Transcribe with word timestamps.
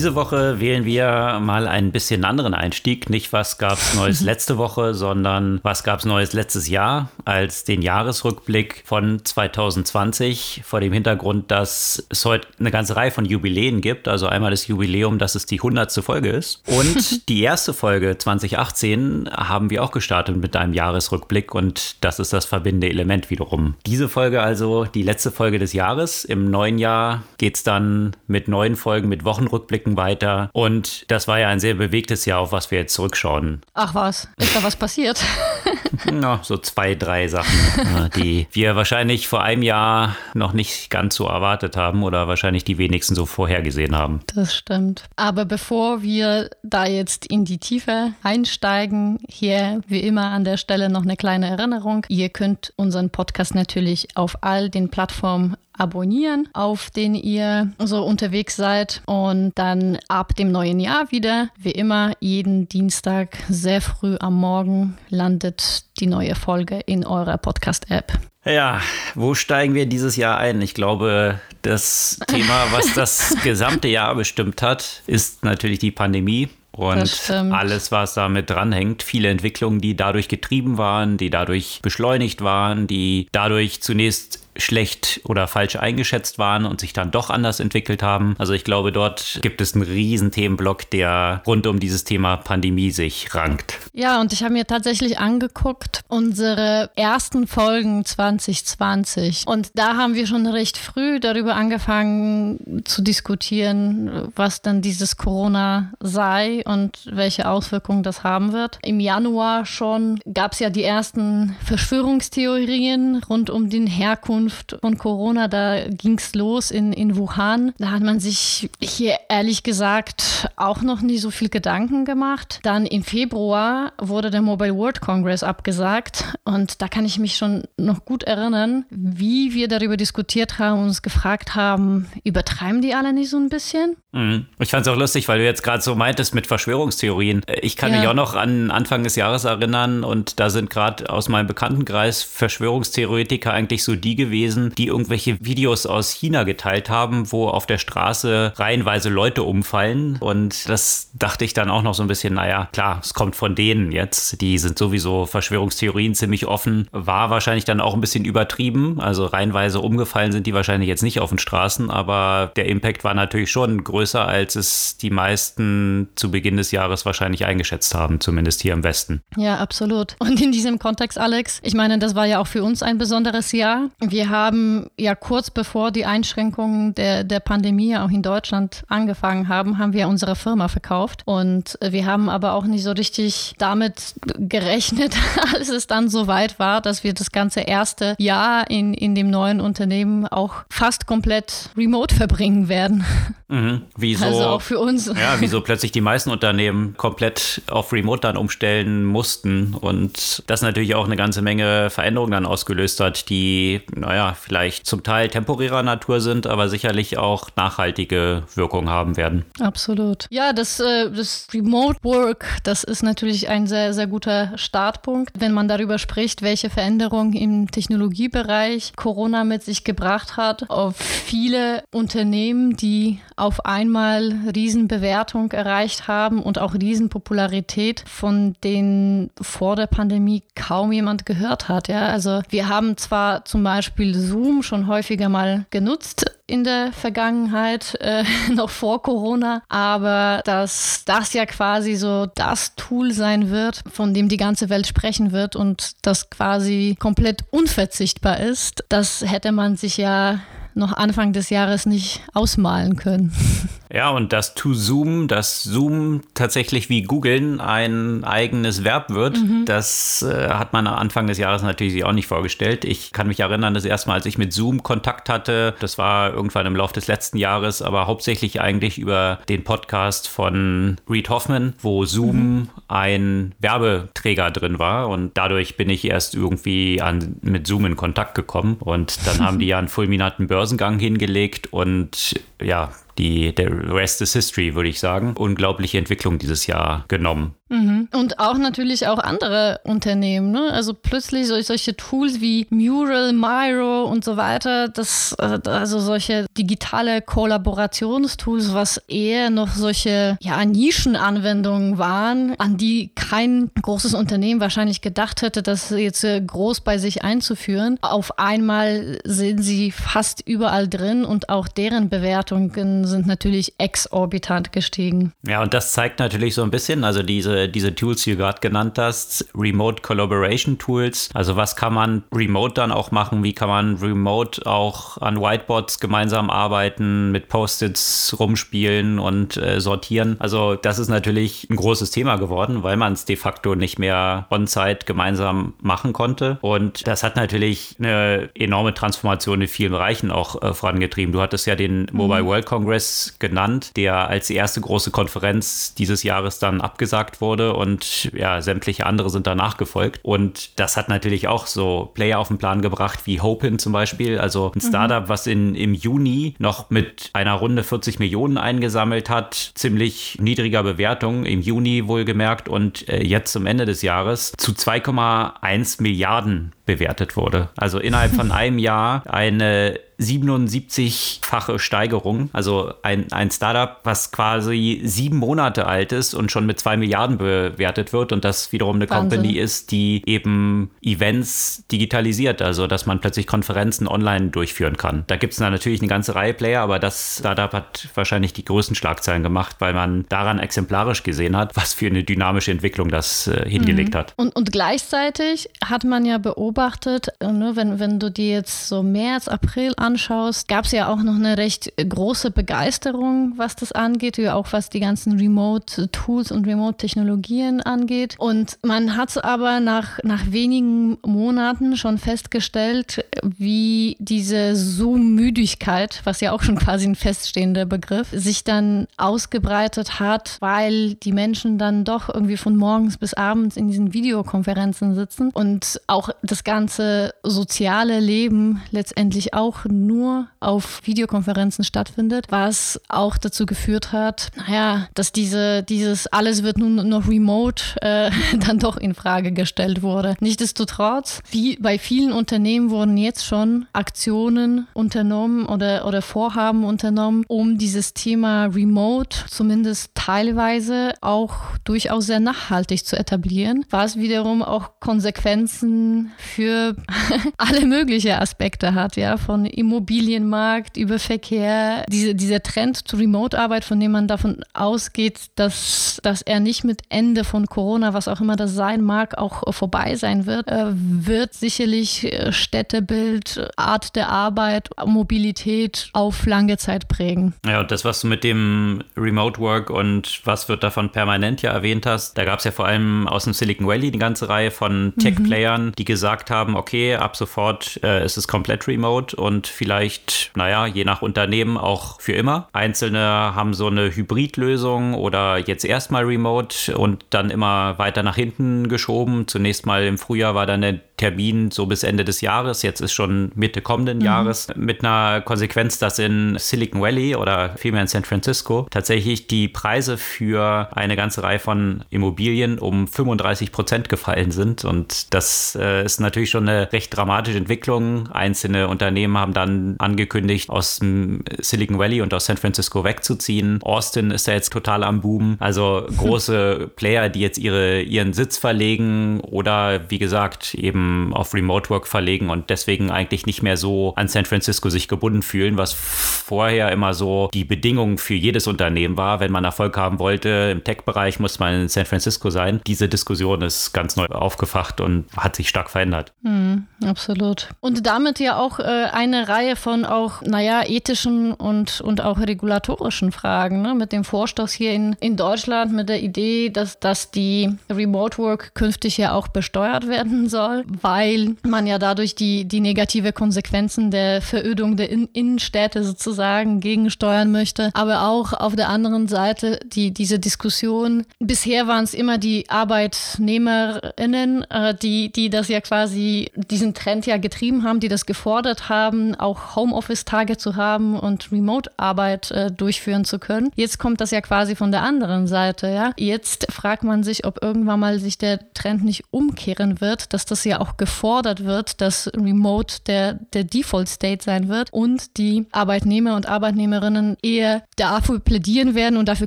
Diese 0.00 0.14
Woche 0.14 0.60
wählen 0.60 0.86
wir 0.86 1.40
mal 1.42 1.68
ein 1.68 1.92
bisschen 1.92 2.24
anderen 2.24 2.54
Einstieg. 2.54 3.10
Nicht, 3.10 3.34
was 3.34 3.58
gab 3.58 3.74
es 3.74 3.92
Neues 3.94 4.20
letzte 4.22 4.56
Woche, 4.56 4.94
sondern 4.94 5.60
was 5.62 5.84
gab 5.84 5.98
es 5.98 6.06
Neues 6.06 6.32
letztes 6.32 6.70
Jahr 6.70 7.10
als 7.26 7.64
den 7.64 7.82
Jahresrückblick 7.82 8.82
von 8.86 9.22
2020 9.22 10.62
vor 10.64 10.80
dem 10.80 10.94
Hintergrund, 10.94 11.50
dass 11.50 12.02
es 12.08 12.24
heute 12.24 12.48
eine 12.58 12.70
ganze 12.70 12.96
Reihe 12.96 13.10
von 13.10 13.26
Jubiläen 13.26 13.82
gibt. 13.82 14.08
Also 14.08 14.26
einmal 14.26 14.52
das 14.52 14.66
Jubiläum, 14.68 15.18
dass 15.18 15.34
es 15.34 15.44
die 15.44 15.58
100. 15.58 15.92
Folge 16.02 16.30
ist. 16.30 16.62
Und 16.64 17.28
die 17.28 17.42
erste 17.42 17.74
Folge 17.74 18.16
2018 18.16 19.28
haben 19.30 19.68
wir 19.68 19.84
auch 19.84 19.90
gestartet 19.90 20.34
mit 20.34 20.56
einem 20.56 20.72
Jahresrückblick 20.72 21.54
und 21.54 22.02
das 22.02 22.18
ist 22.18 22.32
das 22.32 22.46
verbindende 22.46 22.88
Element 22.88 23.28
wiederum. 23.28 23.74
Diese 23.84 24.08
Folge 24.08 24.40
also 24.40 24.86
die 24.86 25.02
letzte 25.02 25.30
Folge 25.30 25.58
des 25.58 25.74
Jahres. 25.74 26.24
Im 26.24 26.50
neuen 26.50 26.78
Jahr 26.78 27.22
geht 27.36 27.56
es 27.56 27.64
dann 27.64 28.12
mit 28.28 28.48
neuen 28.48 28.76
Folgen, 28.76 29.10
mit 29.10 29.26
Wochenrückblick 29.26 29.89
blicken 29.90 29.96
weiter. 29.96 30.50
Und 30.52 31.10
das 31.10 31.28
war 31.28 31.38
ja 31.38 31.48
ein 31.48 31.60
sehr 31.60 31.74
bewegtes 31.74 32.24
Jahr, 32.24 32.40
auf 32.40 32.52
was 32.52 32.70
wir 32.70 32.78
jetzt 32.78 32.94
zurückschauen. 32.94 33.60
Ach 33.74 33.94
was, 33.94 34.28
ist 34.36 34.54
da 34.56 34.62
was 34.62 34.76
passiert? 34.76 35.22
Na, 36.12 36.40
so 36.42 36.56
zwei, 36.56 36.94
drei 36.94 37.28
Sachen, 37.28 37.58
äh, 37.78 38.10
die 38.10 38.46
wir 38.52 38.76
wahrscheinlich 38.76 39.28
vor 39.28 39.42
einem 39.42 39.62
Jahr 39.62 40.16
noch 40.34 40.52
nicht 40.52 40.90
ganz 40.90 41.16
so 41.16 41.26
erwartet 41.26 41.76
haben 41.76 42.02
oder 42.02 42.28
wahrscheinlich 42.28 42.64
die 42.64 42.78
wenigsten 42.78 43.14
so 43.14 43.26
vorhergesehen 43.26 43.96
haben. 43.96 44.20
Das 44.34 44.54
stimmt. 44.54 45.04
Aber 45.16 45.44
bevor 45.44 46.02
wir 46.02 46.50
da 46.62 46.86
jetzt 46.86 47.26
in 47.26 47.44
die 47.44 47.58
Tiefe 47.58 48.12
einsteigen, 48.22 49.18
hier 49.28 49.80
wie 49.86 50.00
immer 50.00 50.30
an 50.30 50.44
der 50.44 50.56
Stelle 50.56 50.88
noch 50.88 51.02
eine 51.02 51.16
kleine 51.16 51.48
Erinnerung. 51.48 52.06
Ihr 52.08 52.28
könnt 52.28 52.72
unseren 52.76 53.10
Podcast 53.10 53.54
natürlich 53.54 54.08
auf 54.16 54.42
all 54.42 54.70
den 54.70 54.90
Plattformen 54.90 55.56
abonnieren, 55.80 56.48
auf 56.52 56.90
denen 56.90 57.14
ihr 57.14 57.72
so 57.78 58.04
unterwegs 58.04 58.56
seid. 58.56 59.02
Und 59.06 59.52
dann 59.56 59.98
ab 60.08 60.36
dem 60.36 60.52
neuen 60.52 60.78
Jahr 60.78 61.10
wieder, 61.10 61.48
wie 61.58 61.72
immer, 61.72 62.12
jeden 62.20 62.68
Dienstag 62.68 63.38
sehr 63.48 63.80
früh 63.80 64.16
am 64.20 64.34
Morgen 64.34 64.98
landet 65.08 65.84
die 65.98 66.06
neue 66.06 66.34
Folge 66.34 66.80
in 66.86 67.04
eurer 67.04 67.38
Podcast-App. 67.38 68.12
Ja, 68.44 68.80
wo 69.14 69.34
steigen 69.34 69.74
wir 69.74 69.86
dieses 69.86 70.16
Jahr 70.16 70.38
ein? 70.38 70.62
Ich 70.62 70.74
glaube, 70.74 71.40
das 71.62 72.18
Thema, 72.26 72.66
was 72.72 72.94
das 72.94 73.36
gesamte 73.42 73.88
Jahr 73.88 74.14
bestimmt 74.14 74.62
hat, 74.62 75.02
ist 75.06 75.44
natürlich 75.44 75.78
die 75.78 75.90
Pandemie. 75.90 76.48
Und 76.72 77.30
alles, 77.30 77.90
was 77.90 78.14
damit 78.14 78.48
dranhängt, 78.48 79.02
viele 79.02 79.28
Entwicklungen, 79.28 79.80
die 79.80 79.96
dadurch 79.96 80.28
getrieben 80.28 80.78
waren, 80.78 81.16
die 81.16 81.28
dadurch 81.28 81.80
beschleunigt 81.82 82.42
waren, 82.42 82.86
die 82.86 83.26
dadurch 83.32 83.82
zunächst 83.82 84.39
schlecht 84.56 85.20
oder 85.24 85.48
falsch 85.48 85.76
eingeschätzt 85.76 86.38
waren 86.38 86.64
und 86.64 86.80
sich 86.80 86.92
dann 86.92 87.10
doch 87.10 87.30
anders 87.30 87.60
entwickelt 87.60 88.02
haben. 88.02 88.34
Also 88.38 88.52
ich 88.52 88.64
glaube, 88.64 88.92
dort 88.92 89.38
gibt 89.42 89.60
es 89.60 89.74
einen 89.74 89.84
riesen 89.84 90.30
Themenblock, 90.32 90.90
der 90.90 91.42
rund 91.46 91.66
um 91.66 91.80
dieses 91.80 92.04
Thema 92.04 92.36
Pandemie 92.36 92.90
sich 92.90 93.34
rankt. 93.34 93.78
Ja, 93.92 94.20
und 94.20 94.32
ich 94.32 94.42
habe 94.42 94.52
mir 94.52 94.66
tatsächlich 94.66 95.18
angeguckt, 95.18 96.02
unsere 96.08 96.90
ersten 96.96 97.46
Folgen 97.46 98.04
2020. 98.04 99.44
Und 99.46 99.70
da 99.74 99.96
haben 99.96 100.14
wir 100.14 100.26
schon 100.26 100.46
recht 100.46 100.76
früh 100.78 101.20
darüber 101.20 101.54
angefangen 101.54 102.82
zu 102.84 103.02
diskutieren, 103.02 104.30
was 104.34 104.62
dann 104.62 104.82
dieses 104.82 105.16
Corona 105.16 105.92
sei 106.00 106.62
und 106.64 106.98
welche 107.10 107.48
Auswirkungen 107.48 108.02
das 108.02 108.24
haben 108.24 108.52
wird. 108.52 108.78
Im 108.82 109.00
Januar 109.00 109.64
schon 109.64 110.20
gab 110.32 110.52
es 110.52 110.58
ja 110.58 110.70
die 110.70 110.84
ersten 110.84 111.56
Verschwörungstheorien 111.64 113.22
rund 113.28 113.50
um 113.50 113.70
den 113.70 113.86
Herkunft 113.86 114.39
von 114.48 114.96
Corona. 114.98 115.48
Da 115.48 115.88
ging 115.88 116.18
es 116.18 116.34
los 116.34 116.70
in, 116.70 116.92
in 116.92 117.16
Wuhan. 117.16 117.72
Da 117.78 117.90
hat 117.90 118.02
man 118.02 118.20
sich 118.20 118.70
hier 118.80 119.16
ehrlich 119.28 119.62
gesagt 119.62 120.48
auch 120.56 120.82
noch 120.82 121.00
nie 121.00 121.18
so 121.18 121.30
viel 121.30 121.48
Gedanken 121.48 122.04
gemacht. 122.04 122.60
Dann 122.62 122.86
im 122.86 123.02
Februar 123.02 123.92
wurde 123.98 124.30
der 124.30 124.42
Mobile 124.42 124.74
World 124.74 125.00
Congress 125.00 125.42
abgesagt 125.42 126.24
und 126.44 126.80
da 126.82 126.88
kann 126.88 127.04
ich 127.04 127.18
mich 127.18 127.36
schon 127.36 127.64
noch 127.76 128.04
gut 128.04 128.22
erinnern, 128.22 128.84
wie 128.90 129.54
wir 129.54 129.68
darüber 129.68 129.96
diskutiert 129.96 130.58
haben 130.58 130.80
und 130.80 130.86
uns 130.86 131.02
gefragt 131.02 131.54
haben, 131.54 132.06
übertreiben 132.24 132.82
die 132.82 132.94
alle 132.94 133.12
nicht 133.12 133.30
so 133.30 133.36
ein 133.36 133.48
bisschen? 133.48 133.96
Mhm. 134.12 134.46
Ich 134.58 134.70
fand 134.70 134.86
es 134.86 134.92
auch 134.92 134.96
lustig, 134.96 135.28
weil 135.28 135.38
du 135.38 135.44
jetzt 135.44 135.62
gerade 135.62 135.82
so 135.82 135.94
meintest 135.94 136.34
mit 136.34 136.46
Verschwörungstheorien. 136.46 137.42
Ich 137.62 137.76
kann 137.76 137.92
ja. 137.92 138.00
mich 138.00 138.08
auch 138.08 138.14
noch 138.14 138.34
an 138.34 138.70
Anfang 138.70 139.04
des 139.04 139.16
Jahres 139.16 139.44
erinnern 139.44 140.04
und 140.04 140.40
da 140.40 140.50
sind 140.50 140.70
gerade 140.70 141.10
aus 141.10 141.28
meinem 141.28 141.46
Bekanntenkreis 141.46 142.22
Verschwörungstheoretiker 142.22 143.52
eigentlich 143.52 143.84
so 143.84 143.94
die 143.94 144.16
gewesen, 144.16 144.29
die 144.30 144.86
irgendwelche 144.86 145.38
Videos 145.40 145.86
aus 145.86 146.10
China 146.10 146.44
geteilt 146.44 146.90
haben, 146.90 147.30
wo 147.32 147.48
auf 147.48 147.66
der 147.66 147.78
Straße 147.78 148.52
reihenweise 148.56 149.08
Leute 149.08 149.42
umfallen. 149.42 150.16
Und 150.20 150.68
das 150.68 151.10
dachte 151.14 151.44
ich 151.44 151.54
dann 151.54 151.70
auch 151.70 151.82
noch 151.82 151.94
so 151.94 152.02
ein 152.02 152.08
bisschen, 152.08 152.34
naja, 152.34 152.68
klar, 152.72 153.00
es 153.02 153.14
kommt 153.14 153.36
von 153.36 153.54
denen 153.54 153.92
jetzt. 153.92 154.40
Die 154.40 154.58
sind 154.58 154.78
sowieso 154.78 155.26
Verschwörungstheorien 155.26 156.14
ziemlich 156.14 156.46
offen. 156.46 156.88
War 156.92 157.30
wahrscheinlich 157.30 157.64
dann 157.64 157.80
auch 157.80 157.94
ein 157.94 158.00
bisschen 158.00 158.24
übertrieben. 158.24 159.00
Also 159.00 159.26
reihenweise 159.26 159.80
umgefallen 159.80 160.32
sind 160.32 160.46
die 160.46 160.54
wahrscheinlich 160.54 160.88
jetzt 160.88 161.02
nicht 161.02 161.20
auf 161.20 161.30
den 161.30 161.38
Straßen, 161.38 161.90
aber 161.90 162.52
der 162.56 162.66
Impact 162.66 163.04
war 163.04 163.14
natürlich 163.14 163.50
schon 163.50 163.82
größer, 163.84 164.26
als 164.26 164.56
es 164.56 164.96
die 164.96 165.10
meisten 165.10 166.08
zu 166.14 166.30
Beginn 166.30 166.56
des 166.56 166.70
Jahres 166.70 167.06
wahrscheinlich 167.06 167.44
eingeschätzt 167.44 167.94
haben, 167.94 168.20
zumindest 168.20 168.62
hier 168.62 168.72
im 168.72 168.84
Westen. 168.84 169.20
Ja, 169.36 169.58
absolut. 169.58 170.16
Und 170.18 170.40
in 170.40 170.52
diesem 170.52 170.78
Kontext, 170.78 171.18
Alex, 171.18 171.60
ich 171.62 171.74
meine, 171.74 171.98
das 171.98 172.14
war 172.14 172.26
ja 172.26 172.38
auch 172.40 172.46
für 172.46 172.62
uns 172.62 172.82
ein 172.82 172.98
besonderes 172.98 173.52
Jahr. 173.52 173.88
Wir 174.00 174.19
haben 174.28 174.90
ja 174.98 175.14
kurz 175.14 175.50
bevor 175.50 175.90
die 175.90 176.04
Einschränkungen 176.04 176.94
der, 176.94 177.24
der 177.24 177.40
Pandemie 177.40 177.96
auch 177.96 178.10
in 178.10 178.22
Deutschland 178.22 178.82
angefangen 178.88 179.48
haben, 179.48 179.78
haben 179.78 179.92
wir 179.92 180.08
unsere 180.08 180.36
Firma 180.36 180.68
verkauft. 180.68 181.22
Und 181.24 181.78
wir 181.80 182.06
haben 182.06 182.28
aber 182.28 182.52
auch 182.54 182.64
nicht 182.64 182.82
so 182.82 182.92
richtig 182.92 183.54
damit 183.58 184.14
gerechnet, 184.36 185.14
als 185.54 185.68
es 185.68 185.86
dann 185.86 186.08
so 186.08 186.26
weit 186.26 186.58
war, 186.58 186.80
dass 186.80 187.04
wir 187.04 187.14
das 187.14 187.32
ganze 187.32 187.60
erste 187.60 188.14
Jahr 188.18 188.70
in, 188.70 188.94
in 188.94 189.14
dem 189.14 189.30
neuen 189.30 189.60
Unternehmen 189.60 190.26
auch 190.26 190.64
fast 190.68 191.06
komplett 191.06 191.70
remote 191.76 192.14
verbringen 192.14 192.68
werden. 192.68 193.04
Mhm. 193.48 193.82
Wieso, 193.96 194.24
also 194.24 194.44
auch 194.44 194.62
für 194.62 194.78
uns. 194.78 195.06
Ja, 195.06 195.36
wieso 195.40 195.60
plötzlich 195.60 195.90
die 195.90 196.00
meisten 196.00 196.30
Unternehmen 196.30 196.96
komplett 196.96 197.62
auf 197.68 197.92
Remote 197.92 198.20
dann 198.20 198.36
umstellen 198.36 199.04
mussten 199.04 199.74
und 199.74 200.42
das 200.46 200.62
natürlich 200.62 200.94
auch 200.94 201.04
eine 201.04 201.16
ganze 201.16 201.42
Menge 201.42 201.90
Veränderungen 201.90 202.32
dann 202.32 202.46
ausgelöst 202.46 203.00
hat, 203.00 203.28
die, 203.28 203.82
naja, 204.10 204.34
vielleicht 204.34 204.86
zum 204.86 205.04
Teil 205.04 205.28
temporärer 205.28 205.84
Natur 205.84 206.20
sind, 206.20 206.48
aber 206.48 206.68
sicherlich 206.68 207.16
auch 207.16 207.48
nachhaltige 207.54 208.42
Wirkungen 208.56 208.88
haben 208.88 209.16
werden. 209.16 209.44
Absolut. 209.60 210.26
Ja, 210.30 210.52
das, 210.52 210.80
äh, 210.80 211.12
das 211.12 211.46
Remote 211.54 211.96
Work, 212.02 212.44
das 212.64 212.82
ist 212.82 213.04
natürlich 213.04 213.48
ein 213.48 213.68
sehr, 213.68 213.94
sehr 213.94 214.08
guter 214.08 214.50
Startpunkt, 214.56 215.30
wenn 215.38 215.52
man 215.52 215.68
darüber 215.68 215.98
spricht, 215.98 216.42
welche 216.42 216.70
Veränderungen 216.70 217.34
im 217.34 217.70
Technologiebereich 217.70 218.94
Corona 218.96 219.44
mit 219.44 219.62
sich 219.62 219.84
gebracht 219.84 220.36
hat. 220.36 220.68
Auf 220.68 220.96
viele 220.96 221.84
Unternehmen, 221.92 222.76
die 222.76 223.20
auf 223.36 223.64
einmal 223.64 224.34
Riesenbewertung 224.56 225.52
erreicht 225.52 226.08
haben 226.08 226.42
und 226.42 226.58
auch 226.58 226.74
Riesenpopularität, 226.74 228.02
von 228.08 228.56
denen 228.64 229.30
vor 229.40 229.76
der 229.76 229.86
Pandemie 229.86 230.42
kaum 230.56 230.90
jemand 230.90 231.26
gehört 231.26 231.68
hat. 231.68 231.86
Ja, 231.86 232.08
also 232.08 232.42
wir 232.48 232.68
haben 232.68 232.96
zwar 232.96 233.44
zum 233.44 233.62
Beispiel 233.62 233.99
Zoom 234.14 234.62
schon 234.62 234.86
häufiger 234.86 235.28
mal 235.28 235.66
genutzt 235.70 236.24
in 236.46 236.64
der 236.64 236.92
Vergangenheit, 236.92 237.94
äh, 238.00 238.24
noch 238.52 238.70
vor 238.70 239.02
Corona, 239.02 239.62
aber 239.68 240.42
dass 240.44 241.02
das 241.04 241.32
ja 241.32 241.46
quasi 241.46 241.94
so 241.94 242.26
das 242.34 242.74
Tool 242.74 243.12
sein 243.12 243.50
wird, 243.50 243.82
von 243.90 244.14
dem 244.14 244.28
die 244.28 244.36
ganze 244.36 244.68
Welt 244.68 244.86
sprechen 244.86 245.32
wird 245.32 245.56
und 245.56 245.92
das 246.02 246.30
quasi 246.30 246.96
komplett 246.98 247.44
unverzichtbar 247.50 248.40
ist, 248.40 248.84
das 248.88 249.22
hätte 249.24 249.52
man 249.52 249.76
sich 249.76 249.96
ja 249.96 250.40
noch 250.80 250.92
Anfang 250.92 251.32
des 251.32 251.50
Jahres 251.50 251.86
nicht 251.86 252.22
ausmalen 252.34 252.96
können. 252.96 253.32
Ja, 253.92 254.10
und 254.10 254.32
das 254.32 254.54
To 254.54 254.72
Zoom, 254.72 255.26
dass 255.26 255.64
Zoom 255.64 256.20
tatsächlich 256.34 256.88
wie 256.88 257.02
Googeln 257.02 257.60
ein 257.60 258.22
eigenes 258.22 258.84
Verb 258.84 259.10
wird, 259.10 259.36
mhm. 259.36 259.64
das 259.66 260.22
äh, 260.22 260.50
hat 260.50 260.72
man 260.72 260.86
am 260.86 260.94
Anfang 260.94 261.26
des 261.26 261.38
Jahres 261.38 261.62
natürlich 261.62 261.94
sich 261.94 262.04
auch 262.04 262.12
nicht 262.12 262.28
vorgestellt. 262.28 262.84
Ich 262.84 263.12
kann 263.12 263.26
mich 263.26 263.40
erinnern, 263.40 263.74
das 263.74 263.84
erste 263.84 264.08
Mal, 264.08 264.14
als 264.14 264.26
ich 264.26 264.38
mit 264.38 264.52
Zoom 264.52 264.84
Kontakt 264.84 265.28
hatte, 265.28 265.74
das 265.80 265.98
war 265.98 266.32
irgendwann 266.32 266.66
im 266.66 266.76
Laufe 266.76 266.94
des 266.94 267.08
letzten 267.08 267.36
Jahres, 267.36 267.82
aber 267.82 268.06
hauptsächlich 268.06 268.60
eigentlich 268.60 268.98
über 268.98 269.40
den 269.48 269.64
Podcast 269.64 270.28
von 270.28 270.96
Reed 271.10 271.28
Hoffman, 271.28 271.74
wo 271.80 272.04
Zoom 272.04 272.36
mhm. 272.36 272.68
ein 272.86 273.54
Werbeträger 273.58 274.52
drin 274.52 274.78
war 274.78 275.08
und 275.08 275.32
dadurch 275.34 275.76
bin 275.76 275.90
ich 275.90 276.04
erst 276.04 276.36
irgendwie 276.36 277.02
an, 277.02 277.36
mit 277.42 277.66
Zoom 277.66 277.86
in 277.86 277.96
Kontakt 277.96 278.36
gekommen 278.36 278.76
und 278.78 279.26
dann 279.26 279.40
haben 279.40 279.58
die 279.58 279.66
ja 279.66 279.78
einen 279.78 279.88
fulminanten 280.00 280.46
Börsen 280.46 280.69
Börsengang 280.70 281.00
hingelegt 281.00 281.72
und 281.72 282.34
ja, 282.62 282.92
die, 283.18 283.52
der 283.54 283.92
Rest 283.92 284.22
is 284.22 284.34
History, 284.34 284.76
würde 284.76 284.88
ich 284.88 285.00
sagen. 285.00 285.34
Unglaubliche 285.36 285.98
Entwicklung 285.98 286.38
dieses 286.38 286.68
Jahr 286.68 287.04
genommen. 287.08 287.56
Mhm. 287.70 288.08
Und 288.12 288.38
auch 288.40 288.58
natürlich 288.58 289.06
auch 289.06 289.18
andere 289.18 289.80
Unternehmen. 289.84 290.50
Ne? 290.50 290.70
Also 290.72 290.92
plötzlich 290.92 291.46
solche 291.46 291.96
Tools 291.96 292.40
wie 292.40 292.66
Mural, 292.70 293.32
Miro 293.32 294.04
und 294.04 294.24
so 294.24 294.36
weiter, 294.36 294.88
das, 294.88 295.34
äh, 295.38 295.58
also 295.68 296.00
solche 296.00 296.46
digitale 296.58 297.22
Kollaborationstools, 297.22 298.74
was 298.74 298.98
eher 299.08 299.50
noch 299.50 299.68
solche 299.68 300.36
ja, 300.40 300.64
Nischenanwendungen 300.64 301.98
waren, 301.98 302.54
an 302.58 302.76
die 302.76 303.12
kein 303.14 303.70
großes 303.80 304.14
Unternehmen 304.14 304.60
wahrscheinlich 304.60 305.00
gedacht 305.00 305.42
hätte, 305.42 305.62
das 305.62 305.90
jetzt 305.90 306.24
äh, 306.24 306.40
groß 306.40 306.80
bei 306.80 306.98
sich 306.98 307.22
einzuführen. 307.22 307.98
Auf 308.02 308.38
einmal 308.38 309.18
sind 309.24 309.62
sie 309.62 309.92
fast 309.92 310.42
überall 310.46 310.88
drin 310.88 311.24
und 311.24 311.48
auch 311.48 311.68
deren 311.68 312.08
Bewertungen 312.08 313.06
sind 313.06 313.26
natürlich 313.26 313.74
exorbitant 313.78 314.72
gestiegen. 314.72 315.32
Ja, 315.46 315.62
und 315.62 315.72
das 315.72 315.92
zeigt 315.92 316.18
natürlich 316.18 316.54
so 316.54 316.62
ein 316.62 316.70
bisschen, 316.70 317.04
also 317.04 317.22
diese, 317.22 317.59
diese 317.68 317.94
Tools, 317.94 318.22
die 318.24 318.32
du 318.32 318.36
gerade 318.36 318.60
genannt 318.60 318.98
hast, 318.98 319.46
Remote 319.56 320.02
Collaboration 320.02 320.78
Tools. 320.78 321.30
Also 321.34 321.56
was 321.56 321.76
kann 321.76 321.94
man 321.94 322.22
remote 322.32 322.74
dann 322.74 322.92
auch 322.92 323.10
machen? 323.10 323.42
Wie 323.42 323.52
kann 323.52 323.68
man 323.68 323.96
remote 323.96 324.66
auch 324.66 325.18
an 325.18 325.40
Whiteboards 325.40 326.00
gemeinsam 326.00 326.50
arbeiten, 326.50 327.32
mit 327.32 327.48
Post-its 327.48 328.36
rumspielen 328.38 329.18
und 329.18 329.56
äh, 329.56 329.80
sortieren? 329.80 330.36
Also 330.38 330.74
das 330.74 330.98
ist 330.98 331.08
natürlich 331.08 331.68
ein 331.70 331.76
großes 331.76 332.10
Thema 332.10 332.36
geworden, 332.36 332.82
weil 332.82 332.96
man 332.96 333.14
es 333.14 333.24
de 333.24 333.36
facto 333.36 333.74
nicht 333.74 333.98
mehr 333.98 334.46
on-site 334.50 335.06
gemeinsam 335.06 335.74
machen 335.80 336.12
konnte. 336.12 336.58
Und 336.60 337.06
das 337.06 337.22
hat 337.22 337.36
natürlich 337.36 337.96
eine 337.98 338.50
enorme 338.54 338.94
Transformation 338.94 339.62
in 339.62 339.68
vielen 339.68 339.92
Bereichen 339.92 340.30
auch 340.30 340.60
äh, 340.62 340.74
vorangetrieben. 340.74 341.32
Du 341.32 341.40
hattest 341.40 341.66
ja 341.66 341.76
den 341.76 342.06
Mobile 342.12 342.42
mhm. 342.42 342.46
World 342.46 342.66
Congress 342.66 342.90
Congress 342.90 343.36
genannt, 343.38 343.96
der 343.96 344.28
als 344.28 344.48
die 344.48 344.56
erste 344.56 344.80
große 344.80 345.10
Konferenz 345.10 345.94
dieses 345.94 346.22
Jahres 346.22 346.58
dann 346.58 346.80
abgesagt 346.80 347.40
wurde 347.40 347.49
und 347.58 348.30
ja, 348.32 348.60
sämtliche 348.60 349.06
andere 349.06 349.30
sind 349.30 349.46
danach 349.46 349.76
gefolgt. 349.76 350.20
Und 350.22 350.78
das 350.78 350.96
hat 350.96 351.08
natürlich 351.08 351.48
auch 351.48 351.66
so 351.66 352.10
Player 352.14 352.38
auf 352.38 352.48
den 352.48 352.58
Plan 352.58 352.82
gebracht, 352.82 353.20
wie 353.24 353.40
Hopin 353.40 353.78
zum 353.78 353.92
Beispiel, 353.92 354.38
also 354.38 354.72
ein 354.74 354.80
mhm. 354.82 354.88
Startup, 354.88 355.24
mhm. 355.24 355.28
was 355.28 355.46
in, 355.46 355.74
im 355.74 355.94
Juni 355.94 356.54
noch 356.58 356.90
mit 356.90 357.30
einer 357.32 357.54
Runde 357.54 357.82
40 357.82 358.18
Millionen 358.18 358.58
eingesammelt 358.58 359.30
hat, 359.30 359.72
ziemlich 359.74 360.38
niedriger 360.40 360.82
Bewertung, 360.82 361.44
im 361.44 361.60
Juni 361.60 362.06
wohlgemerkt 362.06 362.68
und 362.68 363.08
äh, 363.08 363.22
jetzt 363.22 363.52
zum 363.52 363.66
Ende 363.66 363.84
des 363.84 364.02
Jahres 364.02 364.52
zu 364.56 364.72
2,1 364.72 366.02
Milliarden 366.02 366.72
bewertet 366.86 367.36
wurde. 367.36 367.70
Also 367.76 367.98
innerhalb 367.98 368.32
von 368.32 368.52
einem 368.52 368.78
Jahr 368.78 369.22
eine 369.26 369.98
77-fache 370.20 371.78
Steigerung. 371.78 372.50
Also 372.52 372.92
ein, 373.02 373.32
ein 373.32 373.50
Startup, 373.50 373.98
was 374.04 374.30
quasi 374.32 375.00
sieben 375.04 375.38
Monate 375.38 375.86
alt 375.86 376.12
ist 376.12 376.34
und 376.34 376.52
schon 376.52 376.66
mit 376.66 376.78
zwei 376.78 376.96
Milliarden 376.96 377.38
bewertet 377.38 378.12
wird 378.12 378.32
und 378.32 378.44
das 378.44 378.72
wiederum 378.72 378.96
eine 378.96 379.08
Wahnsinn. 379.08 379.40
Company 379.40 379.58
ist, 379.58 379.90
die 379.92 380.22
eben 380.26 380.90
Events 381.02 381.84
digitalisiert, 381.90 382.60
also 382.62 382.86
dass 382.86 383.06
man 383.06 383.20
plötzlich 383.20 383.46
Konferenzen 383.46 384.06
online 384.06 384.48
durchführen 384.48 384.96
kann. 384.96 385.24
Da 385.26 385.36
gibt 385.36 385.54
es 385.54 385.60
natürlich 385.60 386.00
eine 386.00 386.08
ganze 386.08 386.34
Reihe 386.34 386.54
Player, 386.54 386.82
aber 386.82 386.98
das 386.98 387.38
Startup 387.38 387.72
hat 387.72 388.08
wahrscheinlich 388.14 388.52
die 388.52 388.64
größten 388.64 388.94
Schlagzeilen 388.94 389.42
gemacht, 389.42 389.76
weil 389.78 389.94
man 389.94 390.26
daran 390.28 390.58
exemplarisch 390.58 391.22
gesehen 391.22 391.56
hat, 391.56 391.76
was 391.76 391.94
für 391.94 392.06
eine 392.06 392.24
dynamische 392.24 392.70
Entwicklung 392.70 393.08
das 393.08 393.46
äh, 393.46 393.68
hingelegt 393.68 394.14
mhm. 394.14 394.18
hat. 394.18 394.34
Und, 394.36 394.54
und 394.54 394.72
gleichzeitig 394.72 395.70
hat 395.84 396.04
man 396.04 396.26
ja 396.26 396.38
beobachtet, 396.38 397.28
äh, 397.40 397.50
ne, 397.50 397.72
wenn, 397.74 397.98
wenn 397.98 398.18
du 398.18 398.30
dir 398.30 398.50
jetzt 398.50 398.88
so 398.88 399.02
März, 399.02 399.48
April 399.48 399.94
an 399.96 400.09
anschaust, 400.10 400.66
gab 400.68 400.84
es 400.84 400.92
ja 400.92 401.08
auch 401.08 401.22
noch 401.22 401.36
eine 401.36 401.56
recht 401.56 401.92
große 401.96 402.50
Begeisterung, 402.50 403.52
was 403.56 403.76
das 403.76 403.92
angeht, 403.92 404.40
auch 404.48 404.72
was 404.72 404.90
die 404.90 405.00
ganzen 405.00 405.38
Remote-Tools 405.38 406.50
und 406.50 406.66
Remote-Technologien 406.66 407.80
angeht. 407.80 408.34
Und 408.38 408.78
man 408.82 409.16
hat 409.16 409.42
aber 409.44 409.80
nach, 409.80 410.18
nach 410.24 410.50
wenigen 410.50 411.18
Monaten 411.24 411.96
schon 411.96 412.18
festgestellt, 412.18 413.24
wie 413.42 414.16
diese 414.18 414.74
Zoom-Müdigkeit, 414.74 416.20
was 416.24 416.40
ja 416.40 416.52
auch 416.52 416.62
schon 416.62 416.76
quasi 416.76 417.06
ein 417.06 417.14
feststehender 417.14 417.86
Begriff, 417.86 418.28
sich 418.32 418.64
dann 418.64 419.06
ausgebreitet 419.16 420.18
hat, 420.18 420.56
weil 420.60 421.14
die 421.14 421.32
Menschen 421.32 421.78
dann 421.78 422.04
doch 422.04 422.28
irgendwie 422.32 422.56
von 422.56 422.76
morgens 422.76 423.16
bis 423.16 423.34
abends 423.34 423.76
in 423.76 423.88
diesen 423.88 424.12
Videokonferenzen 424.12 425.14
sitzen 425.14 425.50
und 425.52 426.00
auch 426.06 426.30
das 426.42 426.64
ganze 426.64 427.32
soziale 427.42 428.18
Leben 428.18 428.82
letztendlich 428.90 429.54
auch 429.54 429.84
nur 430.06 430.48
auf 430.60 431.00
Videokonferenzen 431.04 431.84
stattfindet, 431.84 432.46
was 432.50 433.00
auch 433.08 433.38
dazu 433.38 433.66
geführt 433.66 434.12
hat, 434.12 434.50
naja, 434.56 435.08
dass 435.14 435.32
diese, 435.32 435.82
dieses 435.82 436.26
alles 436.26 436.62
wird 436.62 436.78
nun 436.78 437.08
noch 437.08 437.28
remote 437.28 437.82
äh, 438.02 438.30
dann 438.66 438.78
doch 438.78 438.96
in 438.96 439.14
Frage 439.14 439.52
gestellt 439.52 440.02
wurde. 440.02 440.34
Nichtsdestotrotz, 440.40 441.40
wie 441.50 441.76
bei 441.76 441.98
vielen 441.98 442.32
Unternehmen 442.32 442.90
wurden 442.90 443.16
jetzt 443.16 443.44
schon 443.44 443.86
Aktionen 443.92 444.86
unternommen 444.92 445.66
oder, 445.66 446.06
oder 446.06 446.22
Vorhaben 446.22 446.84
unternommen, 446.84 447.44
um 447.48 447.78
dieses 447.78 448.14
Thema 448.14 448.66
Remote 448.66 449.36
zumindest 449.48 450.10
teilweise 450.14 451.14
auch 451.20 451.54
durchaus 451.84 452.26
sehr 452.26 452.40
nachhaltig 452.40 453.04
zu 453.04 453.18
etablieren, 453.18 453.84
was 453.90 454.16
wiederum 454.16 454.62
auch 454.62 455.00
Konsequenzen 455.00 456.32
für 456.38 456.96
alle 457.56 457.86
möglichen 457.86 458.32
Aspekte 458.32 458.94
hat, 458.94 459.16
ja, 459.16 459.36
von 459.36 459.64
Immobilienmarkt, 459.90 460.96
über 460.96 461.18
Verkehr, 461.18 462.04
diese, 462.08 462.36
dieser 462.36 462.62
Trend 462.62 463.08
zur 463.08 463.18
Remote-Arbeit, 463.18 463.84
von 463.84 463.98
dem 463.98 464.12
man 464.12 464.28
davon 464.28 464.62
ausgeht, 464.72 465.50
dass, 465.56 466.20
dass 466.22 466.42
er 466.42 466.60
nicht 466.60 466.84
mit 466.84 467.02
Ende 467.08 467.42
von 467.42 467.66
Corona, 467.66 468.14
was 468.14 468.28
auch 468.28 468.40
immer 468.40 468.54
das 468.54 468.72
sein 468.72 469.02
mag, 469.02 469.36
auch 469.36 469.74
vorbei 469.74 470.14
sein 470.14 470.46
wird, 470.46 470.68
äh, 470.68 470.86
wird 470.92 471.54
sicherlich 471.54 472.32
äh, 472.32 472.52
Städtebild, 472.52 473.68
Art 473.76 474.14
der 474.14 474.28
Arbeit, 474.28 474.90
Mobilität 475.04 476.08
auf 476.12 476.46
lange 476.46 476.76
Zeit 476.76 477.08
prägen. 477.08 477.54
Ja, 477.66 477.80
und 477.80 477.90
das, 477.90 478.04
was 478.04 478.20
du 478.20 478.28
mit 478.28 478.44
dem 478.44 479.02
Remote 479.16 479.60
Work 479.60 479.90
und 479.90 480.40
was 480.44 480.68
wird 480.68 480.84
davon 480.84 481.10
permanent 481.10 481.62
ja 481.62 481.72
erwähnt 481.72 482.06
hast, 482.06 482.38
da 482.38 482.44
gab 482.44 482.60
es 482.60 482.64
ja 482.64 482.70
vor 482.70 482.86
allem 482.86 483.26
aus 483.26 483.42
dem 483.42 483.54
Silicon 483.54 483.88
Valley 483.88 484.08
eine 484.08 484.18
ganze 484.18 484.48
Reihe 484.48 484.70
von 484.70 485.14
Tech-Playern, 485.18 485.86
mhm. 485.86 485.92
die 485.96 486.04
gesagt 486.04 486.50
haben, 486.50 486.76
okay, 486.76 487.16
ab 487.16 487.36
sofort 487.36 487.98
äh, 488.04 488.24
ist 488.24 488.36
es 488.36 488.46
komplett 488.46 488.86
remote 488.86 489.34
und 489.34 489.66
vielleicht, 489.70 490.50
naja, 490.54 490.86
je 490.86 491.04
nach 491.04 491.22
Unternehmen 491.22 491.76
auch 491.76 492.20
für 492.20 492.32
immer. 492.32 492.68
Einzelne 492.72 493.20
haben 493.20 493.74
so 493.74 493.86
eine 493.86 494.14
Hybridlösung 494.14 495.14
oder 495.14 495.58
jetzt 495.58 495.84
erstmal 495.84 496.24
remote 496.24 496.96
und 496.96 497.24
dann 497.30 497.50
immer 497.50 497.98
weiter 497.98 498.22
nach 498.22 498.36
hinten 498.36 498.88
geschoben. 498.88 499.46
Zunächst 499.48 499.86
mal 499.86 500.04
im 500.04 500.18
Frühjahr 500.18 500.54
war 500.54 500.66
dann 500.66 500.82
der 500.82 501.00
Termin 501.20 501.70
so 501.70 501.84
bis 501.84 502.02
Ende 502.02 502.24
des 502.24 502.40
Jahres. 502.40 502.80
Jetzt 502.82 503.00
ist 503.00 503.12
schon 503.12 503.52
Mitte 503.54 503.82
kommenden 503.82 504.18
mhm. 504.18 504.24
Jahres 504.24 504.68
mit 504.74 505.04
einer 505.04 505.42
Konsequenz, 505.42 505.98
dass 505.98 506.18
in 506.18 506.56
Silicon 506.58 507.02
Valley 507.02 507.36
oder 507.36 507.76
vielmehr 507.76 508.00
in 508.00 508.08
San 508.08 508.24
Francisco 508.24 508.86
tatsächlich 508.90 509.46
die 509.46 509.68
Preise 509.68 510.16
für 510.16 510.88
eine 510.96 511.16
ganze 511.16 511.42
Reihe 511.42 511.58
von 511.58 512.04
Immobilien 512.08 512.78
um 512.78 513.06
35 513.06 513.70
Prozent 513.70 514.08
gefallen 514.08 514.50
sind. 514.50 514.86
Und 514.86 515.34
das 515.34 515.76
äh, 515.78 516.04
ist 516.04 516.20
natürlich 516.20 516.48
schon 516.48 516.66
eine 516.66 516.90
recht 516.90 517.14
dramatische 517.14 517.58
Entwicklung. 517.58 518.30
Einzelne 518.32 518.88
Unternehmen 518.88 519.36
haben 519.36 519.52
dann 519.60 519.96
angekündigt, 519.98 520.70
aus 520.70 520.98
dem 520.98 521.42
Silicon 521.58 521.98
Valley 521.98 522.20
und 522.22 522.34
aus 522.34 522.46
San 522.46 522.56
Francisco 522.56 523.04
wegzuziehen. 523.04 523.80
Austin 523.82 524.30
ist 524.30 524.48
da 524.48 524.52
jetzt 524.52 524.72
total 524.72 525.04
am 525.04 525.20
Boom. 525.20 525.56
Also 525.58 526.06
große 526.16 526.90
Player, 526.96 527.28
die 527.28 527.40
jetzt 527.40 527.58
ihre, 527.58 528.02
ihren 528.02 528.32
Sitz 528.32 528.58
verlegen 528.58 529.40
oder 529.40 530.10
wie 530.10 530.18
gesagt 530.18 530.74
eben 530.74 531.32
auf 531.34 531.54
Remote 531.54 531.90
Work 531.90 532.06
verlegen 532.06 532.50
und 532.50 532.70
deswegen 532.70 533.10
eigentlich 533.10 533.46
nicht 533.46 533.62
mehr 533.62 533.76
so 533.76 534.14
an 534.16 534.28
San 534.28 534.44
Francisco 534.44 534.90
sich 534.90 535.08
gebunden 535.08 535.42
fühlen, 535.42 535.76
was 535.76 535.92
vorher 535.92 536.90
immer 536.92 537.14
so 537.14 537.48
die 537.52 537.64
Bedingung 537.64 538.18
für 538.18 538.34
jedes 538.34 538.66
Unternehmen 538.66 539.16
war. 539.16 539.40
Wenn 539.40 539.52
man 539.52 539.64
Erfolg 539.64 539.96
haben 539.96 540.18
wollte 540.18 540.70
im 540.72 540.84
Tech-Bereich, 540.84 541.40
muss 541.40 541.58
man 541.58 541.82
in 541.82 541.88
San 541.88 542.06
Francisco 542.06 542.50
sein. 542.50 542.80
Diese 542.86 543.08
Diskussion 543.08 543.62
ist 543.62 543.92
ganz 543.92 544.16
neu 544.16 544.26
aufgefacht 544.26 545.00
und 545.00 545.26
hat 545.36 545.56
sich 545.56 545.68
stark 545.68 545.90
verändert. 545.90 546.32
Mhm, 546.42 546.86
absolut. 547.04 547.68
Und 547.80 548.06
damit 548.06 548.40
ja 548.40 548.56
auch 548.56 548.78
äh, 548.78 548.82
eine 549.12 549.48
Reihe 549.50 549.76
von 549.76 550.04
auch, 550.04 550.42
naja, 550.42 550.82
ethischen 550.86 551.52
und, 551.52 552.00
und 552.00 552.22
auch 552.22 552.38
regulatorischen 552.38 553.32
Fragen. 553.32 553.82
Ne? 553.82 553.94
Mit 553.94 554.12
dem 554.12 554.24
Vorstoß 554.24 554.72
hier 554.72 554.92
in, 554.92 555.16
in 555.20 555.36
Deutschland, 555.36 555.92
mit 555.92 556.08
der 556.08 556.22
Idee, 556.22 556.70
dass, 556.70 557.00
dass 557.00 557.30
die 557.30 557.70
Remote 557.90 558.38
Work 558.38 558.74
künftig 558.74 559.18
ja 559.18 559.32
auch 559.32 559.48
besteuert 559.48 560.08
werden 560.08 560.48
soll, 560.48 560.84
weil 561.02 561.56
man 561.66 561.86
ja 561.86 561.98
dadurch 561.98 562.34
die, 562.34 562.64
die 562.64 562.80
negative 562.80 563.32
Konsequenzen 563.32 564.10
der 564.10 564.40
Verödung 564.40 564.96
der 564.96 565.10
In 565.10 565.28
Innenstädte 565.32 566.04
sozusagen 566.04 566.80
gegensteuern 566.80 567.50
möchte. 567.50 567.90
Aber 567.94 568.28
auch 568.28 568.52
auf 568.52 568.76
der 568.76 568.88
anderen 568.88 569.26
Seite 569.28 569.80
die, 569.84 570.12
diese 570.12 570.38
Diskussion. 570.38 571.24
Bisher 571.38 571.86
waren 571.86 572.04
es 572.04 572.14
immer 572.14 572.38
die 572.38 572.68
ArbeitnehmerInnen, 572.68 574.64
äh, 574.70 574.94
die, 574.94 575.32
die 575.32 575.50
das 575.50 575.68
ja 575.68 575.80
quasi, 575.80 576.50
diesen 576.54 576.94
Trend 576.94 577.26
ja 577.26 577.36
getrieben 577.36 577.84
haben, 577.84 578.00
die 578.00 578.08
das 578.08 578.26
gefordert 578.26 578.88
haben, 578.88 579.34
auch 579.40 579.76
Homeoffice-Tage 579.76 580.56
zu 580.56 580.76
haben 580.76 581.18
und 581.18 581.52
Remote-Arbeit 581.52 582.50
äh, 582.50 582.70
durchführen 582.70 583.24
zu 583.24 583.38
können. 583.38 583.70
Jetzt 583.74 583.98
kommt 583.98 584.20
das 584.20 584.30
ja 584.30 584.40
quasi 584.40 584.76
von 584.76 584.90
der 584.90 585.02
anderen 585.02 585.46
Seite, 585.46 585.88
ja. 585.88 586.12
Jetzt 586.16 586.72
fragt 586.72 587.04
man 587.04 587.22
sich, 587.22 587.44
ob 587.46 587.62
irgendwann 587.62 588.00
mal 588.00 588.18
sich 588.18 588.38
der 588.38 588.72
Trend 588.74 589.04
nicht 589.04 589.24
umkehren 589.30 590.00
wird, 590.00 590.32
dass 590.32 590.46
das 590.46 590.64
ja 590.64 590.80
auch 590.80 590.96
gefordert 590.96 591.64
wird, 591.64 592.00
dass 592.00 592.30
Remote 592.36 592.96
der, 593.06 593.34
der 593.52 593.64
Default-State 593.64 594.44
sein 594.44 594.68
wird 594.68 594.92
und 594.92 595.36
die 595.36 595.66
Arbeitnehmer 595.72 596.36
und 596.36 596.46
Arbeitnehmerinnen 596.46 597.36
eher 597.42 597.82
dafür 597.96 598.40
plädieren 598.40 598.94
werden 598.94 599.16
und 599.16 599.28
dafür 599.28 599.46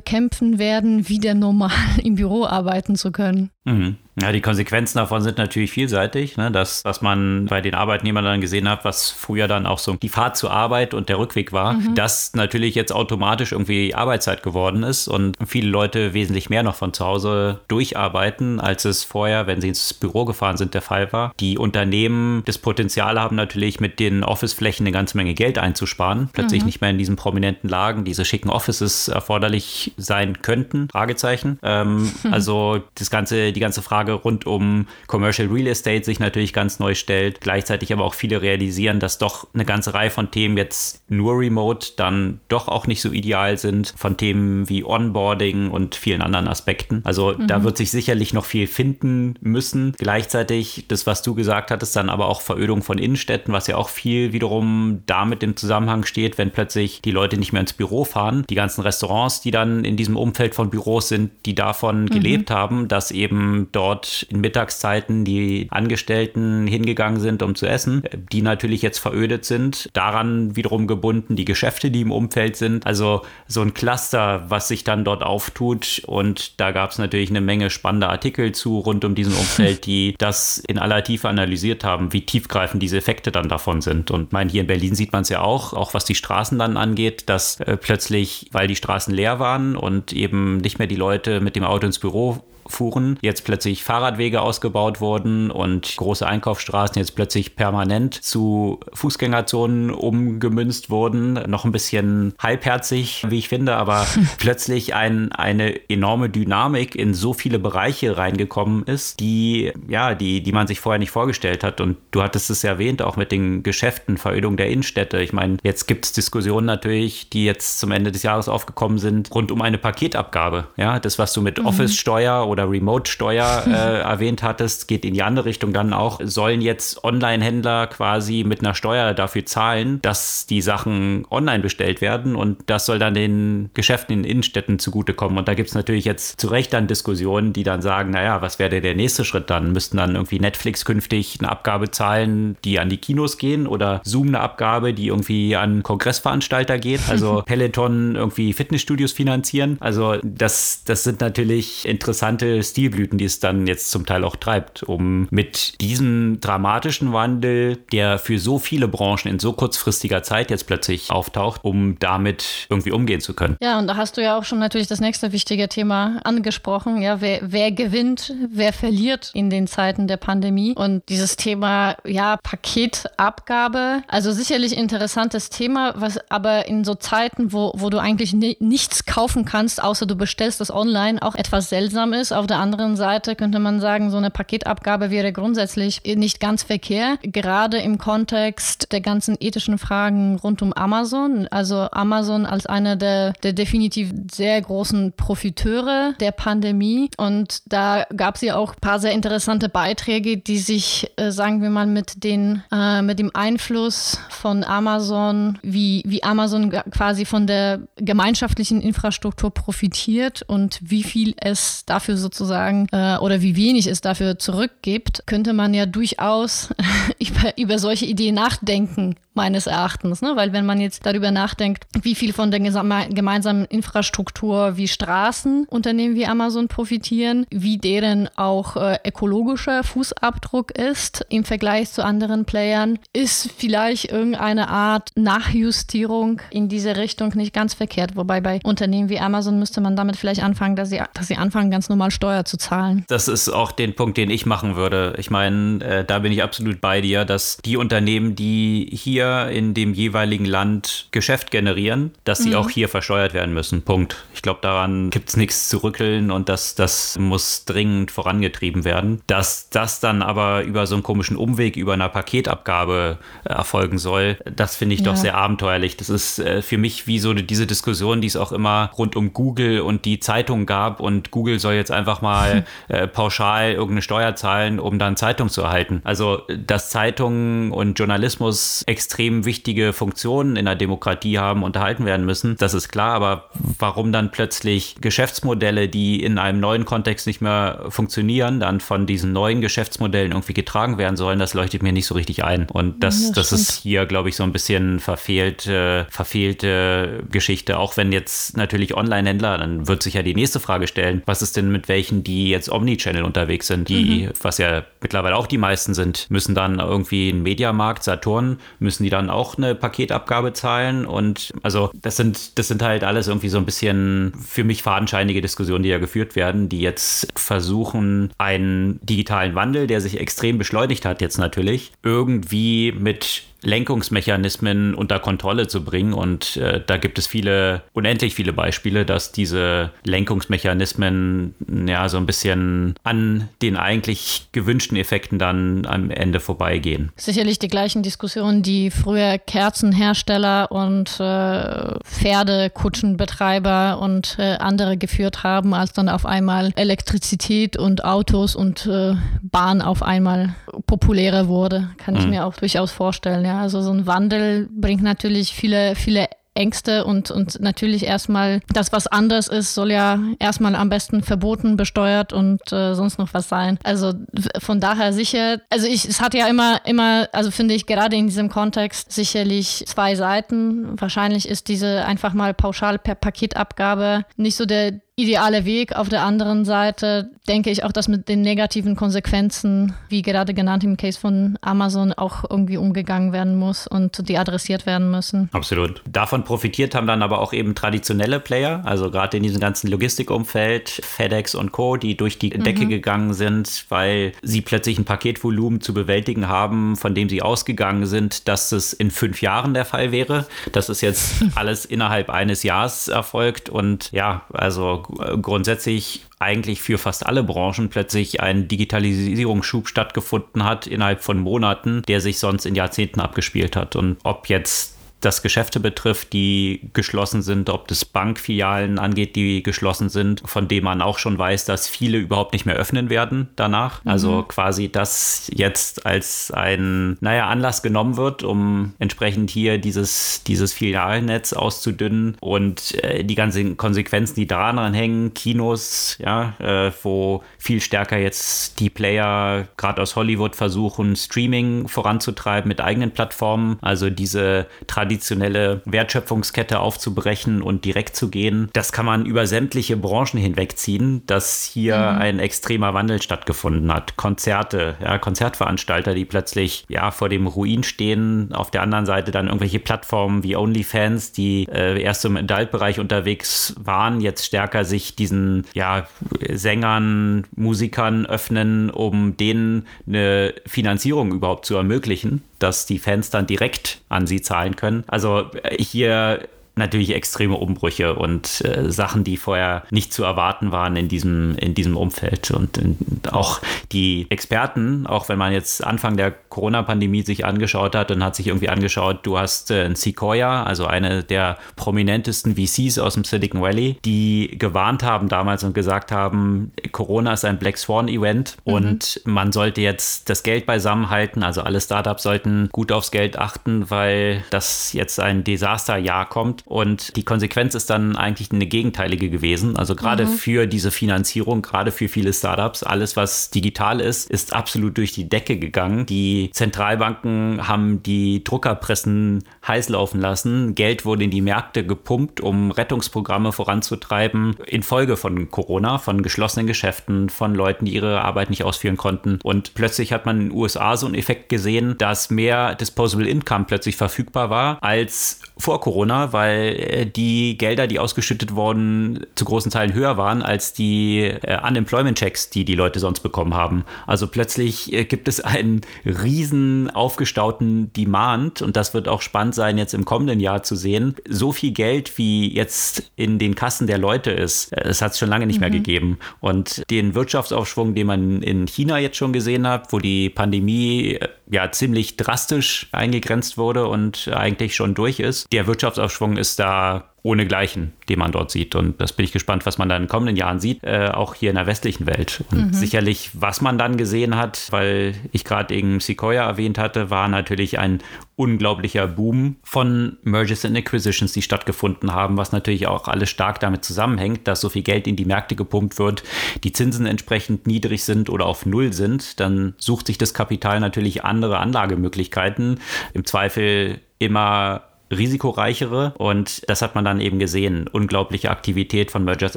kämpfen 0.00 0.58
werden, 0.58 1.08
wieder 1.08 1.34
normal 1.34 1.70
im 2.02 2.16
Büro 2.16 2.44
arbeiten 2.44 2.96
zu 2.96 3.12
können. 3.12 3.50
Mhm. 3.64 3.96
Ja, 4.20 4.32
die 4.32 4.40
Konsequenzen 4.40 4.98
davon 4.98 5.22
sind 5.22 5.38
natürlich 5.38 5.72
vielseitig. 5.72 6.36
Ne? 6.36 6.50
Das, 6.50 6.82
was 6.84 7.02
man 7.02 7.46
bei 7.46 7.60
den 7.60 7.74
Arbeitnehmern 7.74 8.24
dann 8.24 8.40
gesehen 8.40 8.68
hat, 8.68 8.84
was 8.84 9.10
früher 9.10 9.48
dann 9.48 9.66
auch 9.66 9.78
so 9.78 9.94
die 9.94 10.08
Fahrt 10.08 10.36
zur 10.36 10.52
Arbeit 10.52 10.94
und 10.94 11.08
der 11.08 11.18
Rückweg 11.18 11.52
war, 11.52 11.74
mhm. 11.74 11.94
das 11.94 12.32
natürlich 12.34 12.74
jetzt 12.74 12.92
automatisch 12.92 13.52
irgendwie 13.52 13.94
Arbeitszeit 13.94 14.42
geworden 14.42 14.82
ist 14.84 15.08
und 15.08 15.36
viele 15.44 15.68
Leute 15.68 16.14
wesentlich 16.14 16.48
mehr 16.48 16.62
noch 16.62 16.76
von 16.76 16.92
zu 16.92 17.04
Hause 17.04 17.60
durcharbeiten, 17.68 18.60
als 18.60 18.84
es 18.84 19.02
vorher, 19.02 19.46
wenn 19.46 19.60
sie 19.60 19.68
ins 19.68 19.92
Büro 19.92 20.24
gefahren 20.24 20.56
sind, 20.56 20.74
der 20.74 20.82
Fall 20.82 21.12
war. 21.12 21.32
Die 21.40 21.58
Unternehmen 21.58 22.42
das 22.44 22.58
Potenzial 22.58 23.20
haben 23.20 23.36
natürlich 23.36 23.80
mit 23.80 23.98
den 23.98 24.22
Office-Flächen 24.22 24.86
eine 24.86 24.92
ganze 24.92 25.16
Menge 25.16 25.34
Geld 25.34 25.58
einzusparen, 25.58 26.28
plötzlich 26.32 26.62
mhm. 26.62 26.66
nicht 26.66 26.80
mehr 26.80 26.90
in 26.90 26.98
diesen 26.98 27.16
prominenten 27.16 27.68
Lagen 27.68 28.04
diese 28.04 28.24
schicken 28.24 28.50
Offices 28.50 29.08
erforderlich 29.08 29.92
sein 29.96 30.40
könnten, 30.42 30.88
Fragezeichen. 30.90 31.58
Ähm, 31.62 32.02
mhm. 32.02 32.12
Also 32.34 32.82
das 32.96 33.10
ganze, 33.10 33.52
die 33.52 33.60
ganze 33.60 33.80
Frage 33.80 34.03
Frage 34.04 34.12
rund 34.12 34.46
um 34.46 34.86
Commercial 35.06 35.48
Real 35.48 35.66
Estate 35.66 36.04
sich 36.04 36.18
natürlich 36.18 36.52
ganz 36.52 36.78
neu 36.78 36.94
stellt. 36.94 37.40
Gleichzeitig 37.40 37.92
aber 37.92 38.04
auch 38.04 38.14
viele 38.14 38.42
realisieren, 38.42 39.00
dass 39.00 39.18
doch 39.18 39.48
eine 39.54 39.64
ganze 39.64 39.94
Reihe 39.94 40.10
von 40.10 40.30
Themen 40.30 40.56
jetzt 40.56 41.02
nur 41.08 41.38
remote 41.38 41.92
dann 41.96 42.40
doch 42.48 42.68
auch 42.68 42.86
nicht 42.86 43.00
so 43.00 43.10
ideal 43.10 43.56
sind. 43.56 43.94
Von 43.96 44.16
Themen 44.16 44.68
wie 44.68 44.84
Onboarding 44.84 45.70
und 45.70 45.94
vielen 45.94 46.20
anderen 46.20 46.48
Aspekten. 46.48 47.00
Also 47.04 47.34
mhm. 47.36 47.46
da 47.46 47.64
wird 47.64 47.78
sich 47.78 47.90
sicherlich 47.90 48.34
noch 48.34 48.44
viel 48.44 48.66
finden 48.66 49.36
müssen. 49.40 49.92
Gleichzeitig 49.98 50.84
das, 50.88 51.06
was 51.06 51.22
du 51.22 51.34
gesagt 51.34 51.70
hattest, 51.70 51.96
dann 51.96 52.10
aber 52.10 52.28
auch 52.28 52.42
Verödung 52.42 52.82
von 52.82 52.98
Innenstädten, 52.98 53.54
was 53.54 53.66
ja 53.66 53.76
auch 53.76 53.88
viel 53.88 54.32
wiederum 54.32 55.02
damit 55.06 55.42
im 55.42 55.56
Zusammenhang 55.56 56.04
steht, 56.04 56.36
wenn 56.36 56.50
plötzlich 56.50 57.00
die 57.00 57.10
Leute 57.10 57.38
nicht 57.38 57.52
mehr 57.52 57.60
ins 57.60 57.72
Büro 57.72 58.04
fahren. 58.04 58.44
Die 58.50 58.54
ganzen 58.54 58.82
Restaurants, 58.82 59.40
die 59.40 59.50
dann 59.50 59.84
in 59.84 59.96
diesem 59.96 60.16
Umfeld 60.16 60.54
von 60.54 60.68
Büros 60.68 61.08
sind, 61.08 61.30
die 61.46 61.54
davon 61.54 62.02
mhm. 62.02 62.10
gelebt 62.10 62.50
haben, 62.50 62.88
dass 62.88 63.10
eben 63.10 63.68
dort 63.72 63.93
dort 63.94 64.26
in 64.28 64.40
Mittagszeiten 64.40 65.24
die 65.24 65.68
Angestellten 65.70 66.66
hingegangen 66.66 67.20
sind, 67.20 67.42
um 67.42 67.54
zu 67.54 67.66
essen, 67.66 68.02
die 68.32 68.42
natürlich 68.42 68.82
jetzt 68.82 68.98
verödet 68.98 69.44
sind, 69.44 69.88
daran 69.92 70.56
wiederum 70.56 70.86
gebunden, 70.86 71.36
die 71.36 71.44
Geschäfte, 71.44 71.90
die 71.90 72.00
im 72.00 72.10
Umfeld 72.10 72.56
sind. 72.56 72.86
Also 72.86 73.22
so 73.46 73.62
ein 73.62 73.74
Cluster, 73.74 74.44
was 74.48 74.68
sich 74.68 74.84
dann 74.84 75.04
dort 75.04 75.22
auftut. 75.22 76.02
Und 76.06 76.60
da 76.60 76.72
gab 76.72 76.90
es 76.90 76.98
natürlich 76.98 77.30
eine 77.30 77.40
Menge 77.40 77.70
spannender 77.70 78.10
Artikel 78.10 78.52
zu 78.52 78.78
rund 78.78 79.04
um 79.04 79.14
diesen 79.14 79.34
Umfeld, 79.34 79.86
die 79.86 80.14
das 80.18 80.58
in 80.58 80.78
aller 80.78 81.02
Tiefe 81.04 81.28
analysiert 81.28 81.84
haben, 81.84 82.12
wie 82.12 82.22
tiefgreifend 82.22 82.82
diese 82.82 82.98
Effekte 82.98 83.30
dann 83.30 83.48
davon 83.48 83.80
sind. 83.80 84.10
Und 84.10 84.32
mein, 84.32 84.48
hier 84.48 84.62
in 84.62 84.66
Berlin 84.66 84.94
sieht 84.94 85.12
man 85.12 85.22
es 85.22 85.28
ja 85.28 85.40
auch, 85.40 85.72
auch 85.72 85.94
was 85.94 86.04
die 86.04 86.14
Straßen 86.14 86.58
dann 86.58 86.76
angeht, 86.76 87.28
dass 87.28 87.60
äh, 87.60 87.76
plötzlich, 87.76 88.48
weil 88.52 88.66
die 88.66 88.76
Straßen 88.76 89.14
leer 89.14 89.38
waren 89.38 89.76
und 89.76 90.12
eben 90.12 90.58
nicht 90.58 90.78
mehr 90.78 90.88
die 90.88 90.96
Leute 90.96 91.40
mit 91.40 91.56
dem 91.56 91.64
Auto 91.64 91.86
ins 91.86 91.98
Büro 91.98 92.42
fuhren, 92.66 93.18
jetzt 93.22 93.44
plötzlich 93.44 93.84
Fahrradwege 93.84 94.40
ausgebaut 94.40 95.00
wurden 95.00 95.50
und 95.50 95.96
große 95.96 96.26
Einkaufsstraßen 96.26 96.98
jetzt 96.98 97.14
plötzlich 97.14 97.56
permanent 97.56 98.14
zu 98.14 98.80
Fußgängerzonen 98.92 99.90
umgemünzt 99.90 100.90
wurden. 100.90 101.34
Noch 101.48 101.64
ein 101.64 101.72
bisschen 101.72 102.34
halbherzig, 102.38 103.24
wie 103.28 103.38
ich 103.38 103.48
finde, 103.48 103.76
aber 103.76 104.06
plötzlich 104.38 104.94
ein, 104.94 105.32
eine 105.32 105.88
enorme 105.88 106.28
Dynamik 106.28 106.94
in 106.94 107.14
so 107.14 107.32
viele 107.32 107.58
Bereiche 107.58 108.16
reingekommen 108.16 108.84
ist, 108.84 109.20
die, 109.20 109.72
ja, 109.88 110.14
die, 110.14 110.42
die 110.42 110.52
man 110.52 110.66
sich 110.66 110.80
vorher 110.80 110.98
nicht 110.98 111.10
vorgestellt 111.10 111.64
hat. 111.64 111.80
Und 111.80 111.96
du 112.10 112.22
hattest 112.22 112.50
es 112.50 112.64
erwähnt, 112.64 113.02
auch 113.02 113.16
mit 113.16 113.32
den 113.32 113.62
Geschäften, 113.62 114.16
Verödung 114.16 114.56
der 114.56 114.68
Innenstädte. 114.68 115.20
Ich 115.20 115.32
meine, 115.32 115.58
jetzt 115.62 115.86
gibt 115.86 116.04
es 116.04 116.12
Diskussionen 116.12 116.66
natürlich, 116.66 117.30
die 117.30 117.44
jetzt 117.44 117.78
zum 117.78 117.90
Ende 117.90 118.12
des 118.12 118.22
Jahres 118.22 118.48
aufgekommen 118.48 118.98
sind, 118.98 119.34
rund 119.34 119.52
um 119.52 119.62
eine 119.62 119.78
Paketabgabe. 119.78 120.68
Ja, 120.76 120.98
das, 120.98 121.18
was 121.18 121.32
du 121.32 121.42
mit 121.42 121.58
mhm. 121.58 121.66
Office-Steuer 121.66 122.46
oder 122.54 122.70
Remote-Steuer 122.70 123.64
äh, 123.66 124.00
erwähnt 124.00 124.42
hattest, 124.42 124.88
geht 124.88 125.04
in 125.04 125.14
die 125.14 125.22
andere 125.22 125.46
Richtung 125.46 125.72
dann 125.72 125.92
auch. 125.92 126.20
Sollen 126.22 126.60
jetzt 126.60 127.02
Online-Händler 127.04 127.88
quasi 127.88 128.44
mit 128.46 128.60
einer 128.60 128.74
Steuer 128.74 129.12
dafür 129.12 129.44
zahlen, 129.44 130.00
dass 130.02 130.46
die 130.46 130.62
Sachen 130.62 131.26
online 131.30 131.62
bestellt 131.62 132.00
werden 132.00 132.36
und 132.36 132.58
das 132.66 132.86
soll 132.86 132.98
dann 132.98 133.14
den 133.14 133.70
Geschäften 133.74 134.18
in 134.18 134.24
Innenstädten 134.24 134.78
zugutekommen. 134.78 135.36
Und 135.38 135.48
da 135.48 135.54
gibt 135.54 135.68
es 135.68 135.74
natürlich 135.74 136.04
jetzt 136.04 136.40
zu 136.40 136.48
Recht 136.48 136.72
dann 136.72 136.86
Diskussionen, 136.86 137.52
die 137.52 137.64
dann 137.64 137.82
sagen, 137.82 138.10
naja, 138.10 138.40
was 138.40 138.58
wäre 138.58 138.80
der 138.80 138.94
nächste 138.94 139.24
Schritt 139.24 139.50
dann? 139.50 139.72
Müssten 139.72 139.96
dann 139.96 140.14
irgendwie 140.14 140.38
Netflix 140.38 140.84
künftig 140.84 141.38
eine 141.40 141.50
Abgabe 141.50 141.90
zahlen, 141.90 142.56
die 142.64 142.78
an 142.78 142.88
die 142.88 142.98
Kinos 142.98 143.38
gehen 143.38 143.66
oder 143.66 144.00
Zoom 144.04 144.28
eine 144.28 144.40
Abgabe, 144.40 144.94
die 144.94 145.08
irgendwie 145.08 145.56
an 145.56 145.82
Kongressveranstalter 145.82 146.78
geht? 146.78 147.00
Also 147.08 147.42
Peloton 147.46 148.14
irgendwie 148.14 148.52
Fitnessstudios 148.52 149.12
finanzieren. 149.12 149.76
Also 149.80 150.16
das, 150.22 150.82
das 150.84 151.04
sind 151.04 151.20
natürlich 151.20 151.86
interessante 151.86 152.43
interessante 152.44 152.62
Stilblüten, 152.62 153.18
die 153.18 153.24
es 153.24 153.40
dann 153.40 153.66
jetzt 153.66 153.90
zum 153.90 154.06
Teil 154.06 154.24
auch 154.24 154.36
treibt, 154.36 154.82
um 154.82 155.26
mit 155.30 155.80
diesem 155.80 156.40
dramatischen 156.40 157.12
Wandel, 157.12 157.76
der 157.92 158.18
für 158.18 158.38
so 158.38 158.58
viele 158.58 158.88
Branchen 158.88 159.30
in 159.30 159.38
so 159.38 159.52
kurzfristiger 159.52 160.22
Zeit 160.22 160.50
jetzt 160.50 160.66
plötzlich 160.66 161.10
auftaucht, 161.10 161.60
um 161.64 161.98
damit 161.98 162.66
irgendwie 162.68 162.92
umgehen 162.92 163.20
zu 163.20 163.34
können. 163.34 163.56
Ja, 163.62 163.78
und 163.78 163.86
da 163.86 163.96
hast 163.96 164.16
du 164.16 164.22
ja 164.22 164.36
auch 164.38 164.44
schon 164.44 164.58
natürlich 164.58 164.86
das 164.86 165.00
nächste 165.00 165.32
wichtige 165.32 165.68
Thema 165.68 166.20
angesprochen. 166.24 167.00
Ja, 167.00 167.20
wer, 167.20 167.40
wer 167.42 167.72
gewinnt, 167.72 168.32
wer 168.50 168.72
verliert 168.72 169.30
in 169.34 169.50
den 169.50 169.66
Zeiten 169.66 170.06
der 170.06 170.16
Pandemie? 170.16 170.74
Und 170.76 171.08
dieses 171.08 171.36
Thema, 171.36 171.96
ja, 172.04 172.36
Paketabgabe, 172.42 174.02
also 174.08 174.32
sicherlich 174.32 174.76
interessantes 174.76 175.50
Thema, 175.50 175.94
was 175.96 176.18
aber 176.30 176.66
in 176.66 176.84
so 176.84 176.94
Zeiten, 176.94 177.52
wo, 177.52 177.72
wo 177.76 177.90
du 177.90 177.98
eigentlich 177.98 178.34
nichts 178.34 179.06
kaufen 179.06 179.44
kannst, 179.44 179.82
außer 179.82 180.06
du 180.06 180.16
bestellst 180.16 180.60
das 180.60 180.70
online, 180.70 181.22
auch 181.22 181.34
etwas 181.34 181.68
seltsam 181.68 182.12
ist 182.12 182.32
auf 182.34 182.46
der 182.46 182.58
anderen 182.58 182.96
Seite 182.96 183.36
könnte 183.36 183.58
man 183.58 183.80
sagen, 183.80 184.10
so 184.10 184.16
eine 184.16 184.30
Paketabgabe 184.30 185.10
wäre 185.10 185.32
grundsätzlich 185.32 186.02
nicht 186.04 186.40
ganz 186.40 186.62
verkehrt, 186.62 187.20
gerade 187.22 187.78
im 187.78 187.98
Kontext 187.98 188.92
der 188.92 189.00
ganzen 189.00 189.36
ethischen 189.40 189.78
Fragen 189.78 190.36
rund 190.36 190.62
um 190.62 190.72
Amazon. 190.72 191.46
Also 191.50 191.88
Amazon 191.90 192.46
als 192.46 192.66
einer 192.66 192.96
der, 192.96 193.32
der 193.42 193.52
definitiv 193.52 194.12
sehr 194.30 194.60
großen 194.60 195.12
Profiteure 195.12 196.14
der 196.20 196.32
Pandemie. 196.32 197.10
Und 197.16 197.62
da 197.66 198.04
gab 198.16 198.36
es 198.36 198.42
ja 198.42 198.56
auch 198.56 198.74
ein 198.74 198.80
paar 198.80 198.98
sehr 198.98 199.12
interessante 199.12 199.68
Beiträge, 199.68 200.36
die 200.36 200.58
sich, 200.58 201.10
äh, 201.16 201.30
sagen 201.30 201.62
wir 201.62 201.70
mal, 201.70 201.86
mit, 201.86 202.24
den, 202.24 202.62
äh, 202.72 203.02
mit 203.02 203.18
dem 203.18 203.30
Einfluss 203.34 204.18
von 204.30 204.64
Amazon, 204.64 205.58
wie, 205.62 206.02
wie 206.06 206.22
Amazon 206.22 206.70
quasi 206.70 207.24
von 207.24 207.46
der 207.46 207.80
gemeinschaftlichen 207.96 208.80
Infrastruktur 208.80 209.50
profitiert 209.50 210.42
und 210.46 210.78
wie 210.82 211.02
viel 211.02 211.34
es 211.36 211.84
dafür 211.86 212.16
sozusagen 212.24 212.88
äh, 212.92 213.18
oder 213.18 213.40
wie 213.42 213.56
wenig 213.56 213.86
es 213.86 214.00
dafür 214.00 214.38
zurückgibt, 214.38 215.22
könnte 215.26 215.52
man 215.52 215.74
ja 215.74 215.86
durchaus 215.86 216.70
über, 217.18 217.56
über 217.56 217.78
solche 217.78 218.06
Ideen 218.06 218.34
nachdenken 218.34 219.14
meines 219.34 219.66
Erachtens. 219.66 220.22
Ne? 220.22 220.32
Weil 220.34 220.52
wenn 220.52 220.66
man 220.66 220.80
jetzt 220.80 221.04
darüber 221.06 221.30
nachdenkt, 221.30 221.84
wie 222.02 222.14
viel 222.14 222.32
von 222.32 222.50
der 222.50 222.60
gemeinsamen 222.60 223.64
Infrastruktur 223.66 224.76
wie 224.76 224.88
Straßen 224.88 225.66
Unternehmen 225.68 226.14
wie 226.14 226.26
Amazon 226.26 226.68
profitieren, 226.68 227.46
wie 227.50 227.78
deren 227.78 228.28
auch 228.36 228.76
äh, 228.76 228.98
ökologischer 229.04 229.82
Fußabdruck 229.82 230.70
ist 230.72 231.26
im 231.28 231.44
Vergleich 231.44 231.90
zu 231.90 232.04
anderen 232.04 232.44
Playern, 232.44 232.98
ist 233.12 233.50
vielleicht 233.56 234.10
irgendeine 234.10 234.68
Art 234.68 235.10
Nachjustierung 235.16 236.40
in 236.50 236.68
diese 236.68 236.96
Richtung 236.96 237.32
nicht 237.34 237.52
ganz 237.52 237.74
verkehrt. 237.74 238.16
Wobei 238.16 238.40
bei 238.40 238.60
Unternehmen 238.64 239.08
wie 239.08 239.18
Amazon 239.18 239.58
müsste 239.58 239.80
man 239.80 239.96
damit 239.96 240.16
vielleicht 240.16 240.42
anfangen, 240.42 240.76
dass 240.76 240.90
sie, 240.90 241.00
dass 241.14 241.26
sie 241.26 241.36
anfangen, 241.36 241.70
ganz 241.70 241.88
normal 241.88 242.10
Steuer 242.10 242.44
zu 242.44 242.56
zahlen. 242.56 243.04
Das 243.08 243.28
ist 243.28 243.48
auch 243.48 243.72
den 243.72 243.94
Punkt, 243.94 244.16
den 244.16 244.30
ich 244.30 244.46
machen 244.46 244.76
würde. 244.76 245.14
Ich 245.18 245.30
meine, 245.30 245.84
äh, 245.84 246.04
da 246.04 246.20
bin 246.20 246.32
ich 246.32 246.42
absolut 246.42 246.80
bei 246.80 247.00
dir, 247.00 247.24
dass 247.24 247.58
die 247.64 247.76
Unternehmen, 247.76 248.34
die 248.36 248.88
hier 248.92 249.23
hier 249.24 249.48
in 249.50 249.74
dem 249.74 249.94
jeweiligen 249.94 250.44
Land 250.44 251.08
Geschäft 251.10 251.50
generieren, 251.50 252.12
dass 252.24 252.38
sie 252.38 252.50
mhm. 252.50 252.56
auch 252.56 252.70
hier 252.70 252.88
versteuert 252.88 253.34
werden 253.34 253.54
müssen. 253.54 253.82
Punkt. 253.82 254.24
Ich 254.34 254.42
glaube, 254.42 254.60
daran 254.62 255.10
gibt 255.10 255.30
es 255.30 255.36
nichts 255.36 255.68
zu 255.68 255.78
rütteln 255.78 256.30
und 256.30 256.48
das, 256.48 256.74
das 256.74 257.16
muss 257.18 257.64
dringend 257.64 258.10
vorangetrieben 258.10 258.84
werden. 258.84 259.22
Dass 259.26 259.70
das 259.70 260.00
dann 260.00 260.22
aber 260.22 260.62
über 260.62 260.86
so 260.86 260.94
einen 260.94 261.02
komischen 261.02 261.36
Umweg, 261.36 261.76
über 261.76 261.94
eine 261.94 262.08
Paketabgabe 262.08 263.18
äh, 263.44 263.52
erfolgen 263.52 263.98
soll, 263.98 264.36
das 264.44 264.76
finde 264.76 264.94
ich 264.94 265.00
ja. 265.00 265.06
doch 265.06 265.16
sehr 265.16 265.36
abenteuerlich. 265.36 265.96
Das 265.96 266.10
ist 266.10 266.38
äh, 266.38 266.62
für 266.62 266.78
mich 266.78 267.06
wie 267.06 267.18
so 267.18 267.32
diese 267.32 267.66
Diskussion, 267.66 268.20
die 268.20 268.26
es 268.26 268.36
auch 268.36 268.52
immer 268.52 268.90
rund 268.98 269.16
um 269.16 269.32
Google 269.32 269.80
und 269.80 270.04
die 270.04 270.20
Zeitung 270.20 270.66
gab 270.66 271.00
und 271.00 271.30
Google 271.30 271.58
soll 271.58 271.74
jetzt 271.74 271.90
einfach 271.90 272.20
mal 272.20 272.64
äh, 272.88 273.06
pauschal 273.06 273.72
irgendeine 273.72 274.02
Steuer 274.02 274.34
zahlen, 274.36 274.78
um 274.78 274.98
dann 274.98 275.16
Zeitung 275.16 275.48
zu 275.48 275.62
erhalten. 275.62 276.00
Also, 276.04 276.42
dass 276.48 276.90
Zeitungen 276.90 277.72
und 277.72 277.98
Journalismus 277.98 278.82
extrem 278.86 279.13
wichtige 279.18 279.92
Funktionen 279.92 280.56
in 280.56 280.64
der 280.64 280.74
Demokratie 280.74 281.38
haben, 281.38 281.62
unterhalten 281.62 282.04
werden 282.04 282.26
müssen, 282.26 282.56
das 282.56 282.74
ist 282.74 282.88
klar, 282.88 283.14
aber 283.14 283.50
warum 283.78 284.12
dann 284.12 284.30
plötzlich 284.30 284.96
Geschäftsmodelle, 285.00 285.88
die 285.88 286.22
in 286.22 286.38
einem 286.38 286.60
neuen 286.60 286.84
Kontext 286.84 287.26
nicht 287.26 287.40
mehr 287.40 287.86
funktionieren, 287.88 288.60
dann 288.60 288.80
von 288.80 289.06
diesen 289.06 289.32
neuen 289.32 289.60
Geschäftsmodellen 289.60 290.32
irgendwie 290.32 290.54
getragen 290.54 290.98
werden 290.98 291.16
sollen, 291.16 291.38
das 291.38 291.54
leuchtet 291.54 291.82
mir 291.82 291.92
nicht 291.92 292.06
so 292.06 292.14
richtig 292.14 292.44
ein. 292.44 292.66
Und 292.70 293.02
das, 293.02 293.22
ja, 293.22 293.32
das, 293.32 293.50
das 293.50 293.60
ist 293.60 293.82
hier, 293.82 294.06
glaube 294.06 294.28
ich, 294.28 294.36
so 294.36 294.42
ein 294.42 294.52
bisschen 294.52 295.00
verfehlt, 295.00 295.66
äh, 295.66 296.04
verfehlte 296.06 297.24
Geschichte. 297.30 297.78
Auch 297.78 297.96
wenn 297.96 298.12
jetzt 298.12 298.56
natürlich 298.56 298.96
Online-Händler, 298.96 299.58
dann 299.58 299.86
wird 299.86 300.02
sich 300.02 300.14
ja 300.14 300.22
die 300.22 300.34
nächste 300.34 300.60
Frage 300.60 300.86
stellen, 300.86 301.22
was 301.26 301.42
ist 301.42 301.56
denn 301.56 301.70
mit 301.70 301.88
welchen, 301.88 302.24
die 302.24 302.48
jetzt 302.48 302.70
Omnichannel 302.70 303.22
unterwegs 303.22 303.66
sind, 303.66 303.88
die, 303.88 304.26
mhm. 304.26 304.32
was 304.42 304.58
ja 304.58 304.84
mittlerweile 305.00 305.36
auch 305.36 305.46
die 305.46 305.58
meisten 305.58 305.94
sind, 305.94 306.26
müssen 306.30 306.54
dann 306.54 306.78
irgendwie 306.78 307.30
ein 307.30 307.42
Mediamarkt, 307.42 308.02
Saturn, 308.02 308.58
müssen 308.78 309.03
die 309.04 309.10
dann 309.10 309.30
auch 309.30 309.56
eine 309.56 309.74
Paketabgabe 309.74 310.52
zahlen. 310.52 311.06
Und 311.06 311.52
also 311.62 311.90
das 311.94 312.16
sind, 312.16 312.58
das 312.58 312.68
sind 312.68 312.82
halt 312.82 313.04
alles 313.04 313.28
irgendwie 313.28 313.48
so 313.48 313.58
ein 313.58 313.64
bisschen 313.64 314.32
für 314.44 314.64
mich 314.64 314.82
fadenscheinige 314.82 315.40
Diskussionen, 315.40 315.82
die 315.82 315.90
ja 315.90 315.98
geführt 315.98 316.34
werden, 316.34 316.68
die 316.68 316.80
jetzt 316.80 317.28
versuchen, 317.36 318.32
einen 318.38 318.98
digitalen 319.02 319.54
Wandel, 319.54 319.86
der 319.86 320.00
sich 320.00 320.18
extrem 320.18 320.58
beschleunigt 320.58 321.04
hat 321.04 321.20
jetzt 321.20 321.38
natürlich, 321.38 321.92
irgendwie 322.02 322.92
mit 322.92 323.44
Lenkungsmechanismen 323.64 324.94
unter 324.94 325.18
Kontrolle 325.18 325.68
zu 325.68 325.84
bringen. 325.84 326.12
Und 326.12 326.56
äh, 326.56 326.80
da 326.86 326.96
gibt 326.96 327.18
es 327.18 327.26
viele, 327.26 327.82
unendlich 327.92 328.34
viele 328.34 328.52
Beispiele, 328.52 329.04
dass 329.04 329.32
diese 329.32 329.90
Lenkungsmechanismen 330.04 331.54
ja 331.86 332.08
so 332.08 332.16
ein 332.16 332.26
bisschen 332.26 332.94
an 333.02 333.48
den 333.62 333.76
eigentlich 333.76 334.48
gewünschten 334.52 334.96
Effekten 334.96 335.38
dann 335.38 335.86
am 335.86 336.10
Ende 336.10 336.40
vorbeigehen. 336.40 337.10
Sicherlich 337.16 337.58
die 337.58 337.68
gleichen 337.68 338.02
Diskussionen, 338.02 338.62
die 338.62 338.90
früher 338.90 339.38
Kerzenhersteller 339.38 340.70
und 340.70 341.18
äh, 341.20 341.98
Pferdekutschenbetreiber 342.04 343.98
und 344.00 344.36
äh, 344.38 344.56
andere 344.56 344.96
geführt 344.96 345.42
haben, 345.42 345.74
als 345.74 345.92
dann 345.92 346.08
auf 346.08 346.26
einmal 346.26 346.72
Elektrizität 346.76 347.76
und 347.76 348.04
Autos 348.04 348.56
und 348.56 348.86
äh, 348.86 349.14
Bahn 349.42 349.82
auf 349.82 350.02
einmal 350.02 350.54
populärer 350.86 351.48
wurde. 351.48 351.90
Kann 351.98 352.16
ich 352.16 352.24
mhm. 352.24 352.30
mir 352.30 352.46
auch 352.46 352.54
durchaus 352.54 352.92
vorstellen, 352.92 353.44
ja. 353.44 353.53
Also 353.60 353.82
so 353.82 353.90
ein 353.92 354.06
Wandel 354.06 354.68
bringt 354.72 355.02
natürlich 355.02 355.54
viele, 355.54 355.94
viele 355.94 356.28
Ängste 356.54 357.04
und, 357.04 357.30
und 357.30 357.60
natürlich 357.60 358.04
erstmal 358.04 358.60
das, 358.72 358.92
was 358.92 359.06
anders 359.06 359.48
ist, 359.48 359.74
soll 359.74 359.90
ja 359.90 360.20
erstmal 360.38 360.76
am 360.76 360.88
besten 360.88 361.22
verboten, 361.22 361.76
besteuert 361.76 362.32
und 362.32 362.60
äh, 362.72 362.94
sonst 362.94 363.18
noch 363.18 363.34
was 363.34 363.48
sein. 363.48 363.78
Also 363.82 364.12
von 364.60 364.80
daher 364.80 365.12
sicher, 365.12 365.60
also 365.68 365.86
ich, 365.86 366.04
es 366.04 366.20
hat 366.20 366.34
ja 366.34 366.46
immer, 366.46 366.80
immer, 366.86 367.28
also 367.32 367.50
finde 367.50 367.74
ich 367.74 367.86
gerade 367.86 368.16
in 368.16 368.28
diesem 368.28 368.48
Kontext 368.48 369.12
sicherlich 369.12 369.84
zwei 369.86 370.14
Seiten. 370.14 371.00
Wahrscheinlich 371.00 371.48
ist 371.48 371.68
diese 371.68 372.04
einfach 372.04 372.34
mal 372.34 372.54
pauschal 372.54 372.98
per 372.98 373.16
Paketabgabe 373.16 374.24
nicht 374.36 374.56
so 374.56 374.64
der 374.64 375.00
ideale 375.16 375.64
Weg. 375.64 375.94
Auf 375.94 376.08
der 376.08 376.22
anderen 376.22 376.64
Seite 376.64 377.30
denke 377.48 377.70
ich 377.70 377.84
auch, 377.84 377.92
dass 377.92 378.08
mit 378.08 378.28
den 378.28 378.40
negativen 378.40 378.96
Konsequenzen, 378.96 379.94
wie 380.08 380.22
gerade 380.22 380.54
genannt 380.54 380.82
im 380.82 380.96
Case 380.96 381.18
von 381.18 381.56
Amazon, 381.60 382.12
auch 382.12 382.44
irgendwie 382.50 382.76
umgegangen 382.76 383.32
werden 383.32 383.56
muss 383.56 383.86
und 383.86 384.28
die 384.28 384.38
adressiert 384.38 384.86
werden 384.86 385.10
müssen. 385.10 385.48
Absolut. 385.52 386.02
Davon 386.10 386.42
profitiert 386.42 386.96
haben 386.96 387.06
dann 387.06 387.22
aber 387.22 387.40
auch 387.40 387.52
eben 387.52 387.76
traditionelle 387.76 388.40
Player, 388.40 388.82
also 388.84 389.10
gerade 389.10 389.36
in 389.36 389.44
diesem 389.44 389.60
ganzen 389.60 389.88
Logistikumfeld, 389.88 390.88
FedEx 390.88 391.54
und 391.54 391.70
Co., 391.70 391.96
die 391.96 392.16
durch 392.16 392.38
die 392.38 392.50
Decke 392.50 392.86
mhm. 392.86 392.88
gegangen 392.88 393.34
sind, 393.34 393.86
weil 393.90 394.32
sie 394.42 394.62
plötzlich 394.62 394.98
ein 394.98 395.04
Paketvolumen 395.04 395.80
zu 395.80 395.94
bewältigen 395.94 396.48
haben, 396.48 396.96
von 396.96 397.14
dem 397.14 397.28
sie 397.28 397.40
ausgegangen 397.40 398.06
sind, 398.06 398.48
dass 398.48 398.72
es 398.72 398.92
in 398.92 399.12
fünf 399.12 399.42
Jahren 399.42 399.74
der 399.74 399.84
Fall 399.84 400.10
wäre. 400.10 400.46
Das 400.72 400.88
ist 400.88 401.02
jetzt 401.02 401.44
alles 401.54 401.84
innerhalb 401.84 402.30
eines 402.30 402.64
Jahres 402.64 403.06
erfolgt 403.06 403.68
und 403.68 404.10
ja, 404.10 404.42
also 404.52 405.03
grundsätzlich 405.40 406.24
eigentlich 406.38 406.80
für 406.80 406.98
fast 406.98 407.26
alle 407.26 407.42
Branchen 407.42 407.88
plötzlich 407.88 408.40
ein 408.40 408.68
Digitalisierungsschub 408.68 409.88
stattgefunden 409.88 410.64
hat 410.64 410.86
innerhalb 410.86 411.22
von 411.22 411.38
Monaten, 411.38 412.02
der 412.08 412.20
sich 412.20 412.38
sonst 412.38 412.66
in 412.66 412.74
Jahrzehnten 412.74 413.20
abgespielt 413.20 413.76
hat. 413.76 413.96
Und 413.96 414.18
ob 414.24 414.48
jetzt 414.48 414.93
das 415.24 415.42
Geschäfte 415.42 415.80
betrifft, 415.80 416.32
die 416.32 416.90
geschlossen 416.92 417.42
sind, 417.42 417.70
ob 417.70 417.88
das 417.88 418.04
Bankfilialen 418.04 418.98
angeht, 418.98 419.36
die 419.36 419.62
geschlossen 419.62 420.08
sind, 420.08 420.42
von 420.44 420.68
denen 420.68 420.84
man 420.84 421.02
auch 421.02 421.18
schon 421.18 421.38
weiß, 421.38 421.64
dass 421.64 421.88
viele 421.88 422.18
überhaupt 422.18 422.52
nicht 422.52 422.66
mehr 422.66 422.76
öffnen 422.76 423.10
werden 423.10 423.48
danach. 423.56 424.04
Mhm. 424.04 424.10
Also 424.10 424.42
quasi 424.42 424.90
das 424.90 425.50
jetzt 425.54 426.06
als 426.06 426.50
ein, 426.50 427.16
naja, 427.20 427.48
Anlass 427.48 427.82
genommen 427.82 428.16
wird, 428.16 428.42
um 428.42 428.94
entsprechend 428.98 429.50
hier 429.50 429.78
dieses, 429.78 430.42
dieses 430.44 430.72
Filialnetz 430.72 431.52
auszudünnen 431.52 432.36
und 432.40 433.02
äh, 433.02 433.24
die 433.24 433.34
ganzen 433.34 433.76
Konsequenzen, 433.76 434.34
die 434.36 434.46
daran 434.46 434.94
hängen, 434.94 435.34
Kinos, 435.34 436.18
ja, 436.20 436.54
äh, 436.58 436.92
wo 437.02 437.42
viel 437.58 437.80
stärker 437.80 438.18
jetzt 438.18 438.80
die 438.80 438.90
Player 438.90 439.66
gerade 439.76 440.02
aus 440.02 440.16
Hollywood 440.16 440.56
versuchen, 440.56 441.16
Streaming 441.16 441.88
voranzutreiben 441.88 442.68
mit 442.68 442.80
eigenen 442.80 443.10
Plattformen. 443.10 443.78
Also 443.80 444.10
diese 444.10 444.66
Tradition 444.86 445.13
traditionelle 445.14 445.80
Wertschöpfungskette 445.84 446.80
aufzubrechen 446.80 447.62
und 447.62 447.84
direkt 447.84 448.16
zu 448.16 448.30
gehen. 448.30 448.68
Das 448.72 448.90
kann 448.90 449.06
man 449.06 449.26
über 449.26 449.46
sämtliche 449.46 449.96
Branchen 449.96 450.40
hinwegziehen, 450.40 451.22
dass 451.26 451.62
hier 451.62 451.96
mhm. 451.96 452.18
ein 452.18 452.38
extremer 452.40 452.94
Wandel 452.94 453.22
stattgefunden 453.22 453.92
hat. 453.92 454.16
Konzerte, 454.16 454.96
ja, 455.00 455.18
Konzertveranstalter, 455.18 456.14
die 456.14 456.24
plötzlich 456.24 456.84
ja 456.88 457.10
vor 457.12 457.28
dem 457.28 457.46
Ruin 457.46 457.84
stehen. 457.84 458.52
Auf 458.52 458.70
der 458.70 458.82
anderen 458.82 459.06
Seite 459.06 459.30
dann 459.30 459.46
irgendwelche 459.46 459.78
Plattformen 459.78 460.42
wie 460.42 460.56
OnlyFans, 460.56 461.32
die 461.32 461.68
äh, 461.70 462.00
erst 462.02 462.24
im 462.24 462.36
Adult-Bereich 462.36 462.98
unterwegs 462.98 463.74
waren, 463.78 464.20
jetzt 464.20 464.44
stärker 464.44 464.84
sich 464.84 465.14
diesen 465.14 465.64
ja, 465.74 466.06
Sängern, 466.52 467.46
Musikern 467.54 468.26
öffnen, 468.26 468.90
um 468.90 469.36
denen 469.36 469.86
eine 470.08 470.54
Finanzierung 470.66 471.32
überhaupt 471.32 471.66
zu 471.66 471.76
ermöglichen 471.76 472.42
dass 472.64 472.86
die 472.86 472.98
Fans 472.98 473.28
dann 473.28 473.46
direkt 473.46 474.00
an 474.08 474.26
sie 474.26 474.40
zahlen 474.40 474.74
können. 474.74 475.04
Also 475.06 475.50
äh, 475.62 475.76
hier 475.76 476.48
natürlich 476.76 477.14
extreme 477.14 477.56
Umbrüche 477.56 478.14
und 478.14 478.62
äh, 478.64 478.90
Sachen, 478.90 479.24
die 479.24 479.36
vorher 479.36 479.84
nicht 479.90 480.12
zu 480.12 480.24
erwarten 480.24 480.72
waren 480.72 480.96
in 480.96 481.08
diesem, 481.08 481.56
in 481.56 481.74
diesem 481.74 481.96
Umfeld. 481.96 482.50
Und, 482.50 482.78
und 482.78 483.32
auch 483.32 483.60
die 483.92 484.26
Experten, 484.30 485.06
auch 485.06 485.28
wenn 485.28 485.38
man 485.38 485.52
jetzt 485.52 485.84
Anfang 485.84 486.16
der 486.16 486.32
Corona-Pandemie 486.32 487.22
sich 487.22 487.44
angeschaut 487.44 487.94
hat 487.94 488.10
und 488.10 488.24
hat 488.24 488.34
sich 488.34 488.48
irgendwie 488.48 488.68
angeschaut, 488.68 489.20
du 489.24 489.38
hast 489.38 489.70
äh, 489.70 489.84
ein 489.84 489.94
Sequoia, 489.94 490.64
also 490.64 490.86
eine 490.86 491.22
der 491.22 491.58
prominentesten 491.76 492.56
VCs 492.56 492.98
aus 492.98 493.14
dem 493.14 493.24
Silicon 493.24 493.62
Valley, 493.62 493.98
die 494.04 494.56
gewarnt 494.58 495.02
haben 495.02 495.28
damals 495.28 495.62
und 495.62 495.74
gesagt 495.74 496.10
haben, 496.10 496.72
Corona 496.92 497.34
ist 497.34 497.44
ein 497.44 497.58
Black 497.58 497.78
Swan-Event 497.78 498.56
mhm. 498.64 498.72
und 498.72 499.20
man 499.24 499.52
sollte 499.52 499.80
jetzt 499.80 500.28
das 500.28 500.42
Geld 500.42 500.66
beisammenhalten. 500.66 501.42
Also 501.42 501.62
alle 501.62 501.80
Startups 501.80 502.24
sollten 502.24 502.68
gut 502.72 502.90
aufs 502.90 503.10
Geld 503.10 503.38
achten, 503.38 503.90
weil 503.90 504.44
das 504.50 504.92
jetzt 504.92 505.20
ein 505.20 505.44
Desasterjahr 505.44 506.28
kommt. 506.28 506.63
Und 506.66 507.16
die 507.16 507.24
Konsequenz 507.24 507.74
ist 507.74 507.90
dann 507.90 508.16
eigentlich 508.16 508.50
eine 508.50 508.66
gegenteilige 508.66 509.28
gewesen. 509.28 509.76
Also 509.76 509.94
gerade 509.94 510.24
mhm. 510.24 510.30
für 510.30 510.66
diese 510.66 510.90
Finanzierung, 510.90 511.62
gerade 511.62 511.90
für 511.92 512.08
viele 512.08 512.32
Startups, 512.32 512.82
alles 512.82 513.16
was 513.16 513.50
digital 513.50 514.00
ist, 514.00 514.30
ist 514.30 514.54
absolut 514.54 514.96
durch 514.96 515.12
die 515.12 515.28
Decke 515.28 515.58
gegangen. 515.58 516.06
Die 516.06 516.50
Zentralbanken 516.52 517.68
haben 517.68 518.02
die 518.02 518.42
Druckerpressen 518.44 519.44
heiß 519.66 519.90
laufen 519.90 520.20
lassen. 520.20 520.74
Geld 520.74 521.04
wurde 521.04 521.24
in 521.24 521.30
die 521.30 521.42
Märkte 521.42 521.84
gepumpt, 521.84 522.40
um 522.40 522.70
Rettungsprogramme 522.70 523.52
voranzutreiben 523.52 524.56
infolge 524.66 525.16
von 525.16 525.50
Corona, 525.50 525.98
von 525.98 526.22
geschlossenen 526.22 526.66
Geschäften, 526.66 527.28
von 527.28 527.54
Leuten, 527.54 527.84
die 527.84 527.94
ihre 527.94 528.22
Arbeit 528.22 528.50
nicht 528.50 528.64
ausführen 528.64 528.96
konnten. 528.96 529.38
Und 529.42 529.74
plötzlich 529.74 530.12
hat 530.12 530.26
man 530.26 530.40
in 530.40 530.48
den 530.48 530.58
USA 530.58 530.96
so 530.96 531.06
einen 531.06 531.14
Effekt 531.14 531.48
gesehen, 531.48 531.96
dass 531.98 532.30
mehr 532.30 532.74
Disposable 532.74 533.28
Income 533.28 533.66
plötzlich 533.66 533.96
verfügbar 533.96 534.50
war 534.50 534.78
als 534.80 535.40
vor 535.56 535.80
Corona, 535.80 536.32
weil 536.32 536.53
weil 536.54 536.76
äh, 536.76 537.06
die 537.06 537.58
Gelder, 537.58 537.86
die 537.86 537.98
ausgeschüttet 537.98 538.54
wurden, 538.54 539.26
zu 539.34 539.44
großen 539.44 539.70
Teilen 539.70 539.92
höher 539.92 540.16
waren 540.16 540.42
als 540.42 540.72
die 540.72 541.20
äh, 541.20 541.58
Unemployment-Checks, 541.66 542.50
die 542.50 542.64
die 542.64 542.74
Leute 542.74 543.00
sonst 543.00 543.20
bekommen 543.20 543.54
haben. 543.54 543.84
Also 544.06 544.26
plötzlich 544.26 544.92
äh, 544.92 545.04
gibt 545.04 545.28
es 545.28 545.40
einen 545.40 545.82
riesen 546.04 546.90
aufgestauten 546.90 547.92
Demand 547.92 548.62
und 548.62 548.76
das 548.76 548.94
wird 548.94 549.08
auch 549.08 549.22
spannend 549.22 549.54
sein, 549.54 549.78
jetzt 549.78 549.94
im 549.94 550.04
kommenden 550.04 550.40
Jahr 550.40 550.62
zu 550.62 550.76
sehen. 550.76 551.16
So 551.28 551.52
viel 551.52 551.72
Geld, 551.72 552.16
wie 552.18 552.52
jetzt 552.54 553.10
in 553.16 553.38
den 553.38 553.54
Kassen 553.54 553.86
der 553.86 553.98
Leute 553.98 554.30
ist, 554.30 554.72
es 554.72 555.02
hat 555.02 555.12
es 555.12 555.18
schon 555.18 555.28
lange 555.28 555.46
nicht 555.46 555.56
mhm. 555.56 555.60
mehr 555.60 555.70
gegeben. 555.70 556.18
Und 556.40 556.82
den 556.90 557.14
Wirtschaftsaufschwung, 557.14 557.94
den 557.94 558.06
man 558.06 558.42
in 558.42 558.66
China 558.66 558.98
jetzt 558.98 559.16
schon 559.16 559.32
gesehen 559.32 559.66
hat, 559.66 559.92
wo 559.92 559.98
die 559.98 560.30
Pandemie 560.30 561.18
ja 561.50 561.70
ziemlich 561.70 562.16
drastisch 562.16 562.88
eingegrenzt 562.92 563.58
wurde 563.58 563.86
und 563.86 564.28
eigentlich 564.32 564.74
schon 564.74 564.94
durch 564.94 565.20
ist, 565.20 565.46
der 565.52 565.66
Wirtschaftsaufschwung 565.66 566.36
ist 566.36 566.58
da 566.58 567.13
ohne 567.26 567.46
Gleichen, 567.46 567.94
den 568.10 568.18
man 568.18 568.32
dort 568.32 568.50
sieht. 568.50 568.74
Und 568.74 569.00
das 569.00 569.14
bin 569.14 569.24
ich 569.24 569.32
gespannt, 569.32 569.64
was 569.64 569.78
man 569.78 569.88
dann 569.88 570.02
in 570.02 570.04
den 570.04 570.10
kommenden 570.10 570.36
Jahren 570.36 570.60
sieht, 570.60 570.84
äh, 570.84 571.08
auch 571.10 571.34
hier 571.34 571.48
in 571.48 571.56
der 571.56 571.66
westlichen 571.66 572.04
Welt. 572.04 572.44
Und 572.50 572.66
mhm. 572.66 572.72
sicherlich, 572.74 573.30
was 573.32 573.62
man 573.62 573.78
dann 573.78 573.96
gesehen 573.96 574.36
hat, 574.36 574.66
weil 574.70 575.14
ich 575.32 575.46
gerade 575.46 575.74
eben 575.74 576.00
Sequoia 576.00 576.46
erwähnt 576.46 576.76
hatte, 576.76 577.08
war 577.08 577.28
natürlich 577.28 577.78
ein 577.78 578.02
unglaublicher 578.36 579.06
Boom 579.06 579.56
von 579.62 580.18
Mergers 580.22 580.66
and 580.66 580.76
Acquisitions, 580.76 581.32
die 581.32 581.40
stattgefunden 581.40 582.12
haben, 582.12 582.36
was 582.36 582.52
natürlich 582.52 582.86
auch 582.88 583.08
alles 583.08 583.30
stark 583.30 583.58
damit 583.58 583.86
zusammenhängt, 583.86 584.46
dass 584.46 584.60
so 584.60 584.68
viel 584.68 584.82
Geld 584.82 585.06
in 585.06 585.16
die 585.16 585.24
Märkte 585.24 585.56
gepumpt 585.56 585.98
wird, 585.98 586.24
die 586.62 586.72
Zinsen 586.72 587.06
entsprechend 587.06 587.66
niedrig 587.66 588.04
sind 588.04 588.28
oder 588.28 588.44
auf 588.44 588.66
Null 588.66 588.92
sind. 588.92 589.40
Dann 589.40 589.72
sucht 589.78 590.08
sich 590.08 590.18
das 590.18 590.34
Kapital 590.34 590.78
natürlich 590.78 591.24
andere 591.24 591.56
Anlagemöglichkeiten. 591.58 592.80
Im 593.14 593.24
Zweifel 593.24 594.00
immer 594.18 594.82
risikoreichere. 595.16 596.14
Und 596.18 596.68
das 596.68 596.82
hat 596.82 596.94
man 596.94 597.04
dann 597.04 597.20
eben 597.20 597.38
gesehen. 597.38 597.88
Unglaubliche 597.90 598.50
Aktivität 598.50 599.10
von 599.10 599.24
Mergers 599.24 599.56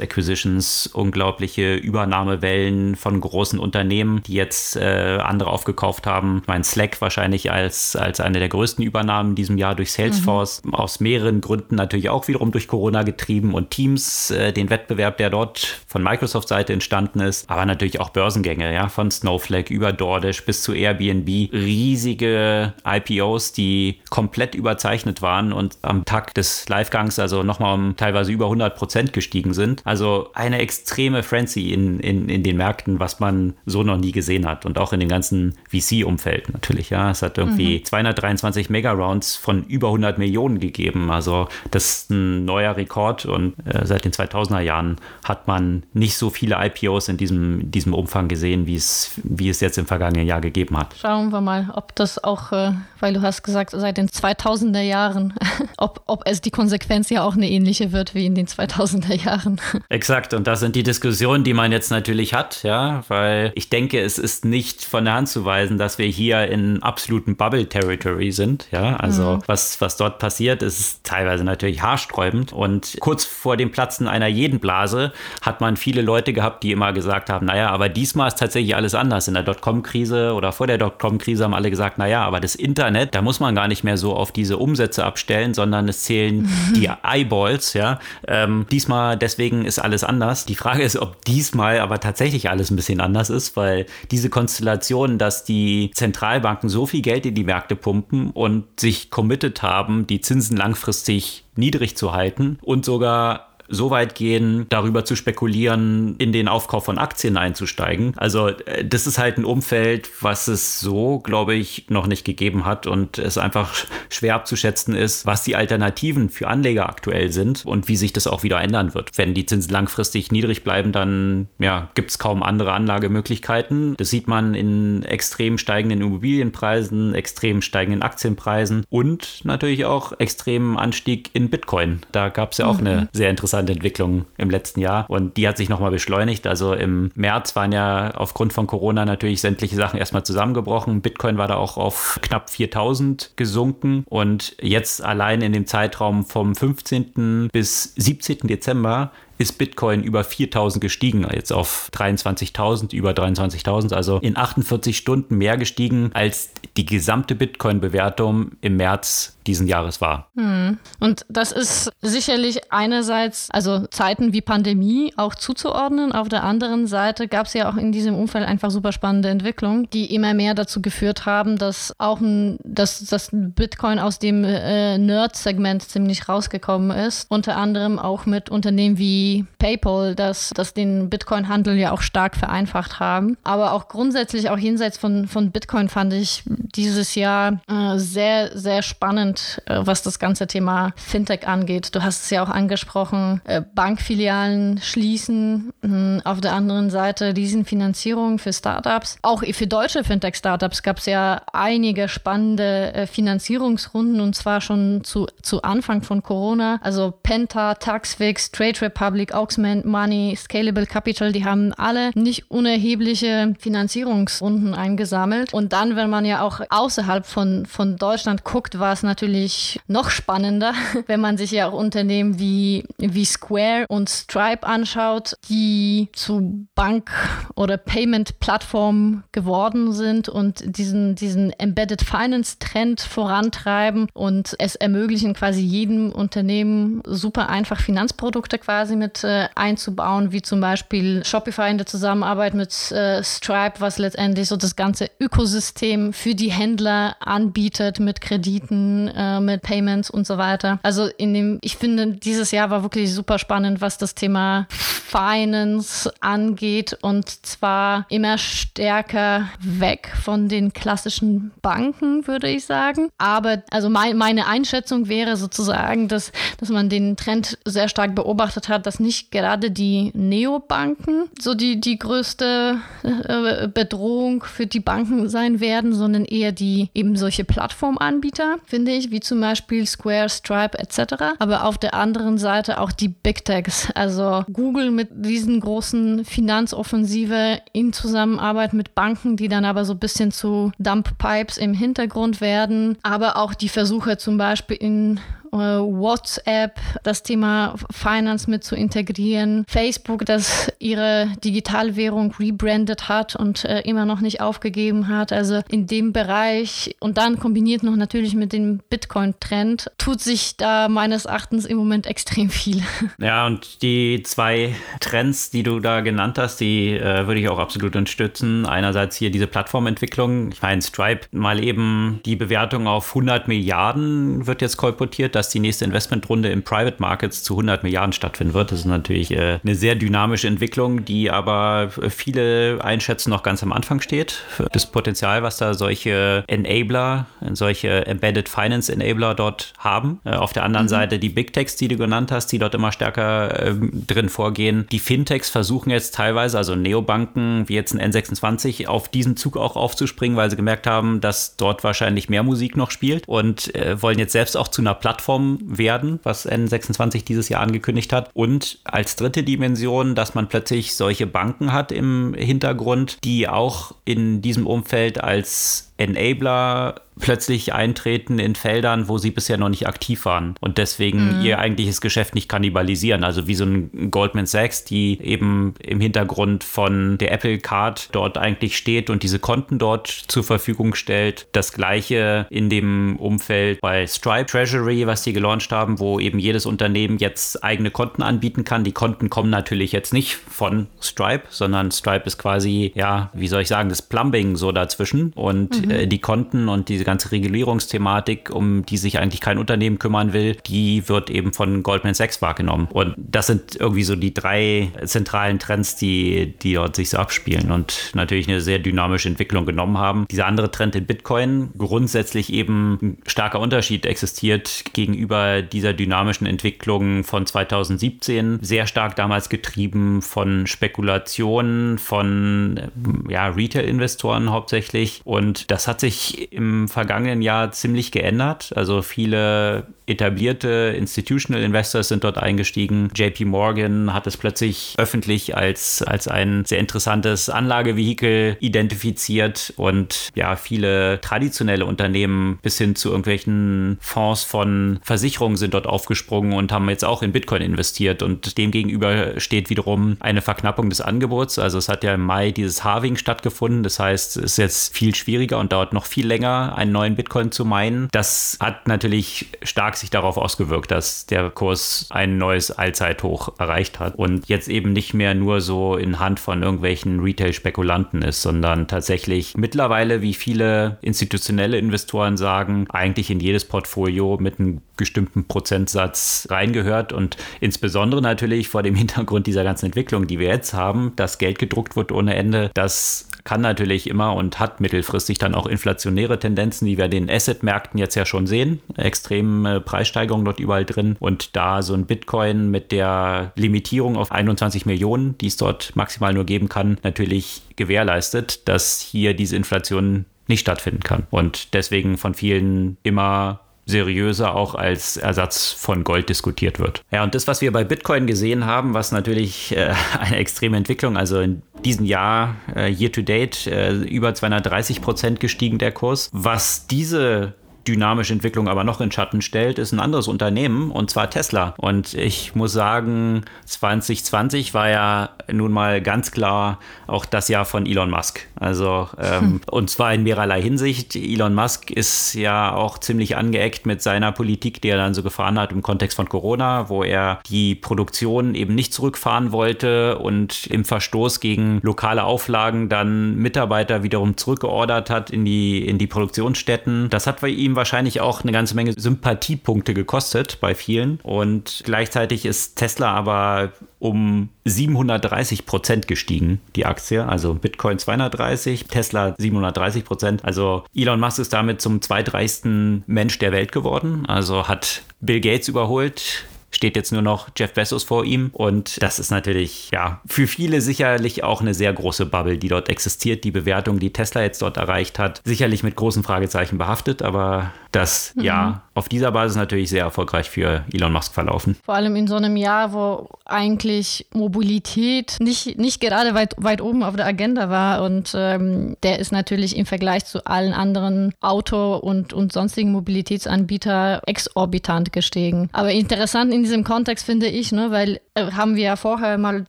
Acquisitions, 0.00 0.88
unglaubliche 0.92 1.74
Übernahmewellen 1.74 2.96
von 2.96 3.20
großen 3.20 3.58
Unternehmen, 3.58 4.22
die 4.24 4.34
jetzt 4.34 4.76
äh, 4.76 5.18
andere 5.22 5.50
aufgekauft 5.50 6.06
haben. 6.06 6.38
Ich 6.42 6.48
meine, 6.48 6.64
Slack 6.64 7.00
wahrscheinlich 7.00 7.50
als, 7.50 7.96
als 7.96 8.20
eine 8.20 8.38
der 8.38 8.48
größten 8.48 8.84
Übernahmen 8.84 9.30
in 9.30 9.34
diesem 9.34 9.58
Jahr 9.58 9.74
durch 9.74 9.92
Salesforce. 9.92 10.62
Mhm. 10.64 10.74
Aus 10.74 11.00
mehreren 11.00 11.40
Gründen 11.40 11.76
natürlich 11.76 12.08
auch 12.10 12.28
wiederum 12.28 12.52
durch 12.52 12.68
Corona 12.68 13.02
getrieben 13.02 13.54
und 13.54 13.70
Teams, 13.70 14.30
äh, 14.30 14.52
den 14.52 14.70
Wettbewerb, 14.70 15.16
der 15.18 15.30
dort 15.30 15.80
von 15.86 16.02
Microsoft-Seite 16.02 16.72
entstanden 16.72 17.20
ist, 17.20 17.50
aber 17.50 17.66
natürlich 17.66 18.00
auch 18.00 18.10
Börsengänge, 18.10 18.72
ja, 18.72 18.88
von 18.88 19.10
Snowflake 19.10 19.72
über 19.72 19.92
DoorDash 19.92 20.44
bis 20.44 20.62
zu 20.62 20.72
Airbnb. 20.72 21.28
Riesige 21.52 22.74
IPOs, 22.84 23.52
die 23.52 24.00
komplett 24.10 24.54
überzeichnet 24.54 25.22
waren 25.22 25.47
waren 25.48 25.52
und 25.52 25.78
am 25.82 26.04
Tag 26.04 26.34
des 26.34 26.68
Livegangs 26.68 27.18
also 27.18 27.42
nochmal 27.42 27.74
um 27.74 27.96
teilweise 27.96 28.32
über 28.32 28.46
100 28.46 28.76
Prozent 28.76 29.12
gestiegen 29.12 29.54
sind. 29.54 29.82
Also 29.84 30.30
eine 30.34 30.58
extreme 30.58 31.22
Frenzy 31.22 31.72
in, 31.72 32.00
in, 32.00 32.28
in 32.28 32.42
den 32.42 32.56
Märkten, 32.56 33.00
was 33.00 33.20
man 33.20 33.54
so 33.66 33.82
noch 33.82 33.96
nie 33.96 34.12
gesehen 34.12 34.46
hat 34.46 34.66
und 34.66 34.78
auch 34.78 34.92
in 34.92 35.00
dem 35.00 35.08
ganzen 35.08 35.54
VC-Umfeld 35.70 36.52
natürlich. 36.52 36.90
Ja, 36.90 37.10
es 37.10 37.22
hat 37.22 37.38
irgendwie 37.38 37.78
mhm. 37.78 37.84
223 37.84 38.70
Mega-Rounds 38.70 39.36
von 39.36 39.64
über 39.64 39.88
100 39.88 40.18
Millionen 40.18 40.60
gegeben. 40.60 41.10
Also 41.10 41.48
das 41.70 41.90
ist 41.90 42.10
ein 42.10 42.44
neuer 42.44 42.76
Rekord 42.76 43.26
und 43.26 43.54
äh, 43.64 43.84
seit 43.86 44.04
den 44.04 44.12
2000er 44.12 44.60
Jahren 44.60 44.96
hat 45.24 45.46
man 45.46 45.82
nicht 45.92 46.16
so 46.16 46.30
viele 46.30 46.56
IPOs 46.58 47.08
in 47.08 47.16
diesem, 47.16 47.70
diesem 47.70 47.94
Umfang 47.94 48.28
gesehen, 48.28 48.66
wie 48.66 48.76
es, 48.76 49.12
wie 49.22 49.48
es 49.48 49.60
jetzt 49.60 49.78
im 49.78 49.86
vergangenen 49.86 50.26
Jahr 50.26 50.40
gegeben 50.40 50.76
hat. 50.76 50.94
Schauen 51.00 51.30
wir 51.30 51.40
mal, 51.40 51.70
ob 51.74 51.94
das 51.94 52.22
auch, 52.22 52.52
äh, 52.52 52.72
weil 53.00 53.14
du 53.14 53.22
hast 53.22 53.42
gesagt, 53.42 53.70
seit 53.70 53.96
den 53.96 54.08
2000er 54.08 54.80
Jahren 54.80 55.34
ob, 55.76 56.02
ob 56.06 56.22
es 56.26 56.40
die 56.40 56.50
Konsequenz 56.50 57.10
ja 57.10 57.22
auch 57.22 57.34
eine 57.34 57.48
ähnliche 57.48 57.92
wird 57.92 58.14
wie 58.14 58.26
in 58.26 58.34
den 58.34 58.46
2000er 58.46 59.14
Jahren. 59.14 59.60
Exakt, 59.88 60.34
und 60.34 60.46
das 60.46 60.60
sind 60.60 60.76
die 60.76 60.82
Diskussionen, 60.82 61.44
die 61.44 61.54
man 61.54 61.72
jetzt 61.72 61.90
natürlich 61.90 62.34
hat, 62.34 62.62
ja, 62.62 63.02
weil 63.08 63.52
ich 63.54 63.70
denke, 63.70 64.00
es 64.00 64.18
ist 64.18 64.44
nicht 64.44 64.84
von 64.84 65.04
der 65.04 65.14
Hand 65.14 65.28
zu 65.28 65.44
weisen, 65.44 65.78
dass 65.78 65.98
wir 65.98 66.06
hier 66.06 66.46
in 66.48 66.82
absoluten 66.82 67.36
Bubble-Territory 67.36 68.32
sind, 68.32 68.68
ja, 68.70 68.96
also 68.96 69.36
mhm. 69.36 69.42
was, 69.46 69.80
was 69.80 69.96
dort 69.96 70.18
passiert, 70.18 70.62
ist 70.62 71.04
teilweise 71.04 71.44
natürlich 71.44 71.82
haarsträubend 71.82 72.52
und 72.52 72.96
kurz 73.00 73.24
vor 73.24 73.56
dem 73.56 73.70
Platzen 73.70 74.08
einer 74.08 74.26
jeden 74.26 74.60
Blase 74.60 75.12
hat 75.42 75.60
man 75.60 75.76
viele 75.76 76.02
Leute 76.02 76.32
gehabt, 76.32 76.62
die 76.62 76.72
immer 76.72 76.92
gesagt 76.92 77.30
haben, 77.30 77.46
naja, 77.46 77.70
aber 77.70 77.88
diesmal 77.88 78.28
ist 78.28 78.38
tatsächlich 78.38 78.74
alles 78.74 78.94
anders. 78.94 79.28
In 79.28 79.34
der 79.34 79.42
Dotcom-Krise 79.42 80.34
oder 80.34 80.52
vor 80.52 80.66
der 80.66 80.78
Dotcom-Krise 80.78 81.44
haben 81.44 81.54
alle 81.54 81.70
gesagt, 81.70 81.98
naja, 81.98 82.24
aber 82.24 82.40
das 82.40 82.54
Internet, 82.54 83.14
da 83.14 83.22
muss 83.22 83.40
man 83.40 83.54
gar 83.54 83.68
nicht 83.68 83.84
mehr 83.84 83.96
so 83.96 84.14
auf 84.14 84.32
diese 84.32 84.58
Umsätze 84.58 85.04
abstellen 85.18 85.38
stellen, 85.38 85.54
sondern 85.54 85.88
es 85.88 86.04
zählen 86.04 86.48
die 86.74 86.88
Eyeballs, 87.02 87.74
ja. 87.74 87.98
Ähm, 88.26 88.66
diesmal, 88.70 89.16
deswegen 89.16 89.64
ist 89.64 89.78
alles 89.78 90.04
anders. 90.04 90.44
Die 90.46 90.54
Frage 90.54 90.82
ist, 90.82 90.96
ob 90.96 91.24
diesmal 91.24 91.80
aber 91.80 92.00
tatsächlich 92.00 92.50
alles 92.50 92.70
ein 92.70 92.76
bisschen 92.76 93.00
anders 93.00 93.30
ist, 93.30 93.56
weil 93.56 93.86
diese 94.10 94.30
Konstellation, 94.30 95.18
dass 95.18 95.44
die 95.44 95.90
Zentralbanken 95.94 96.68
so 96.68 96.86
viel 96.86 97.02
Geld 97.02 97.26
in 97.26 97.34
die 97.34 97.44
Märkte 97.44 97.76
pumpen 97.76 98.30
und 98.30 98.64
sich 98.78 99.10
committed 99.10 99.62
haben, 99.62 100.06
die 100.06 100.20
Zinsen 100.20 100.56
langfristig 100.56 101.44
niedrig 101.56 101.96
zu 101.96 102.12
halten 102.12 102.58
und 102.62 102.84
sogar 102.84 103.47
so 103.68 103.90
weit 103.90 104.14
gehen, 104.14 104.66
darüber 104.68 105.04
zu 105.04 105.14
spekulieren, 105.14 106.16
in 106.18 106.32
den 106.32 106.48
Aufkauf 106.48 106.86
von 106.86 106.98
Aktien 106.98 107.36
einzusteigen. 107.36 108.14
Also 108.16 108.48
äh, 108.48 108.84
das 108.84 109.06
ist 109.06 109.18
halt 109.18 109.38
ein 109.38 109.44
Umfeld, 109.44 110.10
was 110.20 110.48
es 110.48 110.80
so, 110.80 111.18
glaube 111.18 111.54
ich, 111.54 111.86
noch 111.88 112.06
nicht 112.06 112.24
gegeben 112.24 112.64
hat 112.64 112.86
und 112.86 113.18
es 113.18 113.38
einfach 113.38 113.74
schwer 114.08 114.34
abzuschätzen 114.34 114.94
ist, 114.94 115.26
was 115.26 115.44
die 115.44 115.56
Alternativen 115.56 116.30
für 116.30 116.48
Anleger 116.48 116.88
aktuell 116.88 117.30
sind 117.32 117.64
und 117.66 117.88
wie 117.88 117.96
sich 117.96 118.12
das 118.12 118.26
auch 118.26 118.42
wieder 118.42 118.60
ändern 118.60 118.94
wird. 118.94 119.10
Wenn 119.16 119.34
die 119.34 119.46
Zinsen 119.46 119.72
langfristig 119.72 120.32
niedrig 120.32 120.64
bleiben, 120.64 120.92
dann 120.92 121.48
ja, 121.58 121.90
gibt 121.94 122.10
es 122.10 122.18
kaum 122.18 122.42
andere 122.42 122.72
Anlagemöglichkeiten. 122.72 123.96
Das 123.96 124.10
sieht 124.10 124.28
man 124.28 124.54
in 124.54 125.02
extrem 125.02 125.58
steigenden 125.58 126.00
Immobilienpreisen, 126.00 127.14
extrem 127.14 127.62
steigenden 127.62 128.02
Aktienpreisen 128.02 128.84
und 128.88 129.44
natürlich 129.44 129.84
auch 129.84 130.18
extremen 130.18 130.78
Anstieg 130.78 131.30
in 131.34 131.50
Bitcoin. 131.50 132.00
Da 132.12 132.28
gab 132.30 132.52
es 132.52 132.58
ja 132.58 132.66
auch 132.66 132.80
mhm. 132.80 132.86
eine 132.86 133.08
sehr 133.12 133.30
interessante 133.30 133.57
interessante 133.58 133.72
Entwicklung 133.72 134.26
im 134.36 134.50
letzten 134.50 134.80
Jahr 134.80 135.08
und 135.08 135.36
die 135.36 135.48
hat 135.48 135.56
sich 135.56 135.68
nochmal 135.68 135.90
beschleunigt. 135.90 136.46
Also 136.46 136.74
im 136.74 137.10
März 137.14 137.56
waren 137.56 137.72
ja 137.72 138.12
aufgrund 138.14 138.52
von 138.52 138.66
Corona 138.66 139.04
natürlich 139.04 139.40
sämtliche 139.40 139.76
Sachen 139.76 139.98
erstmal 139.98 140.24
zusammengebrochen. 140.24 141.00
Bitcoin 141.00 141.38
war 141.38 141.48
da 141.48 141.56
auch 141.56 141.76
auf 141.76 142.18
knapp 142.22 142.50
4000 142.50 143.32
gesunken 143.36 144.04
und 144.08 144.56
jetzt 144.60 145.02
allein 145.02 145.42
in 145.42 145.52
dem 145.52 145.66
Zeitraum 145.66 146.24
vom 146.24 146.54
15. 146.54 147.48
bis 147.52 147.94
17. 147.96 148.38
Dezember 148.44 149.12
ist 149.38 149.56
Bitcoin 149.56 150.02
über 150.02 150.24
4000 150.24 150.80
gestiegen, 150.80 151.26
jetzt 151.32 151.52
auf 151.52 151.90
23.000, 151.94 152.92
über 152.92 153.12
23.000, 153.12 153.94
also 153.94 154.18
in 154.18 154.36
48 154.36 154.96
Stunden 154.96 155.38
mehr 155.38 155.56
gestiegen, 155.56 156.10
als 156.12 156.50
die 156.76 156.84
gesamte 156.84 157.34
Bitcoin-Bewertung 157.34 158.52
im 158.60 158.76
März 158.76 159.36
diesen 159.46 159.66
Jahres 159.66 160.00
war. 160.00 160.28
Hm. 160.36 160.78
Und 161.00 161.24
das 161.28 161.52
ist 161.52 161.90
sicherlich 162.02 162.70
einerseits, 162.70 163.48
also 163.50 163.86
Zeiten 163.86 164.32
wie 164.32 164.42
Pandemie 164.42 165.14
auch 165.16 165.34
zuzuordnen. 165.34 166.12
Auf 166.12 166.28
der 166.28 166.44
anderen 166.44 166.86
Seite 166.86 167.28
gab 167.28 167.46
es 167.46 167.54
ja 167.54 167.70
auch 167.70 167.76
in 167.76 167.90
diesem 167.90 168.14
Umfeld 168.14 168.46
einfach 168.46 168.70
super 168.70 168.92
spannende 168.92 169.30
Entwicklungen, 169.30 169.88
die 169.90 170.14
immer 170.14 170.34
mehr 170.34 170.54
dazu 170.54 170.82
geführt 170.82 171.24
haben, 171.24 171.56
dass 171.56 171.94
auch 171.98 172.20
ein, 172.20 172.58
dass, 172.62 173.00
dass 173.04 173.30
Bitcoin 173.32 173.98
aus 173.98 174.18
dem 174.18 174.44
äh, 174.44 174.98
Nerd-Segment 174.98 175.82
ziemlich 175.82 176.28
rausgekommen 176.28 176.90
ist. 176.90 177.26
Unter 177.30 177.56
anderem 177.56 177.98
auch 177.98 178.26
mit 178.26 178.50
Unternehmen 178.50 178.98
wie 178.98 179.27
PayPal, 179.58 180.14
das, 180.14 180.50
das 180.54 180.74
den 180.74 181.10
Bitcoin-Handel 181.10 181.76
ja 181.76 181.92
auch 181.92 182.02
stark 182.02 182.36
vereinfacht 182.36 183.00
haben. 183.00 183.36
Aber 183.44 183.72
auch 183.72 183.88
grundsätzlich, 183.88 184.50
auch 184.50 184.58
jenseits 184.58 184.98
von, 184.98 185.26
von 185.28 185.50
Bitcoin, 185.50 185.88
fand 185.88 186.12
ich 186.12 186.42
dieses 186.46 187.14
Jahr 187.14 187.60
äh, 187.68 187.98
sehr, 187.98 188.56
sehr 188.56 188.82
spannend 188.82 189.62
äh, 189.66 189.80
was 189.84 190.02
das 190.02 190.18
ganze 190.18 190.46
Thema 190.46 190.92
Fintech 190.96 191.46
angeht. 191.46 191.94
Du 191.94 192.02
hast 192.02 192.24
es 192.24 192.30
ja 192.30 192.42
auch 192.42 192.48
angesprochen, 192.48 193.40
äh, 193.44 193.62
Bankfilialen 193.74 194.80
schließen, 194.82 195.72
hm, 195.82 196.22
auf 196.24 196.40
der 196.40 196.52
anderen 196.52 196.90
Seite 196.90 197.36
Riesenfinanzierung 197.36 198.38
für 198.38 198.52
Startups. 198.52 199.18
Auch 199.22 199.42
für 199.44 199.66
deutsche 199.66 200.04
Fintech-Startups 200.04 200.82
gab 200.82 200.98
es 200.98 201.06
ja 201.06 201.42
einige 201.52 202.08
spannende 202.08 202.94
äh, 202.94 203.06
Finanzierungsrunden 203.06 204.20
und 204.20 204.34
zwar 204.34 204.60
schon 204.60 205.04
zu, 205.04 205.26
zu 205.42 205.62
Anfang 205.62 206.02
von 206.02 206.22
Corona. 206.22 206.80
Also 206.82 207.12
Penta, 207.22 207.74
Taxfix, 207.74 208.50
Trade 208.50 208.80
Republic 208.82 209.17
Republic, 209.18 209.34
Auxman 209.34 209.82
Money, 209.84 210.36
Scalable 210.36 210.86
Capital, 210.86 211.32
die 211.32 211.44
haben 211.44 211.72
alle 211.74 212.10
nicht 212.14 212.50
unerhebliche 212.50 213.54
Finanzierungsrunden 213.58 214.74
eingesammelt. 214.74 215.52
Und 215.52 215.72
dann, 215.72 215.96
wenn 215.96 216.08
man 216.08 216.24
ja 216.24 216.42
auch 216.42 216.60
außerhalb 216.70 217.26
von, 217.26 217.66
von 217.66 217.96
Deutschland 217.96 218.44
guckt, 218.44 218.78
war 218.78 218.92
es 218.92 219.02
natürlich 219.02 219.80
noch 219.88 220.10
spannender, 220.10 220.72
wenn 221.06 221.20
man 221.20 221.36
sich 221.36 221.50
ja 221.50 221.68
auch 221.68 221.72
Unternehmen 221.72 222.38
wie, 222.38 222.84
wie 222.98 223.24
Square 223.24 223.86
und 223.88 224.08
Stripe 224.08 224.66
anschaut, 224.66 225.34
die 225.48 226.08
zu 226.12 226.68
Bank- 226.74 227.10
oder 227.56 227.76
Payment-Plattformen 227.76 229.24
geworden 229.32 229.92
sind 229.92 230.28
und 230.28 230.62
diesen, 230.76 231.16
diesen 231.16 231.52
Embedded 231.58 232.02
Finance-Trend 232.02 233.00
vorantreiben 233.00 234.08
und 234.14 234.54
es 234.58 234.76
ermöglichen, 234.76 235.34
quasi 235.34 235.60
jedem 235.60 236.12
Unternehmen 236.12 237.02
super 237.04 237.48
einfach 237.48 237.80
Finanzprodukte 237.80 238.58
quasi 238.58 238.94
mit 238.94 239.07
äh, 239.24 239.48
einzubauen, 239.54 240.32
wie 240.32 240.42
zum 240.42 240.60
Beispiel 240.60 241.24
Shopify 241.24 241.70
in 241.70 241.78
der 241.78 241.86
Zusammenarbeit 241.86 242.54
mit 242.54 242.92
äh, 242.92 243.22
Stripe, 243.22 243.80
was 243.80 243.98
letztendlich 243.98 244.48
so 244.48 244.56
das 244.56 244.76
ganze 244.76 245.10
Ökosystem 245.20 246.12
für 246.12 246.34
die 246.34 246.50
Händler 246.50 247.16
anbietet 247.20 248.00
mit 248.00 248.20
Krediten, 248.20 249.08
äh, 249.08 249.40
mit 249.40 249.62
Payments 249.62 250.10
und 250.10 250.26
so 250.26 250.38
weiter. 250.38 250.78
Also 250.82 251.06
in 251.06 251.34
dem, 251.34 251.58
ich 251.62 251.76
finde, 251.76 252.08
dieses 252.08 252.50
Jahr 252.50 252.70
war 252.70 252.82
wirklich 252.82 253.12
super 253.12 253.38
spannend, 253.38 253.80
was 253.80 253.98
das 253.98 254.14
Thema 254.14 254.66
Finance 254.70 256.12
angeht 256.20 256.96
und 257.00 257.46
zwar 257.46 258.06
immer 258.10 258.36
stärker 258.36 259.48
weg 259.60 260.12
von 260.22 260.48
den 260.48 260.72
klassischen 260.72 261.50
Banken, 261.62 262.26
würde 262.26 262.48
ich 262.48 262.66
sagen. 262.66 263.08
Aber 263.16 263.62
also 263.70 263.88
mein, 263.88 264.16
meine 264.16 264.46
Einschätzung 264.46 265.08
wäre 265.08 265.36
sozusagen, 265.36 266.08
dass, 266.08 266.32
dass 266.58 266.68
man 266.68 266.88
den 266.88 267.16
Trend 267.16 267.58
sehr 267.64 267.88
stark 267.88 268.14
beobachtet 268.14 268.68
hat, 268.68 268.86
dass 268.86 268.97
nicht 269.00 269.30
gerade 269.30 269.70
die 269.70 270.10
Neobanken 270.14 271.28
so 271.40 271.54
die, 271.54 271.80
die 271.80 271.98
größte 271.98 272.78
äh, 273.02 273.68
Bedrohung 273.68 274.42
für 274.42 274.66
die 274.66 274.80
Banken 274.80 275.28
sein 275.28 275.60
werden, 275.60 275.92
sondern 275.92 276.24
eher 276.24 276.52
die 276.52 276.90
eben 276.94 277.16
solche 277.16 277.44
Plattformanbieter, 277.44 278.56
finde 278.64 278.92
ich, 278.92 279.10
wie 279.10 279.20
zum 279.20 279.40
Beispiel 279.40 279.86
Square, 279.86 280.28
Stripe 280.28 280.78
etc. 280.78 281.14
Aber 281.38 281.64
auf 281.64 281.78
der 281.78 281.94
anderen 281.94 282.38
Seite 282.38 282.80
auch 282.80 282.92
die 282.92 283.08
Big 283.08 283.44
Techs, 283.44 283.88
also 283.94 284.44
Google 284.52 284.90
mit 284.90 285.08
diesen 285.12 285.60
großen 285.60 286.24
Finanzoffensive 286.24 287.60
in 287.72 287.92
Zusammenarbeit 287.92 288.72
mit 288.72 288.94
Banken, 288.94 289.36
die 289.36 289.48
dann 289.48 289.64
aber 289.64 289.84
so 289.84 289.94
ein 289.94 289.98
bisschen 289.98 290.32
zu 290.32 290.72
Dump 290.78 291.18
Pipes 291.18 291.58
im 291.58 291.74
Hintergrund 291.74 292.40
werden, 292.40 292.98
aber 293.02 293.36
auch 293.36 293.54
die 293.54 293.68
Versuche 293.68 294.18
zum 294.18 294.38
Beispiel 294.38 294.76
in 294.76 295.20
WhatsApp, 295.56 296.78
das 297.02 297.22
Thema 297.22 297.74
Finance 297.90 298.50
mit 298.50 298.64
zu 298.64 298.74
integrieren, 298.74 299.64
Facebook, 299.68 300.24
das 300.24 300.72
ihre 300.78 301.28
Digitalwährung 301.44 302.34
rebrandet 302.38 303.08
hat 303.08 303.36
und 303.36 303.64
äh, 303.64 303.80
immer 303.80 304.04
noch 304.04 304.20
nicht 304.20 304.40
aufgegeben 304.40 305.08
hat. 305.08 305.32
Also 305.32 305.60
in 305.70 305.86
dem 305.86 306.12
Bereich 306.12 306.96
und 307.00 307.18
dann 307.18 307.38
kombiniert 307.38 307.82
noch 307.82 307.96
natürlich 307.96 308.34
mit 308.34 308.52
dem 308.52 308.80
Bitcoin-Trend, 308.90 309.90
tut 309.98 310.20
sich 310.20 310.56
da 310.56 310.88
meines 310.88 311.24
Erachtens 311.24 311.64
im 311.64 311.76
Moment 311.78 312.06
extrem 312.06 312.50
viel. 312.50 312.82
Ja, 313.20 313.46
und 313.46 313.82
die 313.82 314.22
zwei 314.22 314.74
Trends, 315.00 315.50
die 315.50 315.62
du 315.62 315.80
da 315.80 316.00
genannt 316.00 316.38
hast, 316.38 316.60
die 316.60 316.92
äh, 316.92 317.26
würde 317.26 317.40
ich 317.40 317.48
auch 317.48 317.58
absolut 317.58 317.96
unterstützen. 317.96 318.64
Einerseits 318.64 319.16
hier 319.16 319.30
diese 319.30 319.46
Plattformentwicklung. 319.46 320.52
Ich 320.52 320.62
meine, 320.62 320.80
Stripe 320.82 321.26
mal 321.32 321.62
eben 321.62 322.20
die 322.24 322.36
Bewertung 322.36 322.86
auf 322.86 323.08
100 323.10 323.48
Milliarden 323.48 324.46
wird 324.46 324.62
jetzt 324.62 324.76
kolportiert 324.76 325.34
dass 325.38 325.48
die 325.48 325.60
nächste 325.60 325.84
Investmentrunde 325.84 326.50
im 326.50 326.62
Private 326.62 326.96
Markets 326.98 327.42
zu 327.42 327.54
100 327.54 327.82
Milliarden 327.84 328.12
stattfinden 328.12 328.54
wird. 328.54 328.72
Das 328.72 328.80
ist 328.80 328.86
natürlich 328.86 329.30
äh, 329.30 329.60
eine 329.62 329.74
sehr 329.74 329.94
dynamische 329.94 330.48
Entwicklung, 330.48 331.04
die 331.04 331.30
aber 331.30 331.90
viele 332.08 332.78
einschätzen 332.82 333.30
noch 333.30 333.42
ganz 333.42 333.62
am 333.62 333.72
Anfang 333.72 334.00
steht. 334.00 334.42
Das 334.72 334.86
Potenzial, 334.86 335.42
was 335.42 335.56
da 335.58 335.74
solche 335.74 336.44
Enabler, 336.48 337.26
solche 337.52 338.06
Embedded 338.06 338.48
Finance 338.48 338.92
Enabler 338.92 339.34
dort 339.34 339.72
haben. 339.78 340.20
Äh, 340.24 340.34
auf 340.34 340.52
der 340.52 340.64
anderen 340.64 340.86
mhm. 340.86 340.90
Seite 340.90 341.18
die 341.18 341.28
Big 341.28 341.52
Techs, 341.52 341.76
die 341.76 341.88
du 341.88 341.96
genannt 341.96 342.32
hast, 342.32 342.50
die 342.52 342.58
dort 342.58 342.74
immer 342.74 342.90
stärker 342.90 343.68
äh, 343.68 343.74
drin 344.06 344.28
vorgehen. 344.28 344.86
Die 344.90 344.98
Fintechs 344.98 345.50
versuchen 345.50 345.90
jetzt 345.90 346.14
teilweise, 346.14 346.58
also 346.58 346.74
Neobanken 346.74 347.68
wie 347.68 347.74
jetzt 347.74 347.94
ein 347.94 348.12
N26, 348.12 348.86
auf 348.86 349.08
diesen 349.08 349.36
Zug 349.36 349.56
auch 349.56 349.76
aufzuspringen, 349.76 350.36
weil 350.36 350.50
sie 350.50 350.56
gemerkt 350.56 350.86
haben, 350.86 351.20
dass 351.20 351.56
dort 351.56 351.84
wahrscheinlich 351.84 352.28
mehr 352.28 352.42
Musik 352.42 352.76
noch 352.76 352.90
spielt 352.90 353.26
und 353.28 353.74
äh, 353.74 354.00
wollen 354.02 354.18
jetzt 354.18 354.32
selbst 354.32 354.56
auch 354.56 354.68
zu 354.68 354.82
einer 354.82 354.94
Plattform 354.94 355.27
Plattform 355.28 355.58
werden, 355.60 356.20
was 356.22 356.48
N26 356.48 357.24
dieses 357.24 357.50
Jahr 357.50 357.60
angekündigt 357.60 358.12
hat. 358.14 358.30
Und 358.32 358.78
als 358.84 359.14
dritte 359.16 359.42
Dimension, 359.42 360.14
dass 360.14 360.34
man 360.34 360.48
plötzlich 360.48 360.94
solche 360.94 361.26
Banken 361.26 361.72
hat 361.72 361.92
im 361.92 362.34
Hintergrund, 362.34 363.18
die 363.24 363.46
auch 363.46 363.94
in 364.06 364.40
diesem 364.40 364.66
Umfeld 364.66 365.22
als 365.22 365.87
Enabler 365.98 367.02
plötzlich 367.18 367.72
eintreten 367.72 368.38
in 368.38 368.54
Feldern, 368.54 369.08
wo 369.08 369.18
sie 369.18 369.30
bisher 369.30 369.56
noch 369.58 369.68
nicht 369.68 369.86
aktiv 369.86 370.24
waren 370.24 370.54
und 370.60 370.78
deswegen 370.78 371.38
mhm. 371.38 371.44
ihr 371.44 371.58
eigentliches 371.58 372.00
Geschäft 372.00 372.34
nicht 372.34 372.48
kannibalisieren. 372.48 373.24
Also 373.24 373.46
wie 373.46 373.54
so 373.54 373.64
ein 373.64 374.10
Goldman 374.10 374.46
Sachs, 374.46 374.84
die 374.84 375.18
eben 375.22 375.74
im 375.80 376.00
Hintergrund 376.00 376.64
von 376.64 377.18
der 377.18 377.32
Apple 377.32 377.58
Card 377.58 378.08
dort 378.12 378.38
eigentlich 378.38 378.76
steht 378.76 379.10
und 379.10 379.22
diese 379.22 379.38
Konten 379.38 379.78
dort 379.78 380.06
zur 380.06 380.44
Verfügung 380.44 380.94
stellt. 380.94 381.46
Das 381.52 381.72
gleiche 381.72 382.46
in 382.50 382.70
dem 382.70 383.16
Umfeld 383.16 383.80
bei 383.80 384.06
Stripe 384.06 384.46
Treasury, 384.46 385.06
was 385.06 385.24
sie 385.24 385.32
gelauncht 385.32 385.72
haben, 385.72 385.98
wo 385.98 386.20
eben 386.20 386.38
jedes 386.38 386.66
Unternehmen 386.66 387.18
jetzt 387.18 387.62
eigene 387.64 387.90
Konten 387.90 388.22
anbieten 388.22 388.64
kann. 388.64 388.84
Die 388.84 388.92
Konten 388.92 389.30
kommen 389.30 389.50
natürlich 389.50 389.92
jetzt 389.92 390.12
nicht 390.12 390.34
von 390.34 390.86
Stripe, 391.00 391.44
sondern 391.50 391.90
Stripe 391.90 392.26
ist 392.26 392.38
quasi, 392.38 392.92
ja, 392.94 393.30
wie 393.34 393.48
soll 393.48 393.62
ich 393.62 393.68
sagen, 393.68 393.88
das 393.88 394.02
Plumbing 394.02 394.56
so 394.56 394.72
dazwischen 394.72 395.32
und 395.34 395.84
mhm. 395.84 395.87
Äh, 395.90 396.06
die 396.06 396.18
Konten 396.18 396.68
und 396.68 396.88
diese 396.88 397.04
ganze 397.04 397.32
Regulierungsthematik, 397.32 398.50
um 398.50 398.84
die 398.84 398.96
sich 398.96 399.18
eigentlich 399.18 399.40
kein 399.40 399.58
Unternehmen 399.58 399.98
kümmern 399.98 400.32
will, 400.32 400.56
die 400.66 401.08
wird 401.08 401.30
eben 401.30 401.52
von 401.52 401.82
Goldman 401.82 402.14
Sachs 402.14 402.42
wahrgenommen. 402.42 402.88
Und 402.92 403.14
das 403.16 403.46
sind 403.46 403.76
irgendwie 403.76 404.04
so 404.04 404.16
die 404.16 404.34
drei 404.34 404.90
zentralen 405.04 405.58
Trends, 405.58 405.96
die, 405.96 406.54
die 406.62 406.74
dort 406.74 406.96
sich 406.96 407.10
so 407.10 407.18
abspielen 407.18 407.70
und 407.70 408.12
natürlich 408.14 408.48
eine 408.48 408.60
sehr 408.60 408.78
dynamische 408.78 409.28
Entwicklung 409.28 409.66
genommen 409.66 409.98
haben. 409.98 410.26
Dieser 410.30 410.46
andere 410.46 410.70
Trend 410.70 410.94
in 410.94 411.06
Bitcoin, 411.06 411.70
grundsätzlich 411.76 412.52
eben 412.52 412.98
ein 413.02 413.18
starker 413.26 413.60
Unterschied 413.60 414.06
existiert 414.06 414.84
gegenüber 414.92 415.62
dieser 415.62 415.92
dynamischen 415.92 416.46
Entwicklung 416.46 417.24
von 417.24 417.46
2017, 417.46 418.58
sehr 418.62 418.86
stark 418.86 419.16
damals 419.16 419.48
getrieben 419.48 420.22
von 420.22 420.66
Spekulationen, 420.66 421.98
von 421.98 422.80
ja, 423.28 423.48
Retail-Investoren 423.48 424.50
hauptsächlich. 424.50 425.20
Und 425.24 425.70
das 425.70 425.77
hat 425.86 426.00
sich 426.00 426.52
im 426.52 426.88
vergangenen 426.88 427.42
Jahr 427.42 427.70
ziemlich 427.72 428.10
geändert. 428.10 428.72
Also 428.74 429.02
viele 429.02 429.86
etablierte 430.06 430.94
Institutional 430.96 431.62
Investors 431.62 432.08
sind 432.08 432.24
dort 432.24 432.38
eingestiegen. 432.38 433.10
JP 433.14 433.44
Morgan 433.44 434.14
hat 434.14 434.26
es 434.26 434.36
plötzlich 434.36 434.94
öffentlich 434.96 435.56
als, 435.56 436.02
als 436.02 436.28
ein 436.28 436.64
sehr 436.64 436.78
interessantes 436.78 437.50
Anlagevehikel 437.50 438.56
identifiziert 438.60 439.72
und 439.76 440.30
ja, 440.34 440.56
viele 440.56 441.20
traditionelle 441.20 441.84
Unternehmen 441.84 442.58
bis 442.62 442.78
hin 442.78 442.96
zu 442.96 443.10
irgendwelchen 443.10 443.98
Fonds 444.00 444.44
von 444.44 444.98
Versicherungen 445.02 445.56
sind 445.56 445.74
dort 445.74 445.86
aufgesprungen 445.86 446.54
und 446.54 446.72
haben 446.72 446.88
jetzt 446.88 447.04
auch 447.04 447.22
in 447.22 447.32
Bitcoin 447.32 447.62
investiert 447.62 448.22
und 448.22 448.56
dem 448.56 448.70
gegenüber 448.70 449.38
steht 449.38 449.70
wiederum 449.70 450.16
eine 450.20 450.40
Verknappung 450.40 450.88
des 450.88 451.00
Angebots. 451.00 451.58
Also 451.58 451.78
es 451.78 451.88
hat 451.88 452.02
ja 452.02 452.14
im 452.14 452.22
Mai 452.22 452.50
dieses 452.50 452.84
Halving 452.84 453.16
stattgefunden. 453.16 453.82
Das 453.82 453.98
heißt, 453.98 454.38
es 454.38 454.52
ist 454.52 454.56
jetzt 454.58 454.94
viel 454.94 455.14
schwieriger 455.14 455.58
und 455.58 455.67
dauert 455.68 455.92
noch 455.92 456.06
viel 456.06 456.26
länger, 456.26 456.74
einen 456.76 456.92
neuen 456.92 457.16
Bitcoin 457.16 457.52
zu 457.52 457.64
meinen. 457.64 458.08
Das 458.12 458.56
hat 458.60 458.88
natürlich 458.88 459.48
stark 459.62 459.96
sich 459.96 460.10
darauf 460.10 460.36
ausgewirkt, 460.36 460.90
dass 460.90 461.26
der 461.26 461.50
Kurs 461.50 462.06
ein 462.10 462.38
neues 462.38 462.70
Allzeithoch 462.70 463.58
erreicht 463.58 464.00
hat 464.00 464.16
und 464.16 464.48
jetzt 464.48 464.68
eben 464.68 464.92
nicht 464.92 465.14
mehr 465.14 465.34
nur 465.34 465.60
so 465.60 465.96
in 465.96 466.18
Hand 466.18 466.40
von 466.40 466.62
irgendwelchen 466.62 467.20
Retail-Spekulanten 467.20 468.22
ist, 468.22 468.42
sondern 468.42 468.88
tatsächlich 468.88 469.56
mittlerweile, 469.56 470.22
wie 470.22 470.34
viele 470.34 470.98
institutionelle 471.02 471.78
Investoren 471.78 472.36
sagen, 472.36 472.86
eigentlich 472.90 473.30
in 473.30 473.40
jedes 473.40 473.64
Portfolio 473.64 474.38
mit 474.40 474.58
einem 474.58 474.80
bestimmten 474.96 475.46
Prozentsatz 475.46 476.46
reingehört 476.50 477.12
und 477.12 477.36
insbesondere 477.60 478.20
natürlich 478.20 478.68
vor 478.68 478.82
dem 478.82 478.94
Hintergrund 478.94 479.46
dieser 479.46 479.64
ganzen 479.64 479.86
Entwicklung, 479.86 480.26
die 480.26 480.38
wir 480.38 480.48
jetzt 480.48 480.74
haben, 480.74 481.12
dass 481.16 481.38
Geld 481.38 481.58
gedruckt 481.58 481.96
wird 481.96 482.12
ohne 482.12 482.34
Ende, 482.34 482.70
das 482.74 483.27
kann 483.48 483.62
natürlich 483.62 484.10
immer 484.10 484.34
und 484.34 484.60
hat 484.60 484.78
mittelfristig 484.78 485.38
dann 485.38 485.54
auch 485.54 485.66
inflationäre 485.66 486.38
Tendenzen, 486.38 486.86
wie 486.86 486.98
wir 486.98 487.08
den 487.08 487.30
Asset-Märkten 487.30 487.98
jetzt 487.98 488.14
ja 488.14 488.26
schon 488.26 488.46
sehen. 488.46 488.82
Extreme 488.98 489.80
Preissteigerungen 489.80 490.44
dort 490.44 490.60
überall 490.60 490.84
drin. 490.84 491.16
Und 491.18 491.56
da 491.56 491.80
so 491.80 491.94
ein 491.94 492.04
Bitcoin 492.04 492.70
mit 492.70 492.92
der 492.92 493.52
Limitierung 493.56 494.18
auf 494.18 494.32
21 494.32 494.84
Millionen, 494.84 495.38
die 495.38 495.46
es 495.46 495.56
dort 495.56 495.96
maximal 495.96 496.34
nur 496.34 496.44
geben 496.44 496.68
kann, 496.68 496.98
natürlich 497.04 497.62
gewährleistet, 497.76 498.68
dass 498.68 499.00
hier 499.00 499.32
diese 499.32 499.56
Inflation 499.56 500.26
nicht 500.46 500.60
stattfinden 500.60 501.02
kann. 501.02 501.26
Und 501.30 501.72
deswegen 501.72 502.18
von 502.18 502.34
vielen 502.34 502.98
immer 503.02 503.60
seriöser 503.88 504.54
auch 504.54 504.74
als 504.74 505.16
Ersatz 505.16 505.72
von 505.72 506.04
Gold 506.04 506.28
diskutiert 506.28 506.78
wird. 506.78 507.02
Ja, 507.10 507.24
und 507.24 507.34
das, 507.34 507.48
was 507.48 507.62
wir 507.62 507.72
bei 507.72 507.84
Bitcoin 507.84 508.26
gesehen 508.26 508.66
haben, 508.66 508.94
was 508.94 509.12
natürlich 509.12 509.74
äh, 509.74 509.94
eine 510.20 510.36
extreme 510.36 510.76
Entwicklung, 510.76 511.16
also 511.16 511.40
in 511.40 511.62
diesem 511.84 512.04
Jahr, 512.04 512.56
äh, 512.76 512.92
year 512.92 513.10
to 513.10 513.22
date, 513.22 513.66
äh, 513.66 513.92
über 513.92 514.34
230 514.34 515.00
Prozent 515.00 515.40
gestiegen 515.40 515.78
der 515.78 515.92
Kurs. 515.92 516.28
Was 516.32 516.86
diese 516.86 517.54
dynamische 517.88 518.32
Entwicklung 518.32 518.68
aber 518.68 518.84
noch 518.84 519.00
in 519.00 519.10
Schatten 519.10 519.42
stellt, 519.42 519.78
ist 519.78 519.92
ein 519.92 520.00
anderes 520.00 520.28
Unternehmen 520.28 520.90
und 520.90 521.10
zwar 521.10 521.30
Tesla. 521.30 521.74
Und 521.76 522.14
ich 522.14 522.54
muss 522.54 522.72
sagen, 522.72 523.42
2020 523.64 524.74
war 524.74 524.88
ja 524.88 525.30
nun 525.50 525.72
mal 525.72 526.00
ganz 526.02 526.30
klar 526.30 526.78
auch 527.06 527.24
das 527.24 527.48
Jahr 527.48 527.64
von 527.64 527.86
Elon 527.86 528.10
Musk. 528.10 528.46
Also 528.56 529.08
ähm, 529.18 529.40
hm. 529.40 529.60
und 529.70 529.90
zwar 529.90 530.12
in 530.14 530.22
mehrerlei 530.22 530.60
Hinsicht. 530.60 531.16
Elon 531.16 531.54
Musk 531.54 531.90
ist 531.90 532.34
ja 532.34 532.74
auch 532.74 532.98
ziemlich 532.98 533.36
angeeckt 533.36 533.86
mit 533.86 534.02
seiner 534.02 534.32
Politik, 534.32 534.82
die 534.82 534.90
er 534.90 534.98
dann 534.98 535.14
so 535.14 535.22
gefahren 535.22 535.58
hat 535.58 535.72
im 535.72 535.82
Kontext 535.82 536.16
von 536.16 536.28
Corona, 536.28 536.88
wo 536.88 537.02
er 537.02 537.40
die 537.48 537.74
Produktion 537.74 538.54
eben 538.54 538.74
nicht 538.74 538.92
zurückfahren 538.92 539.52
wollte 539.52 540.18
und 540.18 540.66
im 540.66 540.84
Verstoß 540.84 541.40
gegen 541.40 541.80
lokale 541.82 542.24
Auflagen 542.24 542.88
dann 542.88 543.36
Mitarbeiter 543.36 544.02
wiederum 544.02 544.36
zurückgeordert 544.36 545.10
hat 545.10 545.30
in 545.30 545.44
die, 545.44 545.86
in 545.86 545.98
die 545.98 546.06
Produktionsstätten. 546.06 547.08
Das 547.10 547.26
hat 547.26 547.40
bei 547.40 547.48
ihm 547.48 547.76
wahrscheinlich 547.78 548.20
auch 548.20 548.42
eine 548.42 548.52
ganze 548.52 548.74
Menge 548.74 548.92
Sympathiepunkte 548.92 549.94
gekostet 549.94 550.58
bei 550.60 550.74
vielen. 550.74 551.18
Und 551.22 551.80
gleichzeitig 551.84 552.44
ist 552.44 552.76
Tesla 552.76 553.12
aber 553.12 553.72
um 553.98 554.50
730 554.66 555.64
Prozent 555.64 556.06
gestiegen, 556.06 556.60
die 556.76 556.84
Aktie. 556.84 557.26
Also 557.26 557.54
Bitcoin 557.54 557.98
230, 557.98 558.84
Tesla 558.84 559.34
730 559.38 560.04
Prozent. 560.04 560.44
Also 560.44 560.84
Elon 560.94 561.20
Musk 561.20 561.38
ist 561.38 561.52
damit 561.52 561.80
zum 561.80 562.02
zweitreichsten 562.02 563.04
Mensch 563.06 563.38
der 563.38 563.52
Welt 563.52 563.72
geworden. 563.72 564.26
Also 564.26 564.68
hat 564.68 565.02
Bill 565.20 565.40
Gates 565.40 565.68
überholt, 565.68 566.44
steht 566.70 566.96
jetzt 566.96 567.12
nur 567.12 567.22
noch 567.22 567.48
Jeff 567.56 567.72
Bezos 567.72 568.04
vor 568.04 568.24
ihm. 568.24 568.50
Und 568.52 569.02
das 569.02 569.18
ist 569.18 569.30
natürlich, 569.30 569.90
ja, 569.92 570.20
für 570.26 570.46
viele 570.46 570.80
sicherlich 570.80 571.44
auch 571.44 571.60
eine 571.60 571.74
sehr 571.74 571.92
große 571.92 572.26
Bubble, 572.26 572.58
die 572.58 572.68
dort 572.68 572.88
existiert. 572.88 573.44
Die 573.44 573.50
Bewertung, 573.50 573.98
die 573.98 574.12
Tesla 574.12 574.42
jetzt 574.42 574.62
dort 574.62 574.76
erreicht 574.76 575.18
hat, 575.18 575.40
sicherlich 575.44 575.82
mit 575.82 575.96
großen 575.96 576.22
Fragezeichen 576.22 576.78
behaftet, 576.78 577.22
aber 577.22 577.72
das 577.92 578.34
mhm. 578.34 578.44
Jahr 578.44 578.82
auf 578.94 579.08
dieser 579.08 579.32
Basis 579.32 579.56
natürlich 579.56 579.90
sehr 579.90 580.02
erfolgreich 580.02 580.50
für 580.50 580.84
Elon 580.92 581.12
Musk 581.12 581.32
verlaufen. 581.32 581.76
Vor 581.84 581.94
allem 581.94 582.16
in 582.16 582.26
so 582.26 582.34
einem 582.34 582.56
Jahr, 582.56 582.92
wo 582.92 583.28
eigentlich 583.44 584.26
Mobilität 584.32 585.36
nicht, 585.40 585.78
nicht 585.78 586.00
gerade 586.00 586.34
weit, 586.34 586.54
weit 586.58 586.80
oben 586.82 587.02
auf 587.02 587.16
der 587.16 587.26
Agenda 587.26 587.70
war. 587.70 588.02
Und 588.02 588.32
ähm, 588.34 588.96
der 589.02 589.18
ist 589.18 589.32
natürlich 589.32 589.76
im 589.76 589.86
Vergleich 589.86 590.26
zu 590.26 590.44
allen 590.44 590.72
anderen 590.72 591.32
Auto- 591.40 591.96
und, 591.96 592.32
und 592.32 592.52
sonstigen 592.52 592.92
Mobilitätsanbietern 592.92 594.20
exorbitant 594.26 595.12
gestiegen. 595.12 595.70
Aber 595.72 595.90
interessant 595.90 596.52
in 596.58 596.64
diesem 596.64 596.84
Kontext 596.84 597.24
finde 597.24 597.46
ich, 597.46 597.72
ne, 597.72 597.90
weil 597.90 598.20
haben 598.56 598.76
wir 598.76 598.84
ja 598.84 598.96
vorher 598.96 599.38
mal 599.38 599.64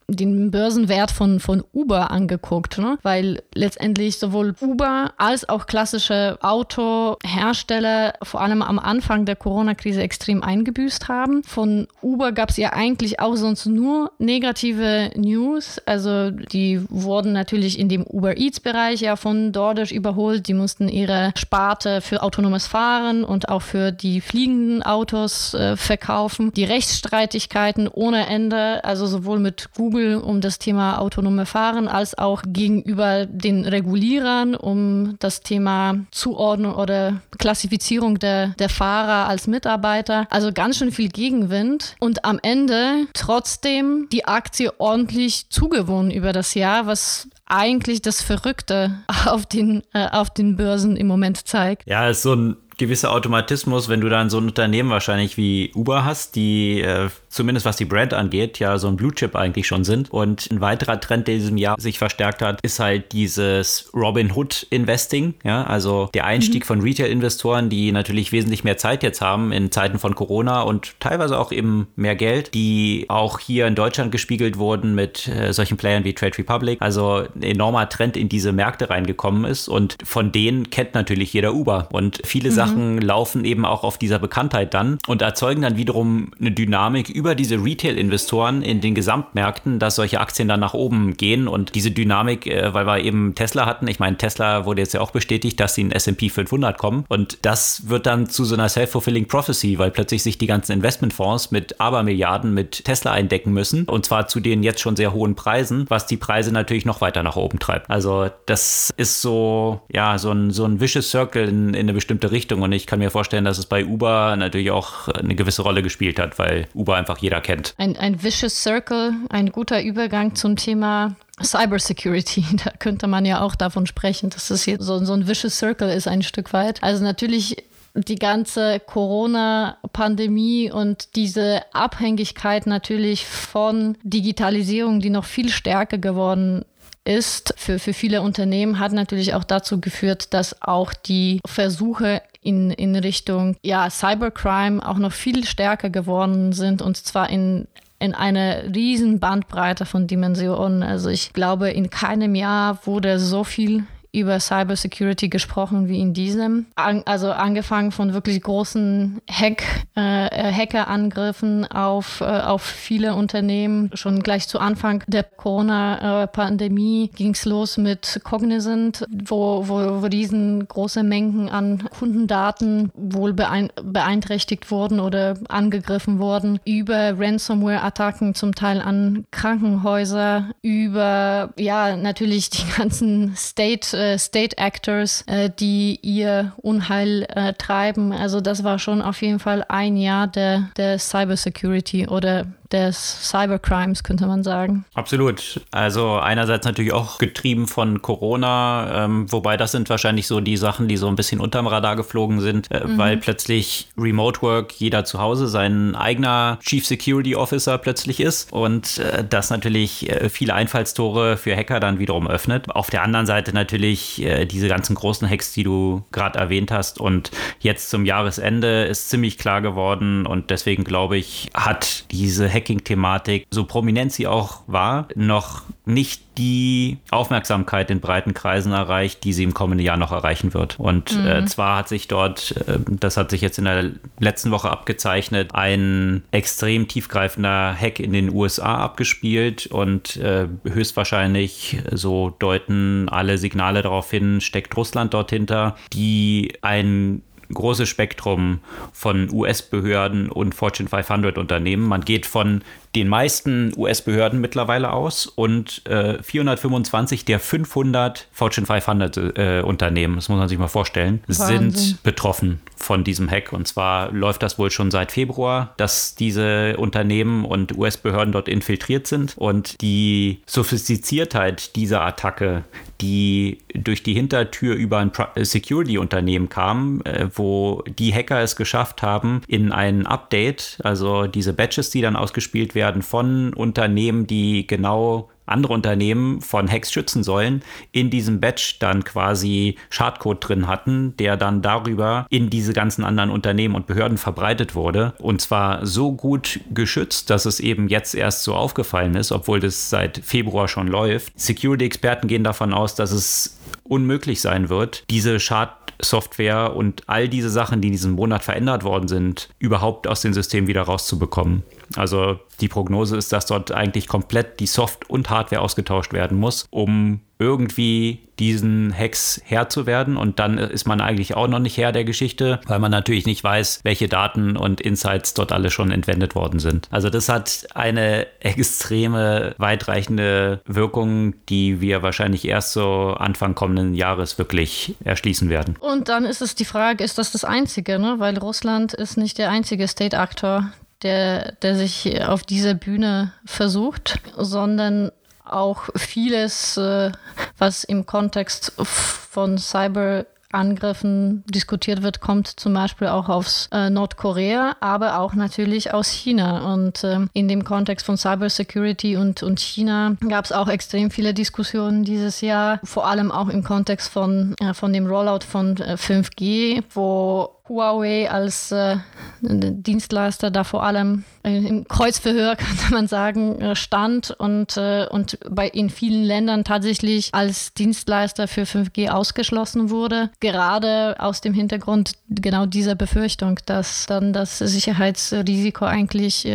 den 0.07 0.51
Börsenwert 0.51 1.11
von, 1.11 1.39
von 1.39 1.63
Uber 1.73 2.11
angeguckt, 2.11 2.77
ne? 2.77 2.97
weil 3.03 3.41
letztendlich 3.53 4.17
sowohl 4.17 4.55
Uber 4.61 5.11
als 5.17 5.47
auch 5.47 5.67
klassische 5.67 6.37
Autohersteller 6.41 8.13
vor 8.23 8.41
allem 8.41 8.61
am 8.61 8.79
Anfang 8.79 9.25
der 9.25 9.35
Corona-Krise 9.35 10.01
extrem 10.01 10.43
eingebüßt 10.43 11.07
haben. 11.07 11.43
Von 11.43 11.87
Uber 12.01 12.31
gab 12.31 12.49
es 12.49 12.57
ja 12.57 12.73
eigentlich 12.73 13.19
auch 13.19 13.35
sonst 13.35 13.65
nur 13.65 14.11
negative 14.19 15.11
News. 15.15 15.79
Also 15.85 16.31
die 16.31 16.81
wurden 16.89 17.33
natürlich 17.33 17.79
in 17.79 17.89
dem 17.89 18.03
Uber 18.03 18.37
Eats-Bereich 18.37 19.01
ja 19.01 19.15
von 19.15 19.51
DoorDash 19.51 19.91
überholt. 19.91 20.47
Die 20.47 20.53
mussten 20.53 20.87
ihre 20.87 21.31
Sparte 21.35 22.01
für 22.01 22.23
autonomes 22.23 22.67
Fahren 22.67 23.23
und 23.23 23.49
auch 23.49 23.61
für 23.61 23.91
die 23.91 24.21
fliegenden 24.21 24.83
Autos 24.83 25.53
äh, 25.53 25.75
verkaufen. 25.75 26.51
Die 26.53 26.63
Rechtsstreitigkeiten 26.63 27.87
ohne 27.87 28.27
Ende, 28.27 28.55
also 28.59 29.07
sowohl 29.07 29.39
mit 29.39 29.69
Google 29.75 30.17
um 30.17 30.41
das 30.41 30.59
Thema 30.59 30.99
autonome 30.99 31.45
Fahren 31.45 31.87
als 31.87 32.17
auch 32.17 32.43
gegenüber 32.45 33.25
den 33.25 33.65
Regulierern 33.65 34.55
um 34.55 35.15
das 35.19 35.41
Thema 35.41 35.95
Zuordnung 36.11 36.75
oder 36.75 37.21
Klassifizierung 37.37 38.19
der, 38.19 38.49
der 38.59 38.69
Fahrer 38.69 39.27
als 39.27 39.47
Mitarbeiter. 39.47 40.27
Also 40.29 40.51
ganz 40.53 40.77
schön 40.77 40.91
viel 40.91 41.09
Gegenwind 41.09 41.95
und 41.99 42.25
am 42.25 42.39
Ende 42.41 43.07
trotzdem 43.13 44.07
die 44.11 44.25
Aktie 44.25 44.71
ordentlich 44.79 45.49
zugewonnen 45.49 46.11
über 46.11 46.33
das 46.33 46.53
Jahr, 46.53 46.85
was 46.85 47.27
eigentlich 47.45 48.01
das 48.01 48.21
Verrückte 48.21 48.99
auf 49.25 49.45
den, 49.45 49.83
äh, 49.93 50.07
auf 50.09 50.29
den 50.29 50.55
Börsen 50.55 50.95
im 50.95 51.07
Moment 51.07 51.47
zeigt. 51.47 51.87
Ja, 51.87 52.07
ist 52.07 52.21
so 52.21 52.35
ein 52.35 52.57
gewisser 52.79 53.11
Automatismus, 53.11 53.89
wenn 53.89 54.01
du 54.01 54.09
dann 54.09 54.29
so 54.29 54.37
ein 54.39 54.45
Unternehmen 54.45 54.89
wahrscheinlich 54.89 55.37
wie 55.37 55.71
Uber 55.75 56.05
hast, 56.05 56.35
die 56.35 56.81
äh, 56.81 57.09
zumindest 57.29 57.65
was 57.65 57.77
die 57.77 57.85
Brand 57.85 58.13
angeht, 58.13 58.59
ja 58.59 58.77
so 58.77 58.87
ein 58.87 58.95
Blue 58.95 59.13
Chip 59.13 59.35
eigentlich 59.35 59.67
schon 59.67 59.83
sind. 59.83 60.11
Und 60.11 60.49
ein 60.51 60.61
weiterer 60.61 60.99
Trend, 60.99 61.27
der 61.27 61.35
in 61.35 61.41
diesem 61.41 61.57
Jahr 61.57 61.79
sich 61.79 61.99
verstärkt 61.99 62.41
hat, 62.41 62.59
ist 62.61 62.79
halt 62.79 63.11
dieses 63.11 63.89
Robin 63.93 64.31
Hood 64.35 64.67
Investing. 64.69 65.35
Ja, 65.43 65.63
also 65.63 66.09
der 66.13 66.25
Einstieg 66.25 66.63
mhm. 66.63 66.67
von 66.67 66.81
Retail-Investoren, 66.81 67.69
die 67.69 67.91
natürlich 67.91 68.31
wesentlich 68.31 68.63
mehr 68.63 68.77
Zeit 68.77 69.03
jetzt 69.03 69.21
haben 69.21 69.51
in 69.51 69.71
Zeiten 69.71 69.99
von 69.99 70.15
Corona 70.15 70.61
und 70.61 70.99
teilweise 70.99 71.39
auch 71.39 71.51
eben 71.51 71.87
mehr 71.95 72.15
Geld, 72.15 72.53
die 72.53 73.05
auch 73.07 73.39
hier 73.39 73.67
in 73.67 73.75
Deutschland 73.75 74.11
gespiegelt 74.11 74.57
wurden 74.57 74.95
mit 74.95 75.27
äh, 75.27 75.53
solchen 75.53 75.77
Playern 75.77 76.03
wie 76.03 76.13
Trade 76.13 76.37
Republic. 76.37 76.81
Also 76.81 77.23
ein 77.35 77.43
enormer 77.43 77.87
Trend 77.89 78.17
in 78.17 78.29
diese 78.29 78.51
Märkte 78.51 78.89
reingekommen 78.89 79.45
ist 79.45 79.67
und 79.67 79.97
von 80.03 80.31
denen 80.31 80.69
kennt 80.69 80.95
natürlich 80.95 81.33
jeder 81.33 81.53
Uber. 81.53 81.89
Und 81.91 82.21
viele 82.25 82.49
mhm. 82.49 82.55
Sachen 82.55 83.01
laufen 83.01 83.45
eben 83.45 83.65
auch 83.65 83.83
auf 83.83 83.97
dieser 83.97 84.19
Bekanntheit 84.19 84.73
dann 84.73 84.97
und 85.07 85.21
erzeugen 85.21 85.61
dann 85.61 85.77
wiederum 85.77 86.31
eine 86.39 86.51
Dynamik 86.51 87.09
über 87.19 87.35
diese 87.35 87.61
Retail-Investoren 87.61 88.61
in 88.61 88.79
den 88.79 88.95
Gesamtmärkten, 88.95 89.77
dass 89.77 89.95
solche 89.95 90.21
Aktien 90.21 90.47
dann 90.47 90.61
nach 90.61 90.73
oben 90.73 91.17
gehen 91.17 91.49
und 91.49 91.75
diese 91.75 91.91
Dynamik, 91.91 92.47
äh, 92.47 92.73
weil 92.73 92.85
wir 92.87 92.99
eben 92.99 93.35
Tesla 93.35 93.65
hatten, 93.65 93.89
ich 93.89 93.99
meine, 93.99 94.15
Tesla 94.15 94.65
wurde 94.65 94.81
jetzt 94.81 94.93
ja 94.93 95.01
auch 95.01 95.11
bestätigt, 95.11 95.59
dass 95.59 95.75
sie 95.75 95.81
in 95.81 95.91
S&P 95.91 96.29
500 96.29 96.77
kommen. 96.77 97.03
Und 97.09 97.39
das 97.41 97.89
wird 97.89 98.05
dann 98.05 98.29
zu 98.29 98.45
so 98.45 98.55
einer 98.55 98.69
self-fulfilling 98.69 99.27
prophecy, 99.27 99.77
weil 99.77 99.91
plötzlich 99.91 100.23
sich 100.23 100.37
die 100.37 100.47
ganzen 100.47 100.71
Investmentfonds 100.71 101.51
mit 101.51 101.81
Abermilliarden 101.81 102.53
mit 102.53 102.85
Tesla 102.85 103.11
eindecken 103.11 103.51
müssen. 103.51 103.83
Und 103.83 104.05
zwar 104.05 104.27
zu 104.27 104.39
den 104.39 104.63
jetzt 104.63 104.79
schon 104.79 104.95
sehr 104.95 105.11
hohen 105.11 105.35
Preisen, 105.35 105.85
was 105.89 106.05
die 106.05 106.17
Preise 106.17 106.53
natürlich 106.53 106.85
noch 106.85 107.01
weiter 107.01 107.21
nach 107.21 107.35
oben 107.35 107.59
treibt. 107.59 107.89
Also 107.89 108.29
das 108.45 108.93
ist 108.95 109.21
so, 109.21 109.81
ja, 109.91 110.17
so 110.17 110.31
ein, 110.31 110.51
so 110.51 110.63
ein 110.63 110.79
vicious 110.79 111.11
Circle 111.11 111.49
in, 111.49 111.73
in 111.73 111.81
eine 111.81 111.93
bestimmte 111.93 112.31
Richtung. 112.31 112.61
Und 112.61 112.71
ich 112.71 112.87
kann 112.87 112.99
mir 112.99 113.11
vorstellen, 113.11 113.43
dass 113.43 113.57
es 113.57 113.65
bei 113.65 113.85
Uber 113.85 114.37
natürlich 114.37 114.71
auch 114.71 115.09
eine 115.09 115.35
gewisse 115.35 115.63
Rolle 115.63 115.83
gespielt 115.83 116.17
hat, 116.17 116.39
weil 116.39 116.67
Uber 116.73 116.95
einfach 116.95 117.08
einfach 117.09 117.21
jeder 117.21 117.41
kennt. 117.41 117.73
Ein, 117.77 117.97
ein 117.97 118.21
vicious 118.21 118.61
Circle, 118.61 119.13
ein 119.29 119.51
guter 119.51 119.81
Übergang 119.81 120.35
zum 120.35 120.55
Thema 120.55 121.15
Cybersecurity, 121.41 122.45
da 122.63 122.71
könnte 122.71 123.07
man 123.07 123.25
ja 123.25 123.41
auch 123.41 123.55
davon 123.55 123.87
sprechen, 123.87 124.29
dass 124.29 124.49
es 124.49 124.63
hier 124.63 124.77
so, 124.79 125.03
so 125.03 125.13
ein 125.13 125.27
vicious 125.27 125.57
Circle 125.57 125.89
ist, 125.89 126.07
ein 126.07 126.21
Stück 126.21 126.53
weit. 126.53 126.83
Also 126.83 127.03
natürlich 127.03 127.63
die 127.95 128.15
ganze 128.15 128.79
Corona-Pandemie 128.79 130.71
und 130.71 131.15
diese 131.15 131.63
Abhängigkeit 131.73 132.67
natürlich 132.67 133.25
von 133.25 133.97
Digitalisierung, 134.03 134.99
die 134.99 135.09
noch 135.09 135.25
viel 135.25 135.49
stärker 135.49 135.97
geworden 135.97 136.63
ist, 137.05 137.53
für, 137.57 137.79
für 137.79 137.93
viele 137.93 138.21
Unternehmen 138.21 138.79
hat 138.79 138.91
natürlich 138.91 139.33
auch 139.33 139.43
dazu 139.43 139.81
geführt, 139.81 140.33
dass 140.33 140.61
auch 140.61 140.93
die 140.93 141.39
Versuche 141.45 142.21
in, 142.41 142.71
in 142.71 142.95
Richtung 142.95 143.55
ja, 143.63 143.89
Cybercrime 143.89 144.87
auch 144.87 144.97
noch 144.97 145.11
viel 145.11 145.45
stärker 145.45 145.89
geworden 145.89 146.53
sind 146.53 146.81
und 146.81 146.97
zwar 146.97 147.29
in 147.29 147.67
in 148.01 148.15
einer 148.15 148.73
riesen 148.73 149.19
Bandbreite 149.19 149.85
von 149.85 150.07
Dimensionen. 150.07 150.83
Also 150.83 151.09
ich 151.09 151.33
glaube, 151.33 151.69
in 151.69 151.89
keinem 151.89 152.33
Jahr 152.33 152.79
wurde 152.85 153.19
so 153.19 153.43
viel 153.43 153.83
über 154.11 154.39
Cybersecurity 154.39 155.29
gesprochen 155.29 155.87
wie 155.87 155.99
in 155.99 156.13
diesem. 156.13 156.65
An, 156.75 157.03
also 157.05 157.31
angefangen 157.31 157.91
von 157.91 158.13
wirklich 158.13 158.41
großen 158.41 159.21
Hack, 159.29 159.63
äh, 159.95 160.27
äh, 160.27 160.51
Hackerangriffen 160.51 161.65
auf, 161.69 162.21
äh, 162.21 162.25
auf 162.25 162.63
viele 162.63 163.13
Unternehmen. 163.13 163.91
Schon 163.93 164.23
gleich 164.23 164.47
zu 164.47 164.59
Anfang 164.59 165.03
der 165.07 165.23
Corona-Pandemie 165.23 167.11
ging 167.15 167.31
es 167.31 167.45
los 167.45 167.77
mit 167.77 168.21
Cognizant, 168.23 169.05
wo, 169.09 169.67
wo, 169.67 170.01
wo 170.01 170.07
riesengroße 170.07 171.03
Mengen 171.03 171.49
an 171.49 171.87
Kundendaten 171.97 172.91
wohl 172.95 173.33
beein 173.33 173.69
beeinträchtigt 173.83 174.71
wurden 174.71 174.99
oder 174.99 175.37
angegriffen 175.49 176.19
wurden. 176.19 176.59
Über 176.65 177.19
Ransomware-Attacken 177.19 178.33
zum 178.33 178.55
Teil 178.55 178.81
an 178.81 179.25
Krankenhäuser, 179.31 180.49
über 180.61 181.53
ja 181.57 181.95
natürlich 181.95 182.49
die 182.49 182.65
ganzen 182.77 183.35
State 183.35 183.98
äh, 183.99 184.17
State 184.17 184.57
Actors, 184.57 185.23
äh, 185.27 185.49
die 185.49 185.99
ihr 186.01 186.53
Unheil 186.57 187.27
äh, 187.29 187.53
treiben. 187.53 188.11
Also 188.13 188.41
das 188.41 188.63
war 188.63 188.79
schon 188.79 189.01
auf 189.01 189.21
jeden 189.21 189.39
Fall 189.39 189.65
ein 189.67 189.97
Jahr 189.97 190.27
der, 190.27 190.69
der 190.77 190.97
Cybersecurity 190.97 192.07
oder 192.07 192.47
des 192.71 193.29
Cybercrimes, 193.29 194.03
könnte 194.03 194.27
man 194.27 194.43
sagen. 194.43 194.85
Absolut. 194.93 195.61
Also 195.71 196.17
einerseits 196.17 196.65
natürlich 196.65 196.93
auch 196.93 197.17
getrieben 197.17 197.67
von 197.67 198.01
Corona, 198.01 199.05
ähm, 199.05 199.31
wobei 199.31 199.57
das 199.57 199.71
sind 199.71 199.89
wahrscheinlich 199.89 200.27
so 200.27 200.39
die 200.39 200.57
Sachen, 200.57 200.87
die 200.87 200.97
so 200.97 201.07
ein 201.07 201.15
bisschen 201.15 201.39
unterm 201.39 201.67
Radar 201.67 201.95
geflogen 201.95 202.39
sind, 202.41 202.69
äh, 202.71 202.85
mhm. 202.85 202.97
weil 202.97 203.17
plötzlich 203.17 203.89
Remote 203.97 204.41
Work 204.41 204.73
jeder 204.73 205.03
zu 205.05 205.19
Hause 205.19 205.47
sein 205.47 205.95
eigener 205.95 206.59
Chief 206.61 206.85
Security 206.85 207.35
Officer 207.35 207.77
plötzlich 207.77 208.19
ist 208.19 208.51
und 208.53 208.99
äh, 208.99 209.23
das 209.27 209.49
natürlich 209.49 210.09
äh, 210.09 210.29
viele 210.29 210.53
Einfallstore 210.53 211.37
für 211.37 211.55
Hacker 211.55 211.79
dann 211.79 211.99
wiederum 211.99 212.27
öffnet. 212.27 212.69
Auf 212.69 212.89
der 212.89 213.03
anderen 213.03 213.25
Seite 213.25 213.53
natürlich 213.53 214.21
äh, 214.21 214.45
diese 214.45 214.67
ganzen 214.67 214.95
großen 214.95 215.27
Hacks, 215.29 215.53
die 215.53 215.63
du 215.63 216.03
gerade 216.11 216.37
erwähnt 216.37 216.71
hast 216.71 216.99
und 216.99 217.31
jetzt 217.59 217.89
zum 217.89 218.05
Jahresende 218.05 218.83
ist 218.83 219.09
ziemlich 219.09 219.37
klar 219.37 219.61
geworden 219.61 220.25
und 220.25 220.51
deswegen 220.51 220.83
glaube 220.83 221.17
ich, 221.17 221.49
hat 221.53 222.05
diese 222.11 222.47
Hacking-Thematik, 222.59 223.47
so 223.49 223.65
prominent 223.65 224.11
sie 224.11 224.27
auch 224.27 224.61
war, 224.67 225.07
noch 225.15 225.63
nicht 225.85 226.21
die 226.37 226.97
Aufmerksamkeit 227.11 227.91
in 227.91 227.99
breiten 227.99 228.33
Kreisen 228.33 228.71
erreicht, 228.71 229.23
die 229.23 229.33
sie 229.33 229.43
im 229.43 229.53
kommenden 229.53 229.85
Jahr 229.85 229.97
noch 229.97 230.11
erreichen 230.11 230.53
wird. 230.53 230.79
Und 230.79 231.11
äh, 231.11 231.15
mhm. 231.15 231.27
äh, 231.27 231.45
zwar 231.45 231.77
hat 231.77 231.89
sich 231.89 232.07
dort, 232.07 232.55
äh, 232.67 232.79
das 232.87 233.17
hat 233.17 233.29
sich 233.29 233.41
jetzt 233.41 233.57
in 233.57 233.65
der 233.65 233.91
letzten 234.19 234.51
Woche 234.51 234.69
abgezeichnet, 234.69 235.53
ein 235.53 236.23
extrem 236.31 236.87
tiefgreifender 236.87 237.75
Hack 237.75 237.99
in 237.99 238.13
den 238.13 238.33
USA 238.33 238.75
abgespielt 238.77 239.67
und 239.67 240.15
äh, 240.17 240.47
höchstwahrscheinlich, 240.63 241.81
so 241.91 242.29
deuten 242.29 243.09
alle 243.09 243.37
Signale 243.37 243.81
darauf 243.81 244.09
hin, 244.09 244.39
steckt 244.39 244.77
Russland 244.77 245.13
dort 245.13 245.31
hinter, 245.31 245.75
die 245.91 246.53
ein 246.61 247.21
großes 247.53 247.89
Spektrum 247.89 248.59
von 248.93 249.29
US-Behörden 249.31 250.29
und 250.29 250.55
Fortune 250.55 250.89
500 250.89 251.37
Unternehmen. 251.37 251.87
Man 251.87 252.01
geht 252.01 252.25
von 252.25 252.63
den 252.95 253.07
meisten 253.07 253.71
US-Behörden 253.77 254.41
mittlerweile 254.41 254.91
aus 254.91 255.27
und 255.27 255.85
äh, 255.85 256.21
425 256.23 257.23
der 257.23 257.39
500 257.39 258.27
Fortune 258.31 258.65
500 258.65 259.17
äh, 259.17 259.61
Unternehmen, 259.61 260.15
das 260.15 260.29
muss 260.29 260.39
man 260.39 260.49
sich 260.49 260.57
mal 260.57 260.67
vorstellen, 260.67 261.21
Wahnsinn. 261.27 261.71
sind 261.71 262.03
betroffen 262.03 262.61
von 262.75 263.03
diesem 263.03 263.29
Hack. 263.29 263.53
Und 263.53 263.67
zwar 263.67 264.11
läuft 264.11 264.41
das 264.41 264.57
wohl 264.57 264.71
schon 264.71 264.89
seit 264.89 265.11
Februar, 265.11 265.73
dass 265.77 266.15
diese 266.15 266.77
Unternehmen 266.77 267.45
und 267.45 267.77
US-Behörden 267.77 268.31
dort 268.31 268.47
infiltriert 268.47 269.05
sind. 269.05 269.35
Und 269.37 269.79
die 269.81 270.41
Sophistiziertheit 270.47 271.75
dieser 271.75 272.01
Attacke, 272.01 272.63
die 273.01 273.59
durch 273.73 274.01
die 274.01 274.13
Hintertür 274.13 274.75
über 274.75 274.97
ein 274.97 275.11
Security-Unternehmen 275.35 276.49
kam, 276.49 277.01
äh, 277.03 277.27
wo 277.35 277.83
die 277.87 278.13
Hacker 278.13 278.41
es 278.41 278.55
geschafft 278.55 279.03
haben, 279.03 279.41
in 279.47 279.71
ein 279.71 280.07
Update, 280.07 280.79
also 280.83 281.27
diese 281.27 281.53
Batches, 281.53 281.91
die 281.91 282.01
dann 282.01 282.15
ausgespielt 282.15 282.73
werden, 282.73 282.78
werden 282.79 283.01
von 283.01 283.53
Unternehmen, 283.53 284.25
die 284.25 284.65
genau 284.65 285.27
andere 285.49 285.73
Unternehmen 285.73 286.41
von 286.41 286.71
Hacks 286.71 286.91
schützen 286.91 287.23
sollen, 287.23 287.63
in 287.91 288.09
diesem 288.09 288.39
Batch 288.39 288.79
dann 288.79 289.03
quasi 289.03 289.75
Schadcode 289.89 290.47
drin 290.47 290.67
hatten, 290.67 291.15
der 291.17 291.37
dann 291.37 291.61
darüber 291.61 292.25
in 292.29 292.49
diese 292.49 292.73
ganzen 292.73 293.03
anderen 293.03 293.31
Unternehmen 293.31 293.75
und 293.75 293.87
Behörden 293.87 294.17
verbreitet 294.17 294.75
wurde. 294.75 295.13
Und 295.17 295.41
zwar 295.41 295.85
so 295.85 296.13
gut 296.13 296.59
geschützt, 296.73 297.29
dass 297.29 297.45
es 297.45 297.59
eben 297.59 297.89
jetzt 297.89 298.15
erst 298.15 298.43
so 298.43 298.55
aufgefallen 298.55 299.15
ist, 299.15 299.31
obwohl 299.31 299.59
das 299.59 299.89
seit 299.89 300.19
Februar 300.19 300.67
schon 300.67 300.87
läuft. 300.87 301.37
Security-Experten 301.37 302.27
gehen 302.27 302.43
davon 302.43 302.73
aus, 302.73 302.95
dass 302.95 303.11
es 303.11 303.59
unmöglich 303.83 304.39
sein 304.39 304.69
wird, 304.69 305.03
diese 305.09 305.39
Schadsoftware 305.39 306.75
und 306.75 307.03
all 307.07 307.27
diese 307.27 307.49
Sachen, 307.49 307.81
die 307.81 307.87
in 307.87 307.93
diesem 307.93 308.11
Monat 308.11 308.43
verändert 308.43 308.83
worden 308.83 309.07
sind, 309.07 309.49
überhaupt 309.57 310.07
aus 310.07 310.21
dem 310.21 310.33
System 310.33 310.67
wieder 310.67 310.83
rauszubekommen. 310.83 311.63
Also 311.95 312.39
die 312.61 312.67
Prognose 312.67 313.17
ist, 313.17 313.31
dass 313.31 313.45
dort 313.45 313.71
eigentlich 313.71 314.07
komplett 314.07 314.59
die 314.59 314.67
Soft- 314.67 315.09
und 315.09 315.29
Hardware 315.29 315.61
ausgetauscht 315.61 316.13
werden 316.13 316.37
muss, 316.37 316.67
um 316.69 317.21
irgendwie 317.39 318.19
diesen 318.37 318.93
Hacks 318.97 319.41
Herr 319.45 319.69
zu 319.69 319.85
werden. 319.85 320.17
Und 320.17 320.39
dann 320.39 320.57
ist 320.57 320.85
man 320.85 320.99
eigentlich 320.99 321.35
auch 321.35 321.47
noch 321.47 321.59
nicht 321.59 321.77
Herr 321.77 321.93
der 321.93 322.03
Geschichte, 322.03 322.59
weil 322.67 322.79
man 322.79 322.91
natürlich 322.91 323.25
nicht 323.25 323.43
weiß, 323.43 323.79
welche 323.83 324.09
Daten 324.09 324.57
und 324.57 324.81
Insights 324.81 325.33
dort 325.33 325.53
alle 325.53 325.71
schon 325.71 325.91
entwendet 325.91 326.35
worden 326.35 326.59
sind. 326.59 326.87
Also 326.91 327.09
das 327.09 327.29
hat 327.29 327.67
eine 327.73 328.27
extreme, 328.41 329.55
weitreichende 329.57 330.61
Wirkung, 330.65 331.33
die 331.47 331.79
wir 331.79 332.03
wahrscheinlich 332.03 332.45
erst 332.45 332.73
so 332.73 333.15
Anfang 333.17 333.55
kommenden 333.55 333.93
Jahres 333.93 334.37
wirklich 334.37 334.95
erschließen 335.03 335.49
werden. 335.49 335.77
Und 335.79 336.09
dann 336.09 336.25
ist 336.25 336.41
es 336.41 336.55
die 336.55 336.65
Frage, 336.65 337.03
ist 337.05 337.17
das 337.17 337.31
das 337.31 337.45
Einzige, 337.45 337.99
ne? 337.99 338.15
weil 338.17 338.37
Russland 338.37 338.93
ist 338.93 339.17
nicht 339.17 339.37
der 339.37 339.49
einzige 339.49 339.87
State-Aktor, 339.87 340.71
der, 341.03 341.53
der 341.61 341.75
sich 341.75 342.23
auf 342.23 342.43
dieser 342.43 342.73
Bühne 342.73 343.33
versucht, 343.45 344.19
sondern 344.37 345.11
auch 345.45 345.89
vieles, 345.95 346.77
äh, 346.77 347.11
was 347.57 347.83
im 347.83 348.05
Kontext 348.05 348.73
von 348.77 349.57
Cyber 349.57 350.25
Angriffen 350.51 351.43
diskutiert 351.47 352.01
wird, 352.01 352.21
kommt 352.21 352.47
zum 352.47 352.73
Beispiel 352.73 353.07
auch 353.07 353.29
aus 353.29 353.69
äh, 353.71 353.89
Nordkorea, 353.89 354.75
aber 354.79 355.19
auch 355.19 355.35
natürlich 355.35 355.93
aus 355.93 356.09
China. 356.09 356.73
Und 356.73 357.03
äh, 357.03 357.19
in 357.33 357.47
dem 357.47 357.63
Kontext 357.63 358.05
von 358.05 358.17
Cybersecurity 358.17 359.15
und, 359.15 359.43
und 359.43 359.59
China 359.59 360.15
gab 360.27 360.45
es 360.45 360.51
auch 360.51 360.67
extrem 360.67 361.11
viele 361.11 361.35
Diskussionen 361.35 362.03
dieses 362.03 362.41
Jahr, 362.41 362.79
vor 362.83 363.05
allem 363.07 363.31
auch 363.31 363.49
im 363.49 363.63
Kontext 363.63 364.09
von, 364.09 364.55
äh, 364.59 364.73
von 364.73 364.91
dem 364.91 365.05
Rollout 365.05 365.45
von 365.47 365.75
5G, 365.75 366.77
äh, 366.77 366.81
wo 366.93 367.58
Huawei 367.69 368.29
als 368.29 368.71
äh, 368.71 368.97
Dienstleister 369.41 370.51
da 370.51 370.63
vor 370.63 370.83
allem 370.83 371.23
äh, 371.43 371.57
im 371.57 371.87
Kreuzverhör, 371.87 372.55
könnte 372.57 372.91
man 372.91 373.07
sagen, 373.07 373.61
äh, 373.61 373.75
stand 373.75 374.31
und, 374.31 374.75
äh, 374.77 375.07
und 375.09 375.39
bei 375.49 375.67
in 375.67 375.89
vielen 375.89 376.23
Ländern 376.23 376.63
tatsächlich 376.63 377.33
als 377.33 377.73
Dienstleister 377.73 378.47
für 378.47 378.63
5G 378.63 379.09
ausgeschlossen 379.09 379.89
wurde. 379.89 380.29
Gerade 380.39 381.15
aus 381.19 381.41
dem 381.41 381.53
Hintergrund 381.53 382.13
genau 382.29 382.65
dieser 382.65 382.95
Befürchtung, 382.95 383.59
dass 383.65 384.05
dann 384.05 384.33
das 384.33 384.59
Sicherheitsrisiko 384.59 385.85
eigentlich 385.85 386.47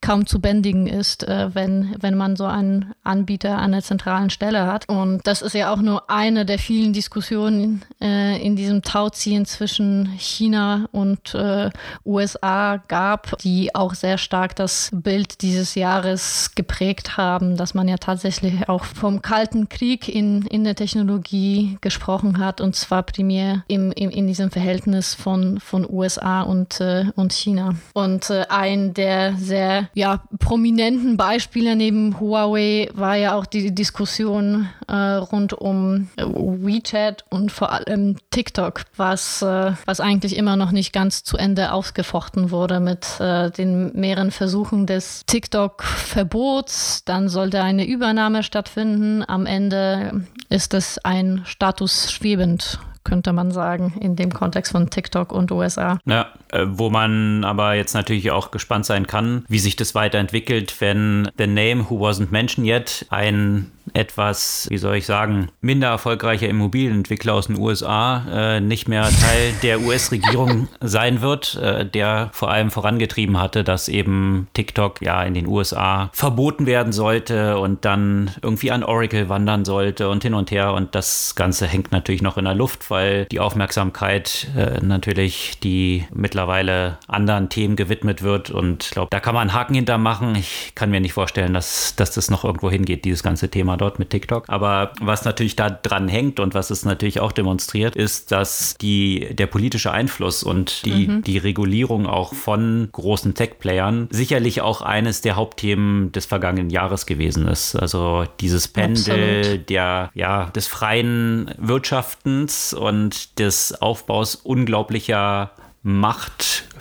kaum 0.00 0.26
zu 0.26 0.40
bändigen 0.40 0.86
ist, 0.86 1.26
wenn, 1.26 1.94
wenn 2.00 2.16
man 2.16 2.36
so 2.36 2.44
einen 2.44 2.92
Anbieter 3.02 3.58
an 3.58 3.72
der 3.72 3.82
zentralen 3.82 4.30
Stelle 4.30 4.66
hat. 4.66 4.88
Und 4.88 5.26
das 5.26 5.42
ist 5.42 5.54
ja 5.54 5.72
auch 5.72 5.80
nur 5.80 6.10
eine 6.10 6.44
der 6.44 6.58
vielen 6.58 6.92
Diskussionen 6.92 7.84
in 8.00 8.56
diesem 8.56 8.82
Tauziehen 8.82 9.46
zwischen 9.46 10.06
China 10.18 10.51
China 10.52 10.88
und 10.92 11.34
äh, 11.34 11.70
USA 12.04 12.76
gab, 12.88 13.38
die 13.38 13.74
auch 13.74 13.94
sehr 13.94 14.18
stark 14.18 14.54
das 14.54 14.90
Bild 14.92 15.40
dieses 15.40 15.74
Jahres 15.74 16.50
geprägt 16.54 17.16
haben, 17.16 17.56
dass 17.56 17.72
man 17.74 17.88
ja 17.88 17.96
tatsächlich 17.96 18.68
auch 18.68 18.84
vom 18.84 19.22
Kalten 19.22 19.68
Krieg 19.70 20.08
in, 20.08 20.42
in 20.42 20.64
der 20.64 20.74
Technologie 20.74 21.78
gesprochen 21.80 22.38
hat 22.38 22.60
und 22.60 22.76
zwar 22.76 23.02
primär 23.02 23.64
im, 23.68 23.92
im, 23.92 24.10
in 24.10 24.26
diesem 24.26 24.50
Verhältnis 24.50 25.14
von, 25.14 25.58
von 25.58 25.88
USA 25.88 26.42
und, 26.42 26.80
äh, 26.80 27.06
und 27.16 27.32
China. 27.32 27.74
Und 27.94 28.28
äh, 28.28 28.44
ein 28.48 28.92
der 28.92 29.34
sehr 29.36 29.88
ja, 29.94 30.22
prominenten 30.38 31.16
Beispiele 31.16 31.76
neben 31.76 32.20
Huawei 32.20 32.90
war 32.92 33.16
ja 33.16 33.34
auch 33.36 33.46
die 33.46 33.74
Diskussion 33.74 34.68
äh, 34.88 34.94
rund 34.94 35.54
um 35.54 36.08
WeChat 36.18 37.24
und 37.30 37.50
vor 37.50 37.72
allem 37.72 38.16
TikTok, 38.30 38.82
was, 38.96 39.40
äh, 39.40 39.72
was 39.86 40.00
eigentlich 40.00 40.36
immer 40.36 40.41
noch 40.42 40.72
nicht 40.72 40.92
ganz 40.92 41.24
zu 41.24 41.36
Ende 41.36 41.72
ausgefochten 41.72 42.50
wurde 42.50 42.80
mit 42.80 43.20
äh, 43.20 43.50
den 43.50 43.92
mehreren 43.94 44.30
Versuchen 44.30 44.86
des 44.86 45.24
TikTok-Verbots. 45.26 47.04
Dann 47.04 47.28
sollte 47.28 47.62
eine 47.62 47.86
Übernahme 47.86 48.42
stattfinden. 48.42 49.24
Am 49.26 49.46
Ende 49.46 50.26
ist 50.48 50.74
es 50.74 50.98
ein 50.98 51.42
Status 51.44 52.12
schwebend 52.12 52.78
könnte 53.04 53.32
man 53.32 53.50
sagen, 53.50 53.94
in 54.00 54.16
dem 54.16 54.32
Kontext 54.32 54.72
von 54.72 54.88
TikTok 54.90 55.32
und 55.32 55.50
USA. 55.50 55.98
Ja, 56.06 56.28
äh, 56.50 56.66
wo 56.68 56.90
man 56.90 57.44
aber 57.44 57.74
jetzt 57.74 57.94
natürlich 57.94 58.30
auch 58.30 58.50
gespannt 58.50 58.86
sein 58.86 59.06
kann, 59.06 59.44
wie 59.48 59.58
sich 59.58 59.76
das 59.76 59.94
weiterentwickelt, 59.94 60.80
wenn 60.80 61.28
The 61.36 61.46
Name 61.46 61.86
Who 61.88 61.96
Wasn't 62.06 62.30
Mentioned 62.30 62.68
Yet 62.68 63.06
ein 63.10 63.72
etwas, 63.94 64.66
wie 64.70 64.78
soll 64.78 64.96
ich 64.96 65.06
sagen, 65.06 65.48
minder 65.60 65.88
erfolgreicher 65.88 66.48
Immobilienentwickler 66.48 67.34
aus 67.34 67.46
den 67.46 67.58
USA 67.58 68.24
äh, 68.30 68.60
nicht 68.60 68.88
mehr 68.88 69.02
Teil 69.02 69.52
der 69.62 69.80
US-Regierung 69.80 70.68
sein 70.80 71.20
wird, 71.20 71.56
äh, 71.56 71.84
der 71.86 72.30
vor 72.32 72.50
allem 72.50 72.70
vorangetrieben 72.70 73.40
hatte, 73.40 73.64
dass 73.64 73.88
eben 73.88 74.48
TikTok 74.54 75.02
ja 75.02 75.22
in 75.22 75.34
den 75.34 75.46
USA 75.46 76.10
verboten 76.12 76.66
werden 76.66 76.92
sollte 76.92 77.58
und 77.58 77.84
dann 77.84 78.30
irgendwie 78.42 78.70
an 78.70 78.84
Oracle 78.84 79.28
wandern 79.28 79.64
sollte 79.64 80.08
und 80.08 80.22
hin 80.22 80.34
und 80.34 80.50
her. 80.50 80.72
Und 80.72 80.94
das 80.94 81.34
Ganze 81.34 81.66
hängt 81.66 81.92
natürlich 81.92 82.22
noch 82.22 82.36
in 82.36 82.44
der 82.44 82.54
Luft, 82.54 82.90
weil 82.90 83.26
die 83.26 83.40
Aufmerksamkeit 83.40 84.48
äh, 84.56 84.80
natürlich 84.80 85.58
die 85.62 86.06
mittlerweile 86.12 86.98
anderen 87.08 87.48
Themen 87.48 87.76
gewidmet 87.76 88.22
wird. 88.22 88.50
Und 88.50 88.84
ich 88.84 88.90
glaube, 88.90 89.08
da 89.10 89.20
kann 89.20 89.34
man 89.34 89.42
einen 89.48 89.54
Haken 89.54 89.74
hintermachen. 89.74 90.34
Ich 90.36 90.72
kann 90.74 90.90
mir 90.90 91.00
nicht 91.00 91.12
vorstellen, 91.12 91.54
dass, 91.54 91.96
dass 91.96 92.12
das 92.12 92.30
noch 92.30 92.44
irgendwo 92.44 92.70
hingeht, 92.70 93.04
dieses 93.04 93.22
ganze 93.22 93.48
Thema. 93.48 93.71
Thema 93.72 93.76
dort 93.76 93.98
mit 93.98 94.10
TikTok. 94.10 94.44
Aber 94.48 94.92
was 95.00 95.24
natürlich 95.24 95.56
da 95.56 95.70
dran 95.70 96.08
hängt 96.08 96.40
und 96.40 96.54
was 96.54 96.70
es 96.70 96.84
natürlich 96.84 97.20
auch 97.20 97.32
demonstriert, 97.32 97.96
ist, 97.96 98.32
dass 98.32 98.76
die, 98.80 99.34
der 99.34 99.46
politische 99.46 99.92
Einfluss 99.92 100.42
und 100.42 100.84
die, 100.84 101.08
mhm. 101.08 101.22
die 101.22 101.38
Regulierung 101.38 102.06
auch 102.06 102.34
von 102.34 102.88
großen 102.92 103.34
Tech-Playern 103.34 104.08
sicherlich 104.10 104.60
auch 104.60 104.82
eines 104.82 105.20
der 105.20 105.36
Hauptthemen 105.36 106.12
des 106.12 106.26
vergangenen 106.26 106.70
Jahres 106.70 107.06
gewesen 107.06 107.48
ist. 107.48 107.76
Also 107.76 108.24
dieses 108.40 108.68
Pendel 108.68 109.40
Absolut. 109.40 109.70
der, 109.70 110.10
ja, 110.14 110.46
des 110.54 110.66
freien 110.66 111.50
Wirtschaftens 111.58 112.74
und 112.74 113.38
des 113.38 113.80
Aufbaus 113.80 114.34
unglaublicher 114.34 115.52